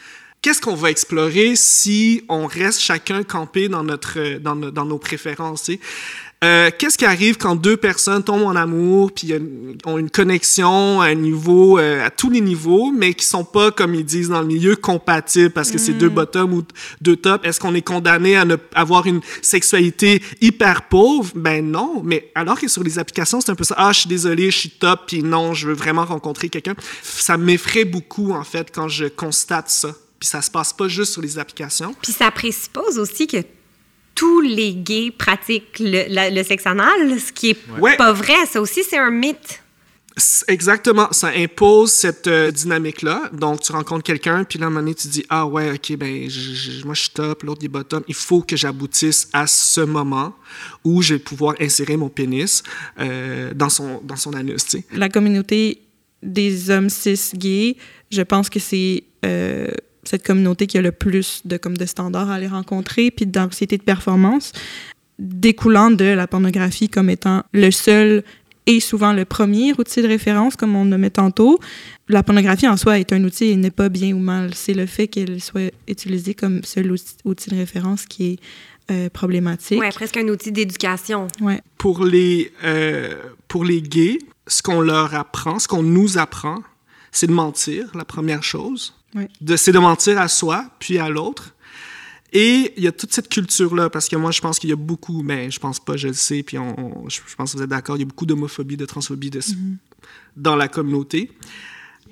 Qu'est-ce 0.44 0.60
qu'on 0.60 0.76
va 0.76 0.92
explorer 0.92 1.56
si 1.56 2.22
on 2.28 2.48
reste 2.48 2.82
chacun 2.82 3.24
campé 3.24 3.70
dans, 3.70 3.84
notre, 3.86 4.40
dans, 4.40 4.58
no- 4.58 4.72
dans 4.72 4.84
nos 4.84 4.98
préférences? 4.98 5.72
Euh, 6.44 6.70
Qu'est-ce 6.78 6.98
qui 6.98 7.06
arrive 7.06 7.38
quand 7.38 7.56
deux 7.56 7.78
personnes 7.78 8.22
tombent 8.26 8.44
en 8.44 8.56
amour, 8.58 9.14
puis 9.14 9.32
ont 9.86 9.98
une 9.98 10.10
connexion 10.10 11.00
à 11.00 11.06
un 11.06 11.14
niveau, 11.16 11.80
euh, 11.80 12.06
à 12.06 12.10
tous 12.10 12.30
les 12.30 12.42
niveaux, 12.42 12.92
mais 12.92 13.14
qui 13.14 13.24
sont 13.26 13.46
pas, 13.46 13.72
comme 13.72 13.96
ils 13.96 14.04
disent 14.04 14.28
dans 14.28 14.42
le 14.42 14.48
milieu, 14.48 14.76
compatibles 14.76 15.52
parce 15.52 15.72
que 15.72 15.78
c'est 15.78 15.94
deux 15.94 16.10
bottoms 16.10 16.52
ou 16.52 16.64
deux 17.00 17.16
tops? 17.16 17.48
Est-ce 17.48 17.62
qu'on 17.62 17.74
est 17.74 17.82
condamné 17.82 18.36
à 18.36 18.44
ne 18.44 18.58
avoir 18.76 19.06
une 19.06 19.22
sexualité 19.42 20.22
hyper 20.42 20.90
pauvre? 20.90 21.32
Ben 21.36 21.66
non, 21.66 22.02
mais 22.04 22.30
alors 22.36 22.60
que 22.60 22.68
sur 22.68 22.84
les 22.84 23.00
applications, 23.00 23.40
c'est 23.40 23.52
un 23.52 23.56
peu 23.56 23.64
ça. 23.64 23.76
Ah, 23.78 23.94
je 23.94 24.02
suis 24.02 24.10
désolé, 24.10 24.52
je 24.52 24.58
suis 24.58 24.72
top, 24.72 25.04
puis 25.08 25.24
non, 25.24 25.54
je 25.54 25.70
veux 25.70 25.74
vraiment 25.74 26.04
rencontrer 26.04 26.50
quelqu'un. 26.50 26.76
Ça 27.02 27.38
m'effraie 27.38 27.86
beaucoup, 27.86 28.34
en 28.34 28.44
fait, 28.44 28.68
quand 28.76 28.90
je 28.90 29.06
constate 29.06 29.70
ça. 29.70 29.96
Puis 30.24 30.30
ça 30.30 30.42
se 30.42 30.50
passe 30.50 30.72
pas 30.72 30.88
juste 30.88 31.12
sur 31.12 31.22
les 31.22 31.38
applications. 31.38 31.94
Puis 32.02 32.14
ça 32.14 32.32
présuppose 32.32 32.98
aussi 32.98 33.28
que 33.28 33.40
tous 34.16 34.40
les 34.40 34.74
gays 34.74 35.12
pratiquent 35.12 35.80
le, 35.82 36.06
la- 36.08 36.30
le 36.30 36.42
sexe 36.46 36.66
anal, 36.66 37.20
ce 37.20 37.34
qui 37.34 37.50
est 37.50 37.58
Ouais. 37.78 37.98
pas 37.98 38.14
vrai. 38.14 38.46
Ça 38.50 38.62
aussi, 38.62 38.86
c'est 38.90 38.98
un 38.98 39.10
mythe. 39.12 39.62
Exactement, 40.48 41.10
ça 41.12 41.34
impose 41.36 41.92
cette 41.92 42.28
euh, 42.28 42.52
dynamique-là. 42.52 43.32
Donc, 43.34 43.60
tu 43.60 43.74
rencontres 43.74 44.04
quelqu'un, 44.04 44.46
puis 44.46 44.60
là, 44.60 44.66
à 44.66 44.68
un 44.68 44.70
moment 44.70 44.80
donné, 44.84 44.96
tu 44.96 45.10
dis 45.10 45.26
Ah 45.28 45.46
ouais, 45.46 45.72
ok, 45.74 45.98
ben, 45.98 46.30
moi 46.86 46.94
je 46.94 47.02
suis 47.02 47.10
top, 47.10 47.44
l'autre 47.44 47.60
il 47.64 47.66
est 47.66 47.68
bottom. 47.68 48.02
Il 48.08 48.16
faut 48.16 48.44
que 48.44 48.56
j'aboutisse 48.56 49.28
à 49.34 49.46
ce 49.46 49.82
moment 49.82 50.34
où 50.86 51.02
je 51.02 51.16
vais 51.16 51.20
pouvoir 51.20 51.56
insérer 51.60 51.98
mon 51.98 52.08
pénis 52.08 52.64
euh, 53.02 53.54
dans, 53.54 53.68
son, 53.68 54.00
dans 54.06 54.16
son 54.16 54.32
anus, 54.34 54.78
la 54.94 55.10
communauté 55.10 55.82
des 56.22 56.70
hommes 56.70 56.90
cis 56.90 57.20
gays, 57.36 57.76
je 58.10 58.22
pense 58.22 58.50
que 58.50 58.60
c'est 58.60 59.04
euh, 59.26 59.68
cette 60.04 60.26
communauté 60.26 60.68
qui 60.68 60.78
a 60.78 60.82
le 60.82 60.92
plus 60.92 61.42
de, 61.46 61.58
comme 61.58 61.78
de 61.78 61.86
standards 61.86 62.30
à 62.30 62.36
aller 62.36 62.48
rencontrer, 62.48 63.12
puis 63.12 63.26
d'anxiété 63.26 63.78
de 63.78 63.84
performance, 63.84 64.52
découlant 65.20 65.92
de 65.92 66.06
la 66.06 66.28
pornographie 66.28 66.90
comme 66.90 67.10
étant 67.10 67.44
le 67.54 67.72
seul 67.72 68.24
et 68.66 68.80
souvent 68.80 69.14
le 69.14 69.26
premier 69.26 69.74
outil 69.74 70.02
de 70.02 70.08
référence, 70.08 70.56
comme 70.56 70.76
on 70.76 70.86
le 70.86 70.98
met 70.98 71.10
tantôt. 71.10 71.60
La 72.08 72.24
pornographie 72.24 72.68
en 72.68 72.78
soi 72.78 73.00
est 73.00 73.12
un 73.12 73.24
outil 73.24 73.46
et 73.46 73.56
n'est 73.56 73.72
pas 73.72 73.90
bien 73.90 74.14
ou 74.14 74.20
mal. 74.20 74.54
C'est 74.54 74.74
le 74.74 74.86
fait 74.86 75.08
qu'elle 75.08 75.42
soit 75.42 75.74
utilisée 75.88 76.34
comme 76.34 76.64
seul 76.64 76.92
outil, 76.92 77.16
outil 77.26 77.50
de 77.50 77.56
référence 77.56 78.06
qui 78.06 78.34
est 78.34 78.40
euh, 78.92 79.10
problématique. 79.10 79.80
Ouais, 79.80 79.92
presque 79.92 80.18
un 80.18 80.28
outil 80.28 80.52
d'éducation. 80.52 81.28
Ouais. 81.42 81.62
Pour 81.78 82.06
les, 82.06 82.52
euh, 82.64 83.16
pour 83.48 83.66
les 83.66 83.82
gays, 83.82 84.20
ce 84.48 84.62
qu'on 84.62 84.82
leur 84.82 85.14
apprend, 85.16 85.60
ce 85.60 85.68
qu'on 85.68 85.84
nous 85.84 86.18
apprend, 86.18 86.62
c'est 87.12 87.28
de 87.28 87.32
mentir, 87.34 87.92
la 87.96 88.06
première 88.06 88.44
chose. 88.44 88.94
De, 89.42 89.56
c'est 89.56 89.72
de 89.72 89.80
mentir 89.80 90.20
à 90.20 90.28
soi, 90.28 90.66
puis 90.80 90.98
à 90.98 91.10
l'autre. 91.10 91.54
Et 92.32 92.74
il 92.78 92.84
y 92.84 92.88
a 92.88 92.92
toute 92.92 93.14
cette 93.14 93.30
culture-là, 93.30 93.90
parce 93.92 94.10
que 94.10 94.16
moi, 94.16 94.32
je 94.32 94.42
pense 94.42 94.58
qu'il 94.58 94.70
y 94.72 94.74
a 94.74 94.78
beaucoup, 94.78 95.22
mais 95.22 95.52
je 95.52 95.60
pense 95.60 95.80
pas, 95.80 95.98
je 95.98 96.08
le 96.08 96.14
sais, 96.16 96.42
puis 96.42 96.58
on, 96.58 97.04
on- 97.06 97.10
je, 97.10 97.20
pense 97.38 97.52
que 97.52 97.58
vous 97.58 97.64
êtes 97.64 97.70
d'accord, 97.70 97.96
il 97.96 98.00
y 98.00 98.04
a 98.04 98.08
beaucoup 98.08 98.26
d'homophobie, 98.26 98.76
de 98.76 98.86
transphobie 98.86 99.30
de, 99.30 99.40
dans 100.36 100.56
la 100.56 100.68
communauté. 100.68 101.32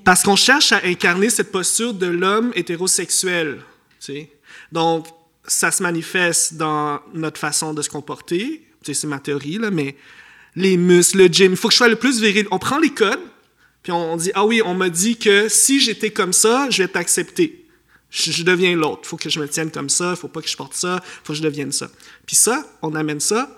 Parce 0.03 0.21
qu'on 0.23 0.35
cherche 0.35 0.71
à 0.73 0.81
incarner 0.85 1.29
cette 1.31 1.51
posture 1.51 1.93
de 1.93 2.05
l'homme 2.05 2.51
hétérosexuel. 2.55 3.61
tu 3.99 4.13
sais. 4.13 4.31
Donc, 4.71 5.07
ça 5.45 5.71
se 5.71 5.81
manifeste 5.81 6.53
dans 6.55 6.99
notre 7.15 7.39
façon 7.39 7.73
de 7.73 7.81
se 7.81 7.89
comporter. 7.89 8.63
Tu 8.83 8.93
sais, 8.93 9.01
C'est 9.01 9.07
ma 9.07 9.19
théorie, 9.19 9.57
là, 9.57 9.71
mais 9.71 9.95
les 10.55 10.77
muscles, 10.77 11.17
le 11.19 11.27
gym, 11.27 11.51
il 11.53 11.57
faut 11.57 11.67
que 11.69 11.73
je 11.73 11.77
sois 11.77 11.87
le 11.89 11.95
plus 11.95 12.21
viril. 12.21 12.47
On 12.51 12.59
prend 12.59 12.77
les 12.79 12.91
codes, 12.91 13.19
puis 13.83 13.91
on 13.91 14.15
dit 14.17 14.31
Ah 14.33 14.45
oui, 14.45 14.61
on 14.63 14.73
m'a 14.73 14.89
dit 14.89 15.17
que 15.17 15.49
si 15.49 15.79
j'étais 15.79 16.11
comme 16.11 16.33
ça, 16.33 16.69
je 16.69 16.83
vais 16.83 16.89
t'accepter. 16.89 17.65
Je, 18.09 18.31
je 18.31 18.43
deviens 18.43 18.75
l'autre. 18.75 19.01
Il 19.03 19.07
faut 19.07 19.17
que 19.17 19.29
je 19.29 19.39
me 19.39 19.47
tienne 19.47 19.71
comme 19.71 19.89
ça, 19.89 20.11
il 20.11 20.17
faut 20.17 20.27
pas 20.27 20.41
que 20.41 20.49
je 20.49 20.57
porte 20.57 20.73
ça, 20.73 21.01
il 21.03 21.25
faut 21.25 21.33
que 21.33 21.37
je 21.37 21.43
devienne 21.43 21.71
ça. 21.71 21.89
Puis 22.25 22.35
ça, 22.35 22.65
on 22.81 22.93
amène 22.95 23.19
ça 23.19 23.55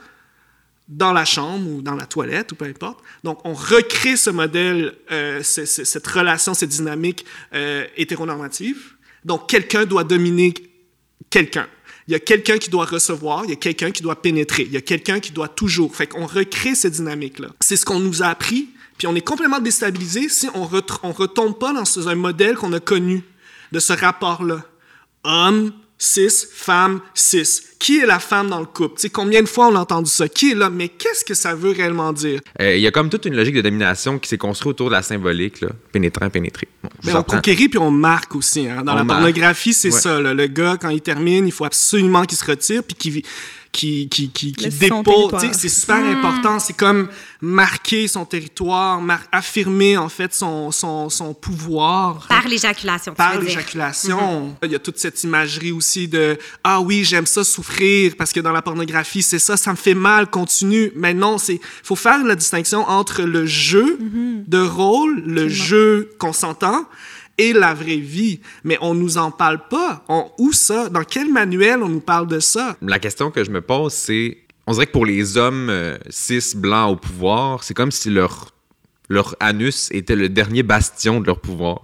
dans 0.88 1.14
la 1.14 1.26
chambre 1.26 1.70
ou 1.70 1.82
dans 1.82 1.96
la 1.96 2.06
toilette 2.06 2.52
ou 2.52 2.56
peu 2.56 2.66
importe. 2.66 3.00
Donc, 3.24 3.40
on 3.46 3.54
recrée 3.54 4.16
ce 4.18 4.30
modèle, 4.30 4.94
euh, 5.12 5.42
cette 5.44 6.08
relation, 6.08 6.54
cette 6.54 6.70
dynamique 6.70 7.26
euh, 7.54 7.86
hétéronormative. 7.96 8.94
Donc, 9.24 9.50
quelqu'un 9.50 9.86
doit 9.86 10.04
dominer 10.04 10.54
quelqu'un. 11.30 11.68
Il 12.08 12.12
y 12.12 12.16
a 12.16 12.20
quelqu'un 12.20 12.58
qui 12.58 12.70
doit 12.70 12.86
recevoir, 12.86 13.46
il 13.46 13.52
y 13.52 13.54
a 13.54 13.58
quelqu'un 13.58 13.92
qui 13.92 14.02
doit 14.02 14.22
pénétrer, 14.22 14.64
il 14.64 14.74
y 14.74 14.78
a 14.78 14.82
quelqu'un 14.82 15.22
qui 15.22 15.32
doit 15.32 15.48
toujours. 15.48 15.96
Fait 15.96 16.06
qu'on 16.06 16.26
recrée 16.26 16.76
cette 16.76 16.94
dynamique-là. 16.94 17.50
C'est 17.62 17.78
ce 17.78 17.86
qu'on 17.86 18.00
nous 18.00 18.22
a 18.22 18.28
appris, 18.28 18.68
puis 19.04 19.12
on 19.12 19.16
est 19.16 19.22
complètement 19.22 19.60
déstabilisé 19.60 20.30
si 20.30 20.48
on 20.54 20.62
ne 20.62 21.14
retombe 21.14 21.60
pas 21.60 21.74
dans 21.74 22.08
un 22.10 22.16
modèle 22.16 22.56
qu'on 22.56 22.72
a 22.72 22.80
connu 22.80 23.22
de 23.74 23.80
ce 23.80 23.92
rapport-là. 23.92 24.62
Homme, 25.26 25.74
cis, 25.98 26.30
femme, 26.54 27.02
cis. 27.14 27.44
Qui 27.80 28.00
est 28.00 28.06
la 28.06 28.20
femme 28.20 28.48
dans 28.50 28.62
le 28.62 28.66
couple? 28.66 28.96
Tu 28.96 29.02
sais, 29.02 29.10
combien 29.10 29.42
de 29.42 29.48
fois 29.48 29.68
on 29.68 29.76
a 29.76 29.80
entendu 29.80 30.10
ça? 30.10 30.30
Qui 30.30 30.52
est 30.52 30.56
là? 30.56 30.70
Mais 30.70 30.88
qu'est-ce 30.88 31.26
que 31.26 31.34
ça 31.34 31.54
veut 31.54 31.72
réellement 31.72 32.14
dire? 32.14 32.40
Euh, 32.62 32.78
Il 32.78 32.82
y 32.82 32.88
a 32.88 32.92
comme 32.92 33.10
toute 33.10 33.26
une 33.26 33.36
logique 33.36 33.56
de 33.56 33.62
domination 33.62 34.20
qui 34.20 34.30
s'est 34.30 34.38
construite 34.38 34.70
autour 34.72 34.88
de 34.88 34.94
la 34.94 35.02
symbolique, 35.02 35.60
là. 35.60 35.70
pénétrant, 35.92 36.30
pénétré. 36.30 36.70
Bon, 36.82 36.90
Mais 37.04 37.14
on 37.14 37.24
conquérit 37.24 37.68
puis 37.68 37.80
on 37.80 37.92
marque 37.92 38.36
aussi. 38.36 38.68
hein. 38.70 38.84
Dans 38.84 38.94
On 38.94 38.96
la 38.96 39.04
marque. 39.04 39.20
pornographie, 39.20 39.74
c'est 39.74 39.94
Ouais. 39.94 40.00
ça. 40.00 40.22
là. 40.22 40.34
Le 40.34 40.48
gars, 40.48 40.78
quand 40.80 40.90
il 40.90 41.02
termine, 41.02 41.46
il 41.46 41.52
faut 41.52 41.66
absolument 41.66 42.24
qu'il 42.24 42.38
se 42.38 42.46
retire 42.46 42.84
puis 42.84 42.96
qu'il 42.96 43.22
qui, 43.74 44.08
qui, 44.08 44.30
qui, 44.30 44.54
qui 44.54 44.70
dépose. 44.70 45.04
territoire. 45.04 45.42
Tu 45.42 45.48
sais, 45.48 45.54
C'est 45.54 45.68
super 45.68 46.06
important. 46.06 46.60
C'est 46.60 46.78
comme 46.78 47.10
marquer 47.42 48.08
son 48.08 48.24
territoire, 48.24 49.02
mar- 49.02 49.24
affirmer 49.32 49.98
en 49.98 50.08
fait 50.08 50.34
son, 50.34 50.72
son, 50.72 51.10
son 51.10 51.34
pouvoir. 51.34 52.28
Par 52.30 52.48
l'éjaculation, 52.48 53.12
tu 53.12 53.18
Par 53.18 53.40
l'éjaculation. 53.42 54.56
Il 54.64 54.72
y 54.72 54.76
a 54.76 54.80
toute 54.80 54.98
cette 54.98 55.22
imagerie 55.24 55.72
aussi 55.72 56.08
de 56.08 56.38
Ah 56.64 56.80
oui, 56.80 57.04
j'aime 57.04 57.26
ça 57.26 57.44
souffrir 57.44 58.14
parce 58.18 58.32
que 58.32 58.40
dans 58.40 58.52
la 58.52 58.62
pornographie, 58.62 59.24
c'est 59.24 59.40
ça, 59.40 59.58
ça 59.58 59.72
me 59.72 59.76
fait 59.76 59.94
mal, 59.96 60.30
continue. 60.30 60.92
Mais 60.96 61.14
non, 61.14 61.38
c'est 61.38 61.60
faut 61.84 61.96
faire 61.96 62.24
la 62.24 62.36
distinction 62.36 62.88
entre 62.88 63.24
le 63.24 63.46
jeu 63.46 63.98
de 64.48 64.60
rôle, 64.60 65.22
le 65.26 65.50
jeu 65.50 66.10
consentant 66.20 66.86
et 67.38 67.54
la 67.54 67.74
vraie 67.74 67.98
vie. 67.98 68.40
Mais 68.64 68.78
on 68.82 68.94
nous 68.94 69.18
en 69.18 69.32
parle 69.32 69.68
pas. 69.70 70.04
On, 70.10 70.30
où 70.38 70.52
ça? 70.52 70.90
Dans 70.90 71.04
quel 71.04 71.32
manuel 71.32 71.82
on 71.84 71.90
nous 71.90 72.00
parle 72.00 72.28
de 72.28 72.40
ça? 72.40 72.78
La 72.82 73.00
question 73.00 73.32
que 73.32 73.44
je 73.44 73.52
me 73.52 73.62
pose, 73.62 73.94
c'est 73.94 74.38
on 74.66 74.74
dirait 74.74 74.86
que 74.86 74.92
pour 74.92 75.06
les 75.06 75.38
hommes 75.38 75.70
euh, 75.70 75.98
cis 76.10 76.56
blancs 76.56 76.92
au 76.92 76.96
pouvoir, 76.96 77.64
c'est 77.64 77.74
comme 77.74 77.92
si 77.92 78.10
leur 78.10 78.50
leur 79.10 79.36
anus 79.42 79.90
était 79.92 80.16
le 80.16 80.30
dernier 80.30 80.64
bastion 80.64 81.20
de 81.20 81.28
leur 81.28 81.42
pouvoir 81.42 81.82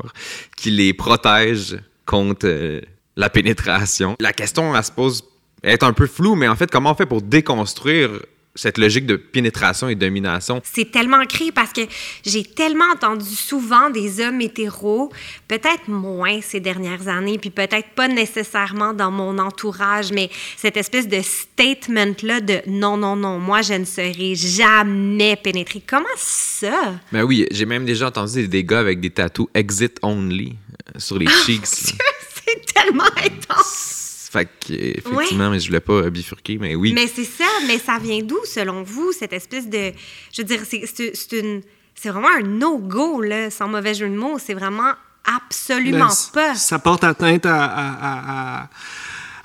qui 0.56 0.72
les 0.72 0.93
protège 0.93 1.78
contre 2.06 2.47
euh, 2.47 2.82
la 3.18 3.30
pénétration. 3.30 4.16
La 4.20 4.32
question, 4.32 4.74
elle 4.76 4.84
se 4.84 4.91
pose 4.91 5.24
est 5.64 5.84
un 5.84 5.93
peu 5.93 6.08
floue, 6.08 6.36
mais 6.36 6.47
en 6.47 6.56
fait, 6.56 6.72
comment 6.72 6.91
on 6.91 6.95
fait 6.95 7.06
pour 7.06 7.22
déconstruire 7.22 8.12
cette 8.60 8.78
logique 8.78 9.05
de 9.05 9.16
pénétration 9.16 9.89
et 9.89 9.95
domination? 9.95 10.62
C'est 10.64 10.91
tellement 10.91 11.18
ancré 11.18 11.51
parce 11.51 11.72
que 11.72 11.82
j'ai 12.26 12.43
tellement 12.43 12.91
entendu 12.93 13.26
souvent 13.26 13.89
des 13.89 14.22
hommes 14.22 14.41
hétéros, 14.41 15.12
peut-être 15.47 15.88
moins 15.88 16.41
ces 16.41 16.60
dernières 16.60 17.07
années, 17.07 17.38
puis 17.38 17.49
peut-être 17.49 17.89
pas 17.95 18.07
nécessairement 18.07 18.93
dans 18.93 19.12
mon 19.12 19.38
entourage, 19.38 20.12
mais 20.12 20.30
cette 20.57 20.78
espèce 20.78 21.07
de 21.07 21.22
statement-là 21.22 22.41
de 22.41 22.62
non, 22.68 22.97
non, 22.97 23.16
non, 23.16 23.39
moi 23.39 23.62
je 23.62 23.74
ne 23.74 23.86
serai 23.86 24.36
jamais 24.36 25.36
pénétrée. 25.36 25.82
Comment 25.86 26.05
ça? 26.18 26.99
Ben 27.12 27.24
oui, 27.24 27.47
j'ai 27.51 27.66
même 27.66 27.86
déjà 27.86 28.07
entendu 28.07 28.47
des, 28.47 28.64
gars 28.64 28.80
avec 28.80 28.99
des 28.99 29.10
tatous 29.10 29.47
exit 29.53 29.97
only 30.01 30.55
sur 30.97 31.18
les 31.18 31.28
cheeks. 31.28 31.62
là. 31.62 32.05
C'est 32.45 32.74
tellement 32.74 33.03
intense. 33.18 33.99
Fait 34.32 34.46
que, 34.46 34.74
effectivement, 34.74 35.50
mais 35.50 35.60
je 35.60 35.68
voulais 35.68 35.80
pas 35.80 35.94
euh, 35.94 36.10
bifurquer, 36.12 36.60
mais 36.60 36.76
oui. 36.76 36.94
Mais 36.94 37.08
c'est 37.08 37.24
ça, 37.24 37.48
mais 37.66 37.80
ça 37.80 37.98
vient 37.98 38.22
d'où, 38.22 38.38
selon 38.46 38.84
vous, 38.84 39.12
cette 39.12 39.34
espèce 39.34 39.68
de. 39.68 39.92
Je 40.32 40.42
veux 40.42 40.48
dire, 40.48 40.62
c'est- 40.70 41.32
une. 41.40 41.62
C'est 41.96 42.10
vraiment 42.10 42.30
un 42.38 42.44
no-go, 42.44 43.22
là, 43.22 43.50
sans 43.50 43.68
mauvais 43.68 43.94
jeu 43.96 44.08
de 44.08 44.16
mots. 44.16 44.38
C'est 44.40 44.54
vraiment 44.54 44.94
absolument 45.26 46.08
Ben, 46.08 46.14
pas. 46.34 46.56
Ça 46.56 46.78
porte 46.80 47.04
atteinte 47.04 47.46
à, 47.46 47.66
à- 47.66 47.92
à- 47.94 48.62
à- 48.64 48.70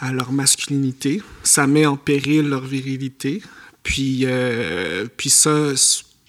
à 0.07 0.13
leur 0.13 0.31
masculinité. 0.33 1.23
Ça 1.43 1.67
met 1.67 1.87
en 1.87 1.97
péril 1.97 2.49
leur 2.51 2.63
virilité. 2.65 3.43
Puis, 3.83 4.21
euh, 4.25 5.07
puis 5.17 5.31
ça, 5.31 5.71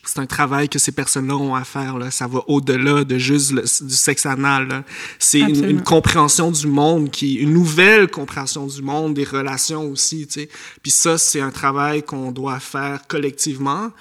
c'est 0.06 0.20
un 0.20 0.26
travail 0.26 0.70
que 0.70 0.80
ces 0.80 0.92
personnes-là 0.92 1.36
ont 1.36 1.56
à 1.56 1.64
faire. 1.64 1.98
Là. 1.98 2.12
Ça 2.12 2.28
va 2.28 2.40
au-delà 2.48 3.04
de 3.04 3.18
juste 3.18 3.52
le- 3.52 3.62
du 3.88 3.96
sexe 3.96 4.26
anal. 4.26 4.84
C'est 5.20 5.40
une, 5.40 5.64
une 5.70 5.82
compréhension 5.84 6.52
du 6.52 6.68
monde, 6.68 7.10
qui, 7.12 7.34
une 7.36 7.54
nouvelle 7.54 8.08
compréhension 8.10 8.68
du 8.68 8.82
monde, 8.82 9.14
des 9.16 9.24
relations 9.24 9.90
aussi. 9.90 10.28
tu 10.28 10.42
sais. 10.42 10.50
Puis 10.82 10.92
ça, 10.92 11.18
c'est 11.18 11.42
un 11.42 11.52
travail 11.52 12.04
qu'on 12.04 12.32
doit 12.32 12.60
faire 12.60 13.02
collectivement. 13.08 13.92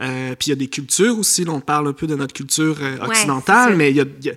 Euh, 0.00 0.34
puis 0.38 0.48
il 0.48 0.50
y 0.50 0.52
a 0.52 0.56
des 0.56 0.68
cultures 0.68 1.18
aussi. 1.18 1.44
là, 1.44 1.52
on 1.52 1.60
parle 1.60 1.88
un 1.88 1.92
peu 1.92 2.06
de 2.06 2.14
notre 2.14 2.34
culture 2.34 2.76
euh, 2.80 2.96
occidentale, 3.08 3.76
mais 3.76 3.90
il 3.90 3.96
y 3.96 4.00
a- 4.00 4.04
y 4.22 4.30
a- 4.30 4.34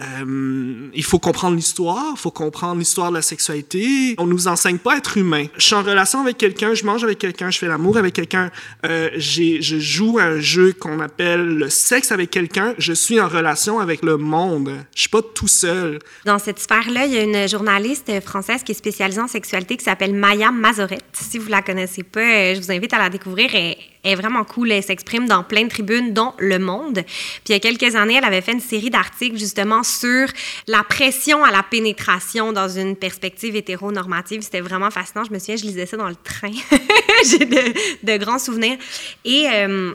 euh, 0.00 0.88
il 0.94 1.04
faut 1.04 1.18
comprendre 1.18 1.54
l'histoire, 1.54 2.12
il 2.12 2.18
faut 2.18 2.30
comprendre 2.30 2.78
l'histoire 2.78 3.10
de 3.10 3.16
la 3.16 3.22
sexualité. 3.22 4.14
On 4.18 4.26
nous 4.26 4.48
enseigne 4.48 4.78
pas 4.78 4.94
à 4.94 4.96
être 4.96 5.18
humain. 5.18 5.46
Je 5.58 5.66
suis 5.66 5.74
en 5.74 5.82
relation 5.82 6.20
avec 6.20 6.38
quelqu'un, 6.38 6.72
je 6.72 6.84
mange 6.84 7.04
avec 7.04 7.18
quelqu'un, 7.18 7.50
je 7.50 7.58
fais 7.58 7.68
l'amour 7.68 7.98
avec 7.98 8.14
quelqu'un, 8.14 8.50
euh, 8.86 9.10
je 9.16 9.78
joue 9.78 10.18
un 10.18 10.40
jeu 10.40 10.72
qu'on 10.72 11.00
appelle 11.00 11.44
le 11.44 11.68
sexe 11.68 12.10
avec 12.10 12.30
quelqu'un, 12.30 12.74
je 12.78 12.94
suis 12.94 13.20
en 13.20 13.28
relation 13.28 13.80
avec 13.80 14.02
le 14.02 14.16
monde. 14.16 14.72
Je 14.94 15.00
suis 15.02 15.10
pas 15.10 15.22
tout 15.22 15.48
seul. 15.48 15.98
Dans 16.24 16.38
cette 16.38 16.58
sphère-là, 16.58 17.06
il 17.06 17.12
y 17.12 17.18
a 17.18 17.22
une 17.22 17.48
journaliste 17.48 18.20
française 18.22 18.62
qui 18.62 18.72
est 18.72 18.76
spécialisée 18.76 19.20
en 19.20 19.28
sexualité 19.28 19.76
qui 19.76 19.84
s'appelle 19.84 20.14
Maya 20.14 20.50
Mazorette. 20.50 21.04
Si 21.12 21.38
vous 21.38 21.48
la 21.48 21.60
connaissez 21.60 22.02
pas, 22.02 22.20
euh, 22.20 22.54
je 22.54 22.60
vous 22.60 22.72
invite 22.72 22.94
à 22.94 22.98
la 22.98 23.10
découvrir. 23.10 23.50
Elle 23.54 23.76
est 24.04 24.14
vraiment 24.14 24.44
cool. 24.44 24.72
Elle 24.72 24.82
s'exprime 24.82 25.26
dans 25.26 25.44
plein 25.44 25.64
de 25.64 25.68
tribunes, 25.68 26.12
dont 26.12 26.32
Le 26.38 26.58
Monde. 26.58 27.02
Puis 27.04 27.50
il 27.50 27.52
y 27.52 27.54
a 27.54 27.60
quelques 27.60 27.94
années, 27.96 28.16
elle 28.16 28.24
avait 28.24 28.40
fait 28.40 28.52
une 28.52 28.60
série 28.60 28.90
d'articles 28.90 29.38
justement 29.38 29.82
sur 29.82 30.28
la 30.66 30.82
pression 30.82 31.44
à 31.44 31.50
la 31.50 31.62
pénétration 31.62 32.52
dans 32.52 32.68
une 32.68 32.96
perspective 32.96 33.56
hétéronormative. 33.56 34.42
C'était 34.42 34.60
vraiment 34.60 34.90
fascinant. 34.90 35.24
Je 35.24 35.32
me 35.32 35.38
souviens, 35.38 35.56
je 35.56 35.64
lisais 35.64 35.86
ça 35.86 35.96
dans 35.96 36.08
le 36.08 36.16
train. 36.16 36.52
J'ai 37.24 37.44
de, 37.44 37.72
de 38.02 38.16
grands 38.16 38.38
souvenirs. 38.38 38.76
Et... 39.24 39.46
euh, 39.48 39.92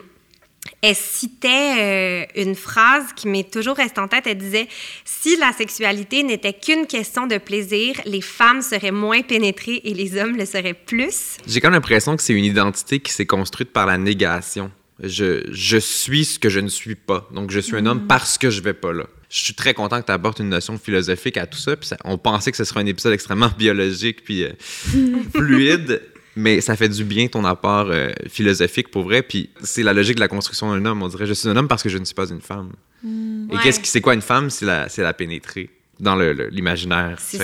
elle 0.82 0.96
citait 0.96 2.28
euh, 2.38 2.42
une 2.42 2.56
phrase 2.56 3.06
qui 3.16 3.28
m'est 3.28 3.52
toujours 3.52 3.76
restée 3.76 4.00
en 4.00 4.08
tête. 4.08 4.26
Elle 4.28 4.38
disait 4.38 4.68
Si 5.06 5.36
la 5.38 5.52
sexualité 5.52 6.24
n'était 6.24 6.54
qu'une 6.54 6.86
question 6.86 7.26
de 7.28 7.38
plaisir, 7.40 7.96
les 8.06 8.22
femmes 8.22 8.62
seraient 8.62 8.92
moins 8.92 9.22
pénétrées 9.22 9.82
et 9.84 9.94
les 9.94 10.18
hommes 10.22 10.38
le 10.38 10.46
seraient 10.46 10.74
plus. 10.76 11.38
J'ai 11.48 11.60
comme 11.62 11.74
l'impression 11.74 12.16
que 12.16 12.22
c'est 12.24 12.34
une 12.34 12.46
identité 12.46 13.00
qui 13.00 13.12
s'est 13.12 13.26
construite 13.26 13.72
par 13.74 13.86
la 13.88 13.98
négation. 13.98 14.72
Je, 15.02 15.44
je 15.52 15.78
suis 15.78 16.26
ce 16.26 16.40
que 16.40 16.50
je 16.50 16.60
ne 16.60 16.70
suis 16.70 16.96
pas. 16.96 17.28
Donc, 17.32 17.52
je 17.52 17.60
suis 17.60 17.76
un 17.76 17.86
homme 17.86 18.08
parce 18.08 18.38
que 18.38 18.50
je 18.50 18.62
vais 18.62 18.74
pas 18.74 18.94
là. 18.94 19.06
Je 19.30 19.40
suis 19.40 19.54
très 19.54 19.74
content 19.74 20.00
que 20.02 20.06
tu 20.06 20.12
apportes 20.12 20.40
une 20.40 20.50
notion 20.50 20.78
philosophique 20.78 21.38
à 21.38 21.46
tout 21.46 21.58
ça. 21.60 21.76
Puis 21.76 21.90
ça- 21.90 21.98
on 22.06 22.18
pensait 22.18 22.50
que 22.52 22.58
ce 22.58 22.64
serait 22.64 22.80
un 22.80 22.86
épisode 22.86 23.14
extrêmement 23.14 23.52
biologique 23.58 24.24
puis 24.24 24.44
euh, 24.44 24.52
fluide. 25.36 26.02
Mais 26.38 26.62
ça 26.62 26.76
fait 26.76 26.90
du 26.90 27.04
bien 27.04 27.28
ton 27.28 27.44
apport 27.46 27.88
euh, 27.90 28.12
philosophique 28.30 28.90
pour 28.92 29.04
vrai. 29.04 29.22
Puis 29.24 29.50
c'est 29.64 29.84
la 29.84 29.94
logique 29.94 30.16
de 30.16 30.20
la 30.22 30.28
construction 30.28 30.72
d'un 30.72 30.86
homme. 30.86 31.02
On 31.02 31.08
dirait 31.08 31.26
je 31.26 31.34
suis 31.34 31.50
un 31.50 31.56
homme 31.58 31.68
parce 31.68 31.84
que 31.84 31.90
je 31.90 31.98
ne 31.98 32.06
suis 32.06 32.16
pas 32.16 32.30
une 32.30 32.42
femme. 32.42 32.72
Et 33.04 33.08
Ouais. 33.56 33.60
qu'est-ce 33.64 33.80
qui 33.80 33.88
c'est 33.90 34.02
quoi 34.02 34.14
une 34.14 34.22
femme? 34.22 34.50
C'est 34.50 34.66
la, 34.66 34.88
c'est 34.90 35.02
la 35.02 35.14
pénétrer 35.14 35.70
dans 36.00 36.16
le- 36.16 36.34
le- 36.34 36.48
l'imaginaire. 36.50 37.18
C'est- 37.20 37.40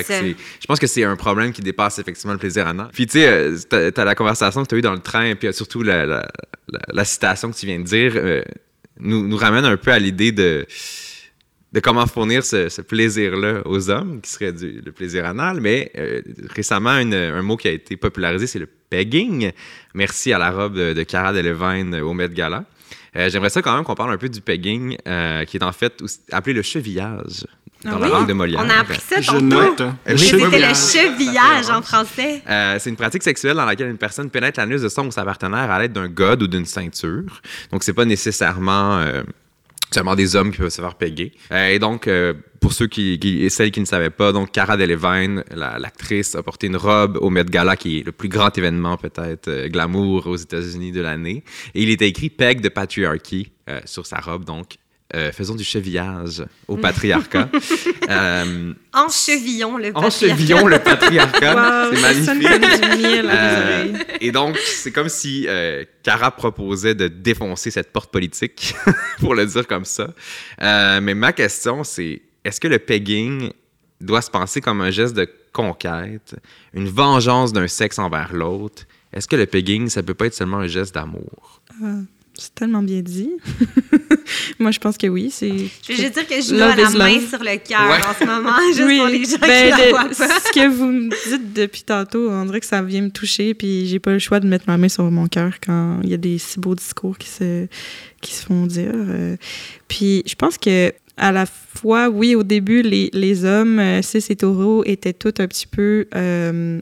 Je 0.59 0.65
pense 0.67 0.79
que 0.79 0.85
c'est 0.87 1.03
un 1.03 1.15
problème 1.15 1.51
qui 1.51 1.61
dépasse 1.61 1.97
effectivement 1.99 2.33
le 2.33 2.39
plaisir 2.39 2.67
anal. 2.67 2.89
Puis 2.93 3.07
tu 3.07 3.13
sais, 3.19 3.27
euh, 3.27 3.91
t'as 3.91 4.05
la 4.05 4.13
conversation 4.15 4.61
que 4.63 4.67
tu 4.69 4.75
as 4.75 4.77
eue 4.77 4.81
dans 4.81 4.93
le 4.93 4.99
train, 4.99 5.33
puis 5.35 5.47
euh, 5.47 5.51
surtout 5.51 5.81
la, 5.81 6.05
la- 6.05 6.27
la- 6.71 6.79
la 6.91 7.05
citation 7.05 7.49
que 7.51 7.57
tu 7.57 7.65
viens 7.65 7.79
de 7.79 7.83
dire, 7.85 8.13
euh, 8.15 8.43
nous, 8.99 9.27
nous 9.27 9.37
ramène 9.37 9.65
un 9.65 9.75
peu 9.77 9.91
à 9.91 9.97
l'idée 9.97 10.31
de, 10.31 10.67
de 11.71 11.79
comment 11.79 12.05
fournir 12.05 12.45
ce, 12.45 12.69
ce 12.69 12.81
plaisir-là 12.83 13.61
aux 13.65 13.89
hommes, 13.89 14.21
qui 14.21 14.29
serait 14.29 14.53
du- 14.53 14.81
le 14.85 14.91
plaisir 14.91 15.25
anal. 15.25 15.59
Mais 15.59 15.91
euh, 15.97 16.21
récemment, 16.55 16.97
une- 16.99 17.15
un 17.15 17.41
mot 17.41 17.57
qui 17.57 17.67
a 17.67 17.71
été 17.71 17.97
popularisé, 17.97 18.45
c'est 18.45 18.59
le 18.59 18.69
pegging. 18.97 19.51
Merci 19.95 20.33
à 20.33 20.37
la 20.37 20.51
robe 20.51 20.75
de, 20.75 20.93
de 20.93 21.03
Cara 21.03 21.33
Delevingne 21.33 21.99
au 22.01 22.13
Met 22.13 22.29
Gala. 22.29 22.63
Euh, 23.15 23.27
J'aimerais 23.29 23.49
ça 23.49 23.61
quand 23.63 23.73
même 23.75 23.83
qu'on 23.83 23.95
parle 23.95 24.13
un 24.13 24.17
peu 24.17 24.29
du 24.29 24.39
pegging, 24.41 24.97
euh, 25.07 25.45
qui 25.45 25.57
est 25.57 25.63
en 25.63 25.71
fait 25.71 25.99
aussi 26.03 26.19
appelé 26.31 26.53
le 26.53 26.61
chevillage 26.61 27.45
dans 27.83 27.95
Ah 27.95 27.99
la 27.99 28.05
oui? 28.05 28.11
langue 28.11 28.27
de 28.27 28.33
Molière. 28.33 28.61
On 28.63 28.69
a 28.69 28.75
appris 28.81 28.99
ça 28.99 29.19
Je 29.19 29.27
tantôt. 29.31 29.41
note. 29.41 29.81
Oui, 30.07 30.17
C'était 30.19 30.59
le 30.59 30.73
chevillage 30.75 31.69
en 31.71 31.81
français. 31.81 32.41
Euh, 32.47 32.77
c'est 32.79 32.89
une 32.91 32.95
pratique 32.95 33.23
sexuelle 33.23 33.55
dans 33.55 33.65
laquelle 33.65 33.89
une 33.89 33.97
personne 33.97 34.29
pénètre 34.29 34.59
l'anus 34.59 34.81
de 34.81 34.89
son 34.89 35.07
ou 35.07 35.11
sa 35.11 35.23
partenaire 35.25 35.69
à 35.71 35.79
l'aide 35.79 35.93
d'un 35.93 36.07
god 36.07 36.43
ou 36.43 36.47
d'une 36.47 36.65
ceinture. 36.65 37.41
Donc, 37.71 37.83
c'est 37.83 37.93
pas 37.93 38.05
nécessairement 38.05 38.97
euh, 38.99 39.23
seulement 39.91 40.15
des 40.15 40.35
hommes 40.35 40.51
qui 40.51 40.59
peuvent 40.59 40.69
se 40.69 40.81
faire 40.81 40.95
péguer. 40.95 41.33
Euh, 41.51 41.69
et 41.69 41.79
donc, 41.79 42.07
euh, 42.07 42.33
pour 42.63 42.71
ceux 42.73 42.87
qui, 42.87 43.19
qui- 43.19 43.43
et 43.43 43.49
celles 43.49 43.71
qui 43.71 43.81
ne 43.81 43.85
savaient 43.85 44.09
pas, 44.09 44.31
donc 44.31 44.51
Cara 44.53 44.77
Delevingne, 44.77 45.43
la- 45.53 45.77
l'actrice, 45.77 46.33
a 46.35 46.41
porté 46.41 46.67
une 46.67 46.77
robe 46.77 47.17
au 47.21 47.29
Met 47.29 47.43
Gala, 47.43 47.75
qui 47.75 47.99
est 47.99 48.03
le 48.05 48.13
plus 48.13 48.29
grand 48.29 48.57
événement 48.57 48.95
peut-être 48.95 49.49
euh, 49.49 49.67
glamour 49.67 50.27
aux 50.27 50.37
États-Unis 50.37 50.93
de 50.93 51.01
l'année. 51.01 51.43
Et 51.75 51.83
il 51.83 51.89
était 51.89 52.07
écrit 52.07 52.29
"Peg 52.29 52.61
de 52.61 52.69
patriarchy" 52.69 53.51
euh, 53.69 53.81
sur 53.83 54.05
sa 54.05 54.17
robe, 54.17 54.45
donc 54.45 54.77
euh, 55.13 55.31
faisons 55.33 55.55
du 55.55 55.63
chevillage 55.65 56.43
au 56.69 56.77
patriarcat. 56.77 57.49
euh, 58.09 58.73
Enchevillons 58.93 59.77
le 59.77 59.91
patriarcat. 59.91 60.07
enchevillons 60.07 60.67
le 60.67 60.79
patriarcat. 60.79 61.89
Wow, 61.91 61.95
c'est 61.95 62.01
magnifique. 62.01 62.47
Euh, 63.25 63.93
et 64.21 64.31
donc, 64.31 64.57
c'est 64.57 64.91
comme 64.91 65.09
si 65.09 65.47
Cara 66.01 66.31
proposait 66.31 66.95
de 66.95 67.09
défoncer 67.09 67.71
cette 67.71 67.91
porte 67.91 68.11
politique, 68.11 68.73
pour 69.19 69.35
le 69.35 69.45
dire 69.45 69.67
comme 69.67 69.85
ça. 69.85 70.13
Mais 70.59 71.13
ma 71.13 71.33
question, 71.33 71.83
c'est 71.83 72.21
est-ce 72.45 72.59
que 72.59 72.67
le 72.67 72.79
pegging 72.79 73.51
doit 74.01 74.21
se 74.21 74.29
penser 74.31 74.61
comme 74.61 74.81
un 74.81 74.91
geste 74.91 75.15
de 75.15 75.27
conquête, 75.53 76.35
une 76.73 76.87
vengeance 76.87 77.53
d'un 77.53 77.67
sexe 77.67 77.99
envers 77.99 78.33
l'autre? 78.33 78.83
Est-ce 79.13 79.27
que 79.27 79.35
le 79.35 79.45
pegging, 79.45 79.89
ça 79.89 80.01
peut 80.03 80.13
pas 80.15 80.25
être 80.25 80.33
seulement 80.33 80.57
un 80.57 80.67
geste 80.67 80.95
d'amour? 80.95 81.61
C'est 82.35 82.55
tellement 82.55 82.81
bien 82.81 83.01
dit. 83.01 83.29
Moi, 84.59 84.71
je 84.71 84.79
pense 84.79 84.97
que 84.97 85.05
oui. 85.05 85.29
C'est. 85.31 85.49
Je 85.49 85.91
veux 85.91 85.95
juste 85.95 86.13
dire 86.13 86.27
que 86.27 86.41
je 86.41 86.55
Love 86.55 86.75
la 86.77 86.89
main 86.89 87.13
love. 87.15 87.29
sur 87.29 87.39
le 87.39 87.57
cœur 87.57 87.87
Ouais. 87.87 88.07
en 88.07 88.13
ce 88.19 88.25
moment, 88.25 88.57
juste 88.73 88.81
Oui, 88.87 88.97
pour 88.97 89.07
les 89.07 89.23
gens 89.25 89.37
ben, 89.39 89.71
qui 89.75 89.79
la 89.79 89.85
de- 89.85 89.89
voient 89.91 90.09
pas. 90.09 90.39
Ce 90.39 90.51
que 90.51 90.67
vous 90.67 90.87
me 90.87 91.09
dites 91.29 91.53
depuis 91.53 91.83
tantôt, 91.83 92.29
on 92.31 92.45
dirait 92.45 92.59
que 92.59 92.65
ça 92.65 92.81
vient 92.81 93.01
me 93.03 93.11
toucher, 93.11 93.53
puis 93.53 93.85
j'ai 93.87 93.99
pas 93.99 94.11
le 94.11 94.17
choix 94.19 94.39
de 94.39 94.47
mettre 94.47 94.65
ma 94.67 94.77
main 94.77 94.89
sur 94.89 95.03
mon 95.11 95.27
cœur 95.27 95.53
quand 95.63 95.99
il 96.03 96.09
y 96.09 96.13
a 96.15 96.17
des 96.17 96.39
si 96.39 96.59
beaux 96.59 96.73
discours 96.73 97.17
qui 97.19 97.27
se, 97.29 97.67
qui 98.21 98.33
se 98.33 98.45
font 98.45 98.65
dire. 98.65 98.91
euh. 98.95 99.37
Puis 99.87 100.23
je 100.25 100.33
pense 100.33 100.57
que 100.57 100.91
à 101.17 101.31
la 101.31 101.45
oui, 101.83 102.35
au 102.35 102.43
début, 102.43 102.81
les, 102.81 103.45
hommes 103.45 103.79
euh, 103.79 104.01
cis 104.01 104.23
et 104.29 104.35
taureaux 104.35 104.83
étaient 104.85 105.13
tous 105.13 105.33
un 105.39 105.47
petit 105.47 105.67
peu 105.67 106.07
euh, 106.15 106.79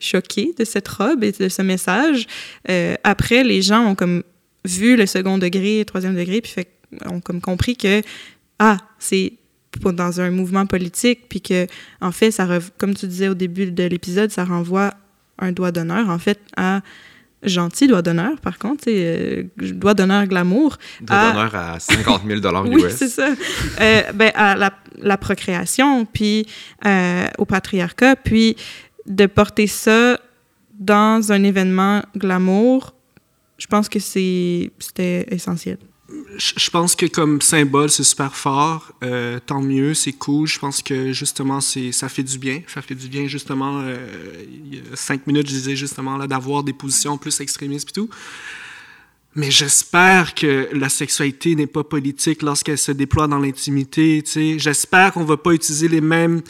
choqués 0.00 0.54
de 0.58 0.64
cette 0.64 0.88
robe 0.88 1.22
et 1.24 1.32
de 1.32 1.48
ce 1.48 1.62
message. 1.62 2.26
Euh, 2.68 2.94
après, 3.04 3.44
les 3.44 3.62
gens 3.62 3.86
ont 3.86 3.94
comme 3.94 4.22
vu 4.64 4.96
le 4.96 5.06
second 5.06 5.38
degré, 5.38 5.78
le 5.80 5.84
troisième 5.84 6.16
degré, 6.16 6.40
puis 6.40 6.54
ont 7.06 7.20
comme 7.20 7.40
compris 7.40 7.76
que, 7.76 8.02
ah, 8.58 8.78
c'est 8.98 9.34
dans 9.80 10.20
un 10.20 10.30
mouvement 10.30 10.66
politique, 10.66 11.28
puis 11.28 11.40
que, 11.40 11.66
en 12.00 12.12
fait, 12.12 12.30
ça, 12.30 12.46
comme 12.78 12.94
tu 12.94 13.06
disais 13.06 13.28
au 13.28 13.34
début 13.34 13.70
de 13.70 13.84
l'épisode, 13.84 14.30
ça 14.30 14.44
renvoie 14.44 14.94
un 15.38 15.52
doigt 15.52 15.72
d'honneur, 15.72 16.08
en 16.08 16.18
fait, 16.18 16.38
à 16.56 16.80
gentil 17.44 17.86
doigt 17.86 18.02
d'honneur, 18.02 18.40
par 18.40 18.58
contre, 18.58 18.84
euh, 18.88 19.44
doigt 19.56 19.94
d'honneur 19.94 20.26
glamour. 20.26 20.76
Doigt 21.00 21.32
d'honneur 21.32 21.54
à 21.54 21.80
50 21.80 22.22
000 22.26 22.40
Oui, 22.66 22.82
US. 22.82 22.94
c'est 22.94 23.08
ça. 23.08 23.28
Euh, 23.80 24.02
ben, 24.14 24.30
à 24.34 24.56
la, 24.56 24.72
la 24.98 25.16
procréation, 25.16 26.04
puis 26.04 26.46
euh, 26.86 27.26
au 27.38 27.44
patriarcat, 27.44 28.16
puis 28.16 28.56
de 29.06 29.26
porter 29.26 29.66
ça 29.66 30.18
dans 30.78 31.32
un 31.32 31.42
événement 31.42 32.02
glamour, 32.16 32.94
je 33.58 33.66
pense 33.66 33.88
que 33.88 33.98
c'était 33.98 35.26
essentiel. 35.30 35.78
Je 36.36 36.68
pense 36.70 36.94
que 36.94 37.06
comme 37.06 37.40
symbole, 37.40 37.88
c'est 37.88 38.04
super 38.04 38.36
fort. 38.36 38.92
Euh, 39.02 39.38
tant 39.44 39.62
mieux, 39.62 39.94
c'est 39.94 40.12
cool. 40.12 40.46
Je 40.46 40.58
pense 40.58 40.82
que 40.82 41.12
justement, 41.12 41.60
c'est 41.62 41.92
ça 41.92 42.10
fait 42.10 42.22
du 42.22 42.38
bien. 42.38 42.62
Ça 42.66 42.82
fait 42.82 42.94
du 42.94 43.08
bien, 43.08 43.26
justement. 43.26 43.80
euh, 43.80 43.96
il 44.66 44.74
y 44.74 44.78
a 44.78 44.96
cinq 44.96 45.26
minutes, 45.26 45.48
je 45.48 45.54
disais 45.54 45.76
justement 45.76 46.18
là 46.18 46.26
d'avoir 46.26 46.62
des 46.62 46.74
positions 46.74 47.16
plus 47.16 47.40
extrémistes 47.40 47.88
et 47.90 47.92
tout. 47.92 48.10
Mais 49.34 49.50
j'espère 49.50 50.34
que 50.34 50.68
la 50.72 50.88
sexualité 50.88 51.56
n'est 51.56 51.66
pas 51.66 51.82
politique 51.82 52.42
lorsqu'elle 52.42 52.78
se 52.78 52.92
déploie 52.92 53.26
dans 53.26 53.38
l'intimité. 53.38 54.22
tu 54.24 54.30
sais. 54.30 54.58
J'espère 54.58 55.12
qu'on 55.12 55.24
va 55.24 55.36
pas 55.38 55.52
utiliser 55.52 55.88
les 55.88 56.02
mêmes 56.02 56.42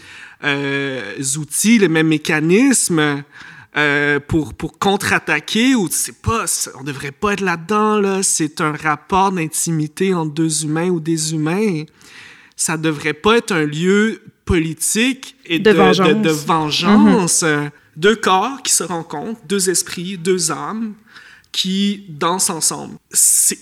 euh, 0.42 1.16
outils, 1.36 1.78
les 1.78 1.88
mêmes 1.88 2.08
mécanismes 2.08 3.22
euh, 3.76 4.20
pour, 4.20 4.54
pour 4.54 4.78
contre-attaquer 4.78 5.74
ou 5.74 5.88
c'est 5.90 6.20
pas, 6.22 6.44
on 6.78 6.84
devrait 6.84 7.10
pas 7.12 7.32
être 7.32 7.40
là-dedans, 7.40 7.98
là. 8.00 8.22
C'est 8.22 8.60
un 8.60 8.72
rapport 8.72 9.32
d'intimité 9.32 10.14
entre 10.14 10.32
deux 10.32 10.64
humains 10.64 10.88
ou 10.90 11.00
des 11.00 11.34
humains. 11.34 11.82
Ça 12.56 12.76
devrait 12.76 13.14
pas 13.14 13.38
être 13.38 13.52
un 13.52 13.64
lieu 13.64 14.22
politique 14.44 15.36
et 15.46 15.58
De 15.58 15.72
de, 15.72 15.76
vengeance. 15.76 16.08
de- 16.08 16.14
de 16.14 16.30
vengeance. 16.30 17.42
Euh, 17.42 17.68
Deux 17.96 18.16
corps 18.16 18.60
qui 18.62 18.72
se 18.72 18.82
rencontrent, 18.84 19.40
deux 19.48 19.70
esprits, 19.70 20.18
deux 20.18 20.50
âmes 20.50 20.94
qui 21.54 22.04
dansent 22.08 22.50
ensemble. 22.50 22.96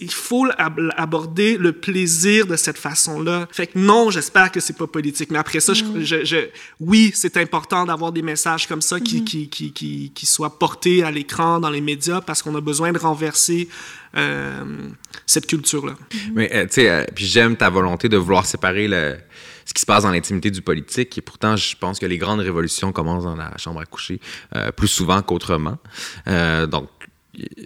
Il 0.01 0.11
faut 0.11 0.47
ab- 0.57 0.91
aborder 0.97 1.59
le 1.59 1.73
plaisir 1.75 2.47
de 2.47 2.57
cette 2.57 2.79
façon-là. 2.79 3.47
Fait 3.53 3.67
que 3.67 3.79
non, 3.79 4.09
j'espère 4.11 4.51
que 4.51 4.61
c'est 4.61 4.79
pas 4.79 4.87
politique. 4.87 5.31
Mais 5.31 5.37
après 5.39 5.61
ça, 5.61 5.75
je, 5.75 5.85
je- 6.01 6.25
je- 6.25 6.49
oui, 6.81 7.13
c'est 7.15 7.37
important 7.37 7.85
d'avoir 7.85 8.11
des 8.11 8.23
messages 8.23 8.67
comme 8.67 8.81
ça 8.81 8.99
qui, 8.99 9.25
qui, 9.25 9.51
qui, 9.51 9.75
qui, 9.75 10.11
qui 10.15 10.25
soient 10.25 10.59
portés 10.59 11.03
à 11.03 11.11
l'écran, 11.11 11.61
dans 11.61 11.69
les 11.69 11.83
médias, 11.83 12.23
parce 12.23 12.41
qu'on 12.43 12.55
a 12.55 12.63
besoin 12.63 12.93
de 12.93 12.99
renverser 12.99 13.69
euh, 14.17 14.65
cette 15.27 15.47
culture-là. 15.47 15.95
Mais 16.35 16.51
euh, 16.55 16.63
tu 16.65 16.73
sais, 16.73 16.89
euh, 16.89 17.05
puis 17.15 17.27
j'aime 17.27 17.57
ta 17.59 17.69
volonté 17.69 18.09
de 18.09 18.17
vouloir 18.17 18.47
séparer 18.47 18.89
le, 18.89 19.19
ce 19.67 19.75
qui 19.75 19.83
se 19.83 19.87
passe 19.87 20.05
dans 20.05 20.11
l'intimité 20.13 20.51
du 20.51 20.63
politique. 20.63 21.19
Et 21.19 21.21
pourtant, 21.21 21.57
je 21.57 21.77
pense 21.77 21.99
que 21.99 22.07
les 22.07 22.17
grandes 22.17 22.41
révolutions 22.41 22.91
commencent 22.91 23.25
dans 23.25 23.37
la 23.37 23.55
chambre 23.59 23.81
à 23.83 23.85
coucher 23.85 24.19
euh, 24.57 24.73
plus 24.73 24.89
souvent 24.89 25.21
qu'autrement. 25.21 25.77
Euh, 26.27 26.67
donc, 26.67 26.89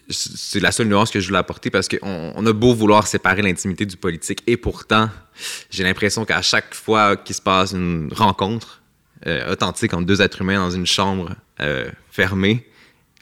c'est 0.09 0.61
la 0.61 0.71
seule 0.71 0.89
nuance 0.89 1.11
que 1.11 1.19
je 1.19 1.27
voulais 1.27 1.39
apporter 1.39 1.71
parce 1.71 1.89
qu'on 1.89 2.33
on 2.35 2.47
a 2.47 2.53
beau 2.53 2.73
vouloir 2.75 3.07
séparer 3.07 3.43
l'intimité 3.43 3.85
du 3.85 3.97
politique 3.97 4.43
et 4.47 4.57
pourtant, 4.57 5.11
j'ai 5.71 5.83
l'impression 5.83 6.25
qu'à 6.25 6.43
chaque 6.43 6.75
fois 6.75 7.17
qu'il 7.17 7.35
se 7.35 7.43
passe 7.43 7.73
une 7.73 8.09
rencontre 8.14 8.83
euh, 9.27 9.53
authentique 9.53 9.93
entre 9.95 10.07
deux 10.07 10.23
êtres 10.23 10.43
humains 10.43 10.59
dans 10.59 10.71
une 10.71 10.87
chambre 10.87 11.35
euh, 11.61 11.91
fermée, 12.11 12.67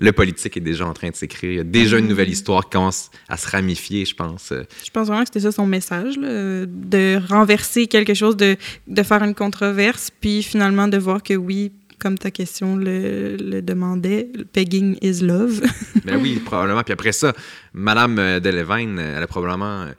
le 0.00 0.12
politique 0.12 0.56
est 0.56 0.60
déjà 0.60 0.86
en 0.86 0.92
train 0.92 1.08
de 1.08 1.14
s'écrire. 1.14 1.52
Il 1.52 1.56
y 1.56 1.60
a 1.60 1.64
déjà 1.64 1.98
une 1.98 2.08
nouvelle 2.08 2.28
histoire 2.28 2.64
qui 2.64 2.70
commence 2.70 3.10
à 3.28 3.36
se 3.36 3.48
ramifier, 3.48 4.04
je 4.04 4.14
pense. 4.14 4.52
Je 4.52 4.90
pense 4.90 5.06
vraiment 5.06 5.22
que 5.22 5.28
c'était 5.28 5.40
ça 5.40 5.52
son 5.52 5.66
message, 5.66 6.16
de 6.16 7.20
renverser 7.28 7.86
quelque 7.86 8.12
chose, 8.12 8.36
de, 8.36 8.56
de 8.88 9.02
faire 9.04 9.22
une 9.22 9.36
controverse, 9.36 10.10
puis 10.20 10.42
finalement 10.42 10.88
de 10.88 10.98
voir 10.98 11.22
que 11.22 11.34
oui, 11.34 11.70
comme 11.98 12.18
ta 12.18 12.30
question 12.30 12.76
le, 12.76 13.36
le 13.36 13.62
demandait, 13.62 14.28
pegging 14.52 14.96
is 15.02 15.20
love. 15.22 15.60
Ben 16.04 16.18
oui, 16.20 16.36
probablement. 16.44 16.82
Puis 16.82 16.92
après 16.92 17.12
ça, 17.12 17.32
Madame 17.72 18.18
euh, 18.18 18.40
Delevingne, 18.40 18.98
euh, 18.98 19.16
elle 19.16 19.22
a 19.22 19.26
probablement. 19.26 19.82
euh, 19.84 19.92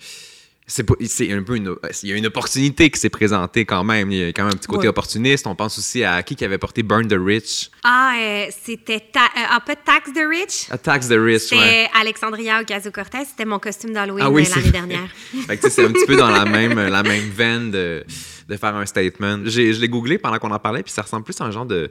C'est 0.68 0.84
un 1.32 1.44
peu 1.44 1.56
une, 1.58 1.76
il 2.04 2.10
y 2.10 2.14
a 2.14 2.16
une 2.16 2.26
opportunité 2.26 2.90
qui 2.90 3.00
s'est 3.00 3.10
présentée 3.10 3.66
quand 3.66 3.84
même. 3.84 4.12
Il 4.12 4.18
y 4.18 4.24
a 4.24 4.28
quand 4.30 4.44
même 4.46 4.54
un 4.54 4.58
petit 4.58 4.68
côté 4.68 4.82
Ouais. 4.84 4.88
opportuniste. 4.88 5.46
On 5.48 5.56
pense 5.56 5.78
aussi 5.78 6.04
à 6.04 6.22
qui 6.24 6.36
qui 6.36 6.44
avait 6.46 6.58
porté 6.58 6.82
Burn 6.84 7.08
the 7.08 7.18
Rich. 7.20 7.70
Ah, 7.84 8.14
euh, 8.20 8.46
c'était 8.64 9.00
ta- 9.12 9.26
euh, 9.26 9.48
ah, 9.52 9.60
pas 9.66 9.76
Tax 9.76 10.12
the 10.14 10.24
Rich. 10.28 10.68
Attacks 10.72 11.08
the 11.08 11.18
Rich, 11.18 11.42
C'était 11.44 11.56
ouais. 11.62 11.88
Alexandria 12.00 12.62
Ocasio-Cortez. 12.62 13.26
C'était 13.30 13.46
mon 13.46 13.60
costume 13.60 13.94
d'Halloween 13.94 14.24
Ah 14.26 14.32
oui, 14.32 14.48
l'année 14.56 14.72
dernière. 14.72 15.08
Fait 15.48 15.58
que, 15.58 15.62
tu 15.68 15.70
sais, 15.70 15.82
c'est 15.82 15.86
un 15.86 15.92
petit 15.92 16.06
peu 16.08 16.16
dans 16.16 16.30
la 16.32 16.46
même, 16.46 16.80
la 16.80 17.04
même 17.04 17.30
veine 17.30 17.70
de, 17.72 18.04
de 18.48 18.56
faire 18.58 18.76
un 18.76 18.86
statement. 18.86 19.40
J'ai- 19.46 19.74
Je 19.74 19.82
l'ai 19.82 19.90
googlé 19.90 20.18
pendant 20.18 20.38
qu'on 20.38 20.52
en 20.52 20.60
parlait, 20.60 20.84
puis 20.84 20.92
ça 20.92 21.02
ressemble 21.02 21.24
plus 21.24 21.40
à 21.42 21.46
un 21.46 21.52
genre 21.52 21.66
de, 21.66 21.90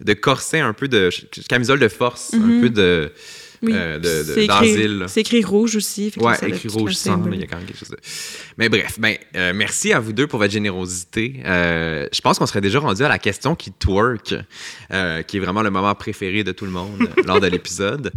de 0.00 0.12
corset, 0.14 0.60
un 0.60 0.72
peu 0.72 0.88
de 0.88 1.10
camisole 1.48 1.78
de 1.80 1.88
force, 1.88 2.32
un 2.34 2.60
peu 2.60 2.70
de, 2.70 3.12
Oui. 3.62 3.72
euh, 3.74 3.96
de- 3.98 4.02
de- 4.02 4.34
C'est 4.34 4.44
écrit- 4.44 4.46
d'asile. 4.74 4.98
là. 4.98 5.08
C'est 5.08 5.20
écrit 5.22 5.42
rouge 5.42 5.74
aussi. 5.76 6.12
a 6.24 6.48
écrit 6.48 6.68
rouge 6.68 6.90
le 6.90 6.94
sang, 6.94 7.12
symbole. 7.12 7.30
mais 7.30 7.36
il 7.36 7.40
y 7.40 7.44
a 7.44 7.46
quand 7.48 7.56
même 7.56 7.66
quelque 7.66 7.78
chose 7.78 7.88
de... 7.90 7.96
Mais 8.58 8.68
bref, 8.68 8.98
ben, 9.00 9.16
euh, 9.34 9.52
merci 9.54 9.92
à 9.92 9.98
vous 9.98 10.12
deux 10.12 10.26
pour 10.26 10.38
votre 10.38 10.52
générosité. 10.52 11.40
Euh, 11.44 12.06
je 12.12 12.20
pense 12.20 12.38
qu'on 12.38 12.46
serait 12.46 12.60
déjà 12.60 12.78
rendu 12.78 13.02
à 13.02 13.08
la 13.08 13.18
question 13.18 13.54
qui 13.56 13.72
twerk, 13.72 14.34
euh, 14.92 15.22
qui 15.22 15.38
est 15.38 15.40
vraiment 15.40 15.62
le 15.62 15.70
moment 15.70 15.94
préféré 15.94 16.44
de 16.44 16.52
tout 16.52 16.66
le 16.66 16.70
monde 16.72 17.08
lors 17.26 17.40
de 17.40 17.46
l'épisode. 17.48 18.12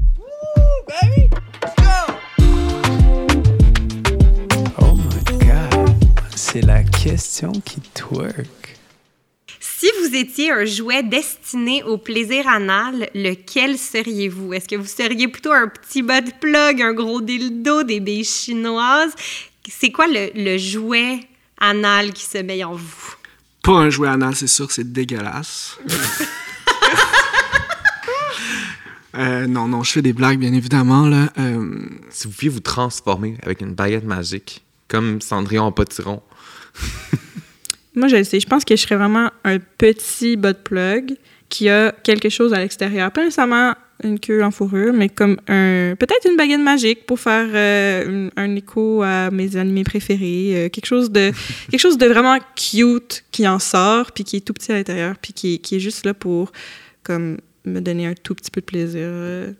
C'est 6.51 6.61
la 6.61 6.83
question 6.83 7.51
qui 7.51 7.79
twerk. 7.93 8.77
Si 9.59 9.87
vous 10.01 10.15
étiez 10.15 10.51
un 10.51 10.65
jouet 10.65 11.03
destiné 11.03 11.83
au 11.83 11.97
plaisir 11.97 12.47
anal, 12.47 13.09
lequel 13.13 13.77
seriez-vous? 13.77 14.53
Est-ce 14.53 14.67
que 14.67 14.75
vous 14.75 14.85
seriez 14.87 15.27
plutôt 15.27 15.51
un 15.51 15.67
petit 15.67 16.01
butt 16.01 16.33
plug, 16.39 16.81
un 16.81 16.93
gros 16.93 17.21
dildo, 17.21 17.83
des 17.83 17.99
billes 17.99 18.23
chinoises? 18.25 19.13
C'est 19.69 19.91
quoi 19.91 20.07
le, 20.07 20.31
le 20.35 20.57
jouet 20.57 21.19
anal 21.59 22.13
qui 22.13 22.25
se 22.25 22.39
met 22.39 22.63
en 22.63 22.73
vous? 22.73 23.13
Pas 23.61 23.73
un 23.73 23.89
jouet 23.89 24.07
anal, 24.09 24.35
c'est 24.35 24.47
sûr, 24.47 24.71
c'est 24.71 24.91
dégueulasse. 24.91 25.77
Euh, 29.15 29.47
non, 29.47 29.67
non, 29.67 29.83
je 29.83 29.91
fais 29.91 30.01
des 30.03 30.13
blagues, 30.13 30.37
bien 30.37 30.53
évidemment. 30.53 31.07
Là. 31.07 31.33
Euh, 31.39 31.79
Si 32.11 32.27
vous 32.27 32.33
pouviez 32.33 32.49
vous 32.49 32.59
transformer 32.59 33.37
avec 33.41 33.59
une 33.59 33.73
baguette 33.73 34.05
magique, 34.05 34.63
comme 34.87 35.19
Cendrillon 35.19 35.63
en 35.63 35.71
potiron, 35.71 36.21
Moi, 37.95 38.07
je 38.07 38.17
le 38.17 38.23
sais. 38.23 38.39
Je 38.39 38.47
pense 38.47 38.63
que 38.65 38.75
je 38.75 38.81
serais 38.81 38.95
vraiment 38.95 39.29
un 39.43 39.57
petit 39.77 40.37
butt 40.37 40.57
plug 40.63 41.15
qui 41.49 41.69
a 41.69 41.91
quelque 42.03 42.29
chose 42.29 42.53
à 42.53 42.59
l'extérieur. 42.59 43.11
Pas 43.11 43.23
nécessairement 43.23 43.73
une 44.03 44.19
queue 44.19 44.43
en 44.43 44.51
fourrure, 44.51 44.93
mais 44.93 45.09
comme 45.09 45.37
un 45.47 45.95
peut-être 45.99 46.25
une 46.29 46.37
baguette 46.37 46.61
magique 46.61 47.05
pour 47.05 47.19
faire 47.19 47.47
euh, 47.53 48.29
un, 48.37 48.43
un 48.43 48.55
écho 48.55 49.01
à 49.03 49.29
mes 49.29 49.57
animés 49.57 49.83
préférés. 49.83 50.53
euh, 50.55 50.69
quelque 50.69 50.85
chose 50.85 51.11
de 51.11 51.31
quelque 51.71 51.81
chose 51.81 51.97
de 51.97 52.05
vraiment 52.05 52.37
cute 52.55 53.25
qui 53.31 53.45
en 53.47 53.59
sort, 53.59 54.11
puis 54.13 54.23
qui 54.23 54.37
est 54.37 54.41
tout 54.41 54.53
petit 54.53 54.71
à 54.71 54.75
l'intérieur, 54.75 55.15
puis 55.21 55.33
qui, 55.33 55.59
qui 55.59 55.75
est 55.75 55.79
juste 55.79 56.05
là 56.05 56.13
pour 56.13 56.51
comme 57.03 57.39
me 57.65 57.81
donner 57.81 58.05
un 58.07 58.13
tout 58.13 58.35
petit 58.35 58.51
peu 58.51 58.61
de 58.61 58.65
plaisir. 58.65 59.01
euh. 59.03 59.51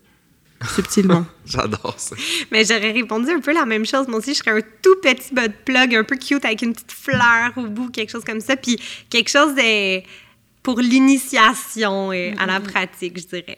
Subtilement. 0.68 1.26
J'adore 1.46 1.96
ça. 1.98 2.16
Mais 2.52 2.66
j'aurais 2.66 2.92
répondu 2.92 3.30
un 3.32 3.40
peu 3.40 3.54
la 3.54 3.66
même 3.66 3.86
chose. 3.86 4.08
Moi 4.08 4.20
aussi, 4.20 4.34
je 4.34 4.40
serais 4.40 4.52
un 4.52 4.62
tout 4.82 4.96
petit 5.02 5.34
butt 5.34 5.52
plug, 5.66 5.96
un 5.96 6.04
peu 6.04 6.18
cute, 6.18 6.46
avec 6.46 6.62
une 6.62 6.74
petite 6.74 6.92
fleur 6.92 7.52
au 7.58 7.68
bout, 7.68 7.90
quelque 7.90 8.12
chose 8.12 8.26
comme 8.26 8.42
ça. 8.42 8.56
Puis 8.56 8.80
quelque 9.10 9.30
chose 9.30 9.56
de, 9.56 10.02
pour 10.64 10.80
l'initiation 10.80 12.12
et 12.12 12.34
à 12.38 12.46
la 12.46 12.60
pratique, 12.60 13.20
je 13.20 13.28
dirais. 13.28 13.58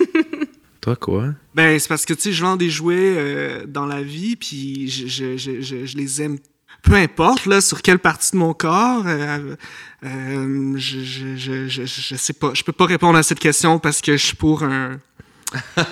Toi, 0.80 0.96
quoi? 0.96 1.34
Ben, 1.54 1.78
c'est 1.78 1.88
parce 1.88 2.06
que, 2.06 2.14
tu 2.14 2.22
sais, 2.22 2.32
je 2.32 2.42
vends 2.42 2.56
des 2.56 2.70
jouets 2.70 3.14
euh, 3.16 3.66
dans 3.66 3.84
la 3.84 4.02
vie, 4.02 4.36
puis 4.36 4.88
je, 4.88 5.06
je, 5.06 5.36
je, 5.36 5.60
je, 5.60 5.84
je 5.84 5.96
les 5.96 6.22
aime. 6.22 6.38
Peu 6.82 6.94
importe, 6.94 7.44
là, 7.44 7.60
sur 7.60 7.82
quelle 7.82 7.98
partie 7.98 8.32
de 8.32 8.38
mon 8.38 8.54
corps. 8.54 9.06
euh, 9.06 9.56
euh, 10.04 10.72
je, 10.76 11.00
je, 11.00 11.36
je, 11.36 11.68
je, 11.68 11.84
je 11.84 12.14
sais 12.16 12.32
pas. 12.32 12.52
Je 12.54 12.62
peux 12.62 12.72
pas 12.72 12.86
répondre 12.86 13.18
à 13.18 13.22
cette 13.22 13.40
question 13.40 13.78
parce 13.78 14.00
que 14.00 14.16
je 14.16 14.24
suis 14.24 14.36
pour 14.36 14.62
un. 14.62 14.98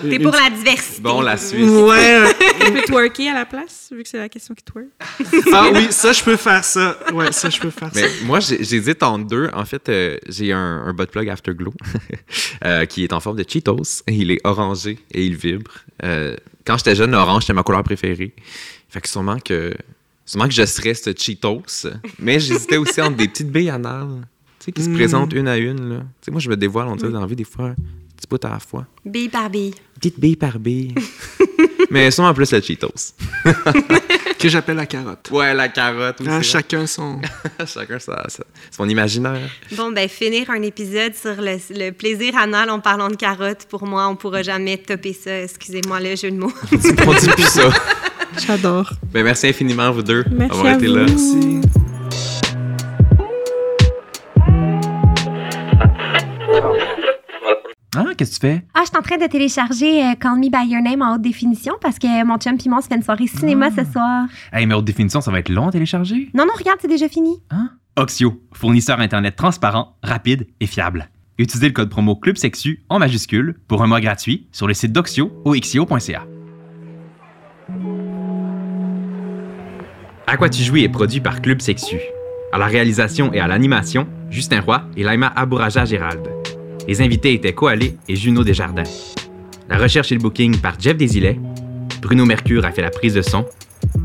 T'es 0.03 0.17
une- 0.17 0.23
pour 0.23 0.33
la 0.33 0.51
diversité. 0.51 1.01
Bon, 1.03 1.21
la 1.21 1.37
suite. 1.37 1.61
Ouais. 1.69 2.35
Tu 2.69 2.73
peux 2.73 2.83
twerker 2.83 3.31
à 3.31 3.35
la 3.35 3.47
place, 3.47 3.91
vu 3.95 4.03
que 4.03 4.09
c'est 4.09 4.19
la 4.19 4.29
question 4.29 4.55
qui 4.55 4.63
twerk? 4.65 4.89
ah 5.53 5.69
oui, 5.73 5.87
ça, 5.91 6.13
je 6.13 6.23
peux 6.23 6.37
faire 6.37 6.63
ça. 6.65 6.99
Ouais, 7.13 7.33
ça, 7.33 7.49
je 7.51 7.59
peux 7.61 7.71
faire 7.71 7.93
ça. 7.95 8.01
Mais 8.01 8.09
moi, 8.25 8.41
j'ai- 8.41 8.63
j'hésite 8.63 9.03
entre 9.03 9.27
deux. 9.27 9.49
En 9.55 9.65
fait, 9.65 9.89
euh, 9.89 10.19
j'ai 10.29 10.53
un, 10.53 10.83
un 10.87 10.93
butt 10.93 11.11
plug 11.11 11.29
Afterglow 11.29 11.73
euh, 12.65 12.85
qui 12.87 13.05
est 13.05 13.13
en 13.13 13.21
forme 13.21 13.37
de 13.39 13.45
Cheetos. 13.49 14.03
Il 14.09 14.31
est 14.31 14.41
orangé 14.45 14.99
et 15.13 15.25
il 15.25 15.35
vibre. 15.37 15.71
Euh, 16.05 16.37
quand 16.65 16.77
j'étais 16.77 16.95
jeune, 16.95 17.13
l'orange, 17.13 17.43
c'était 17.43 17.55
ma 17.55 17.63
couleur 17.63 17.83
préférée. 17.83 18.35
Fait 18.91 19.01
que 19.01 19.09
sûrement 19.09 19.39
que, 19.39 19.75
sûrement 20.27 20.47
que 20.49 20.55
je 20.55 20.67
serais 20.67 20.95
ce 20.95 21.11
Cheetos. 21.17 21.87
Mais 22.19 22.39
j'hésitais 22.39 22.77
aussi 22.77 23.01
entre 23.01 23.17
des 23.17 23.29
petites 23.29 23.51
billes 23.51 23.71
anales, 23.71 24.27
tu 24.61 24.67
sais, 24.67 24.73
qui 24.73 24.83
se 24.83 24.89
Mm. 24.91 24.95
présentent 24.95 25.33
une 25.33 25.49
à 25.49 25.57
une. 25.57 25.89
Là. 25.91 25.99
Tu 26.01 26.05
sais, 26.27 26.31
moi, 26.31 26.41
je 26.41 26.49
me 26.51 26.57
dévoile, 26.57 26.89
on 26.89 26.97
dirait, 26.97 27.11
dans 27.13 27.21
la 27.21 27.27
vie, 27.27 27.37
des 27.37 27.45
fois, 27.45 27.75
petit 28.29 28.41
bout 28.41 28.45
à 28.45 28.51
la 28.51 28.59
fois. 28.59 28.87
Bille 29.05 29.29
par 29.29 29.49
bille. 29.51 29.75
Petite 29.95 30.19
bille 30.21 30.37
par 30.37 30.59
bille. 30.59 30.95
Mais 31.91 32.11
sûrement 32.11 32.35
plus 32.35 32.51
le 32.53 32.61
Cheetos. 32.61 33.15
Que 34.39 34.49
j'appelle 34.49 34.77
la 34.77 34.87
carotte. 34.87 35.31
Ouais, 35.33 35.53
la 35.53 35.69
carotte 35.69 36.21
aussi. 36.21 36.31
Hein, 36.31 36.43
chacun 36.43 36.87
son. 36.87 37.21
Chacun 37.67 37.99
sa- 37.99 38.25
sa- 38.29 38.45
son 38.71 38.89
imaginaire. 38.89 39.51
Bon, 39.73 39.91
ben, 39.91 40.09
finir 40.09 40.49
un 40.51 40.63
épisode 40.63 41.13
sur 41.17 41.35
le, 41.43 41.57
le 41.71 41.91
plaisir 41.91 42.37
anal 42.37 42.71
en 42.71 42.79
parlant 42.79 43.09
de 43.09 43.17
carottes, 43.17 43.67
pour 43.69 43.85
moi, 43.85 44.07
on 44.07 44.15
pourra 44.15 44.45
jamais 44.45 44.79
topper 44.79 45.13
ça. 45.13 45.41
Excusez-moi 45.43 45.99
le 45.99 46.15
jeu 46.15 46.31
de 46.31 46.37
mots. 46.37 46.53
On 46.73 47.15
dit 47.15 47.29
plus 47.31 47.49
ça. 47.49 47.69
J'adore. 48.47 48.93
Ben, 49.13 49.25
merci 49.25 49.49
infiniment, 49.49 49.91
vous 49.91 50.03
deux, 50.05 50.25
Merci 50.31 50.57
d'avoir 50.57 50.75
été 50.77 50.87
là. 50.87 51.05
Merci. 51.09 51.61
Ah, 58.01 58.15
qu'est-ce 58.17 58.39
que 58.39 58.47
tu 58.47 58.53
fais? 58.53 58.65
Ah, 58.75 58.81
je 58.83 58.89
suis 58.91 58.97
en 58.97 59.03
train 59.03 59.17
de 59.17 59.27
télécharger 59.29 60.05
euh, 60.05 60.15
Call 60.15 60.39
Me 60.39 60.49
By 60.51 60.71
Your 60.73 60.83
Name 60.83 61.03
en 61.03 61.15
haute 61.15 61.23
définition 61.23 61.75
parce 61.81 61.99
que 61.99 62.25
mon 62.25 62.37
chum 62.39 62.57
piment 62.57 62.81
se 62.81 62.87
fait 62.87 62.95
une 62.95 63.03
soirée 63.03 63.27
cinéma 63.27 63.71
ce 63.71 63.85
soir. 63.91 64.27
Hey, 64.53 64.67
mais 64.67 64.75
haute 64.75 64.85
définition, 64.85 65.21
ça 65.21 65.33
va 65.33 65.41
être 65.41 65.49
long 65.49 65.67
à 65.67 65.73
télécharger? 65.73 66.31
Non, 66.33 66.45
non, 66.45 66.53
regarde, 66.57 66.79
c'est 66.81 66.87
déjà 66.89 67.09
fini. 67.09 67.35
Hein? 67.51 67.71
Oxio, 67.97 68.41
fournisseur 68.53 69.01
Internet 69.01 69.35
transparent, 69.35 69.97
rapide 70.05 70.47
et 70.61 70.67
fiable. 70.67 71.09
Utilisez 71.39 71.67
le 71.67 71.73
code 71.73 71.91
promo 71.91 72.15
Club 72.15 72.37
Sexu 72.37 72.85
en 72.89 73.01
majuscule 73.01 73.57
pour 73.67 73.83
un 73.83 73.89
mois 73.89 74.01
gratuit 74.01 74.47
sur 74.53 74.69
le 74.69 74.75
site 74.75 74.93
d'Oxio 74.93 75.33
au 75.45 75.55
xio.ca. 75.55 76.25
À 80.29 80.37
quoi 80.37 80.49
tu 80.49 80.63
jouis 80.63 80.85
est 80.85 80.89
produit 80.89 81.21
par 81.21 81.43
Club 81.43 81.61
Sexu. 81.61 81.97
À 82.53 82.59
la 82.59 82.67
réalisation 82.67 83.33
et 83.33 83.41
à 83.41 83.49
l'animation, 83.49 84.07
Justin 84.31 84.61
Roy 84.61 84.83
et 84.97 85.03
Laima 85.03 85.33
Abouraja 85.35 85.85
Gérald. 85.85 86.29
Les 86.89 87.03
invités 87.03 87.35
étaient 87.35 87.53
Coalé 87.53 87.97
et 88.09 88.17
Juno 88.17 88.43
Desjardins. 88.43 88.83
La 89.69 89.77
recherche 89.77 90.11
et 90.11 90.15
le 90.15 90.23
booking 90.23 90.57
par 90.57 90.81
Jeff 90.81 90.97
Desilets. 90.97 91.39
Bruno 92.01 92.25
Mercure 92.25 92.65
a 92.65 92.73
fait 92.73 92.81
la 92.81 92.89
prise 92.89 93.13
de 93.13 93.21
son. 93.21 93.45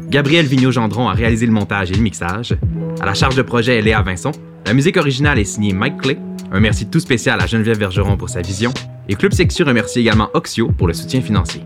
Gabriel 0.09 0.45
Vigneault-Gendron 0.45 1.07
a 1.07 1.13
réalisé 1.13 1.45
le 1.45 1.53
montage 1.53 1.91
et 1.91 1.95
le 1.95 2.01
mixage. 2.01 2.57
À 2.99 3.05
la 3.05 3.13
charge 3.13 3.37
de 3.37 3.41
projet 3.41 3.81
Léa 3.81 4.01
Vincent. 4.01 4.33
La 4.65 4.73
musique 4.73 4.97
originale 4.97 5.39
est 5.39 5.45
signée 5.45 5.71
Mike 5.71 6.01
Clay. 6.01 6.17
Un 6.51 6.59
merci 6.59 6.85
tout 6.89 6.99
spécial 6.99 7.41
à 7.41 7.47
Geneviève 7.47 7.79
Bergeron 7.79 8.17
pour 8.17 8.29
sa 8.29 8.41
vision. 8.41 8.73
Et 9.07 9.15
Club 9.15 9.31
Sexu 9.31 9.63
remercie 9.63 10.01
également 10.01 10.29
Oxio 10.33 10.67
pour 10.67 10.87
le 10.87 10.93
soutien 10.93 11.21
financier. 11.21 11.63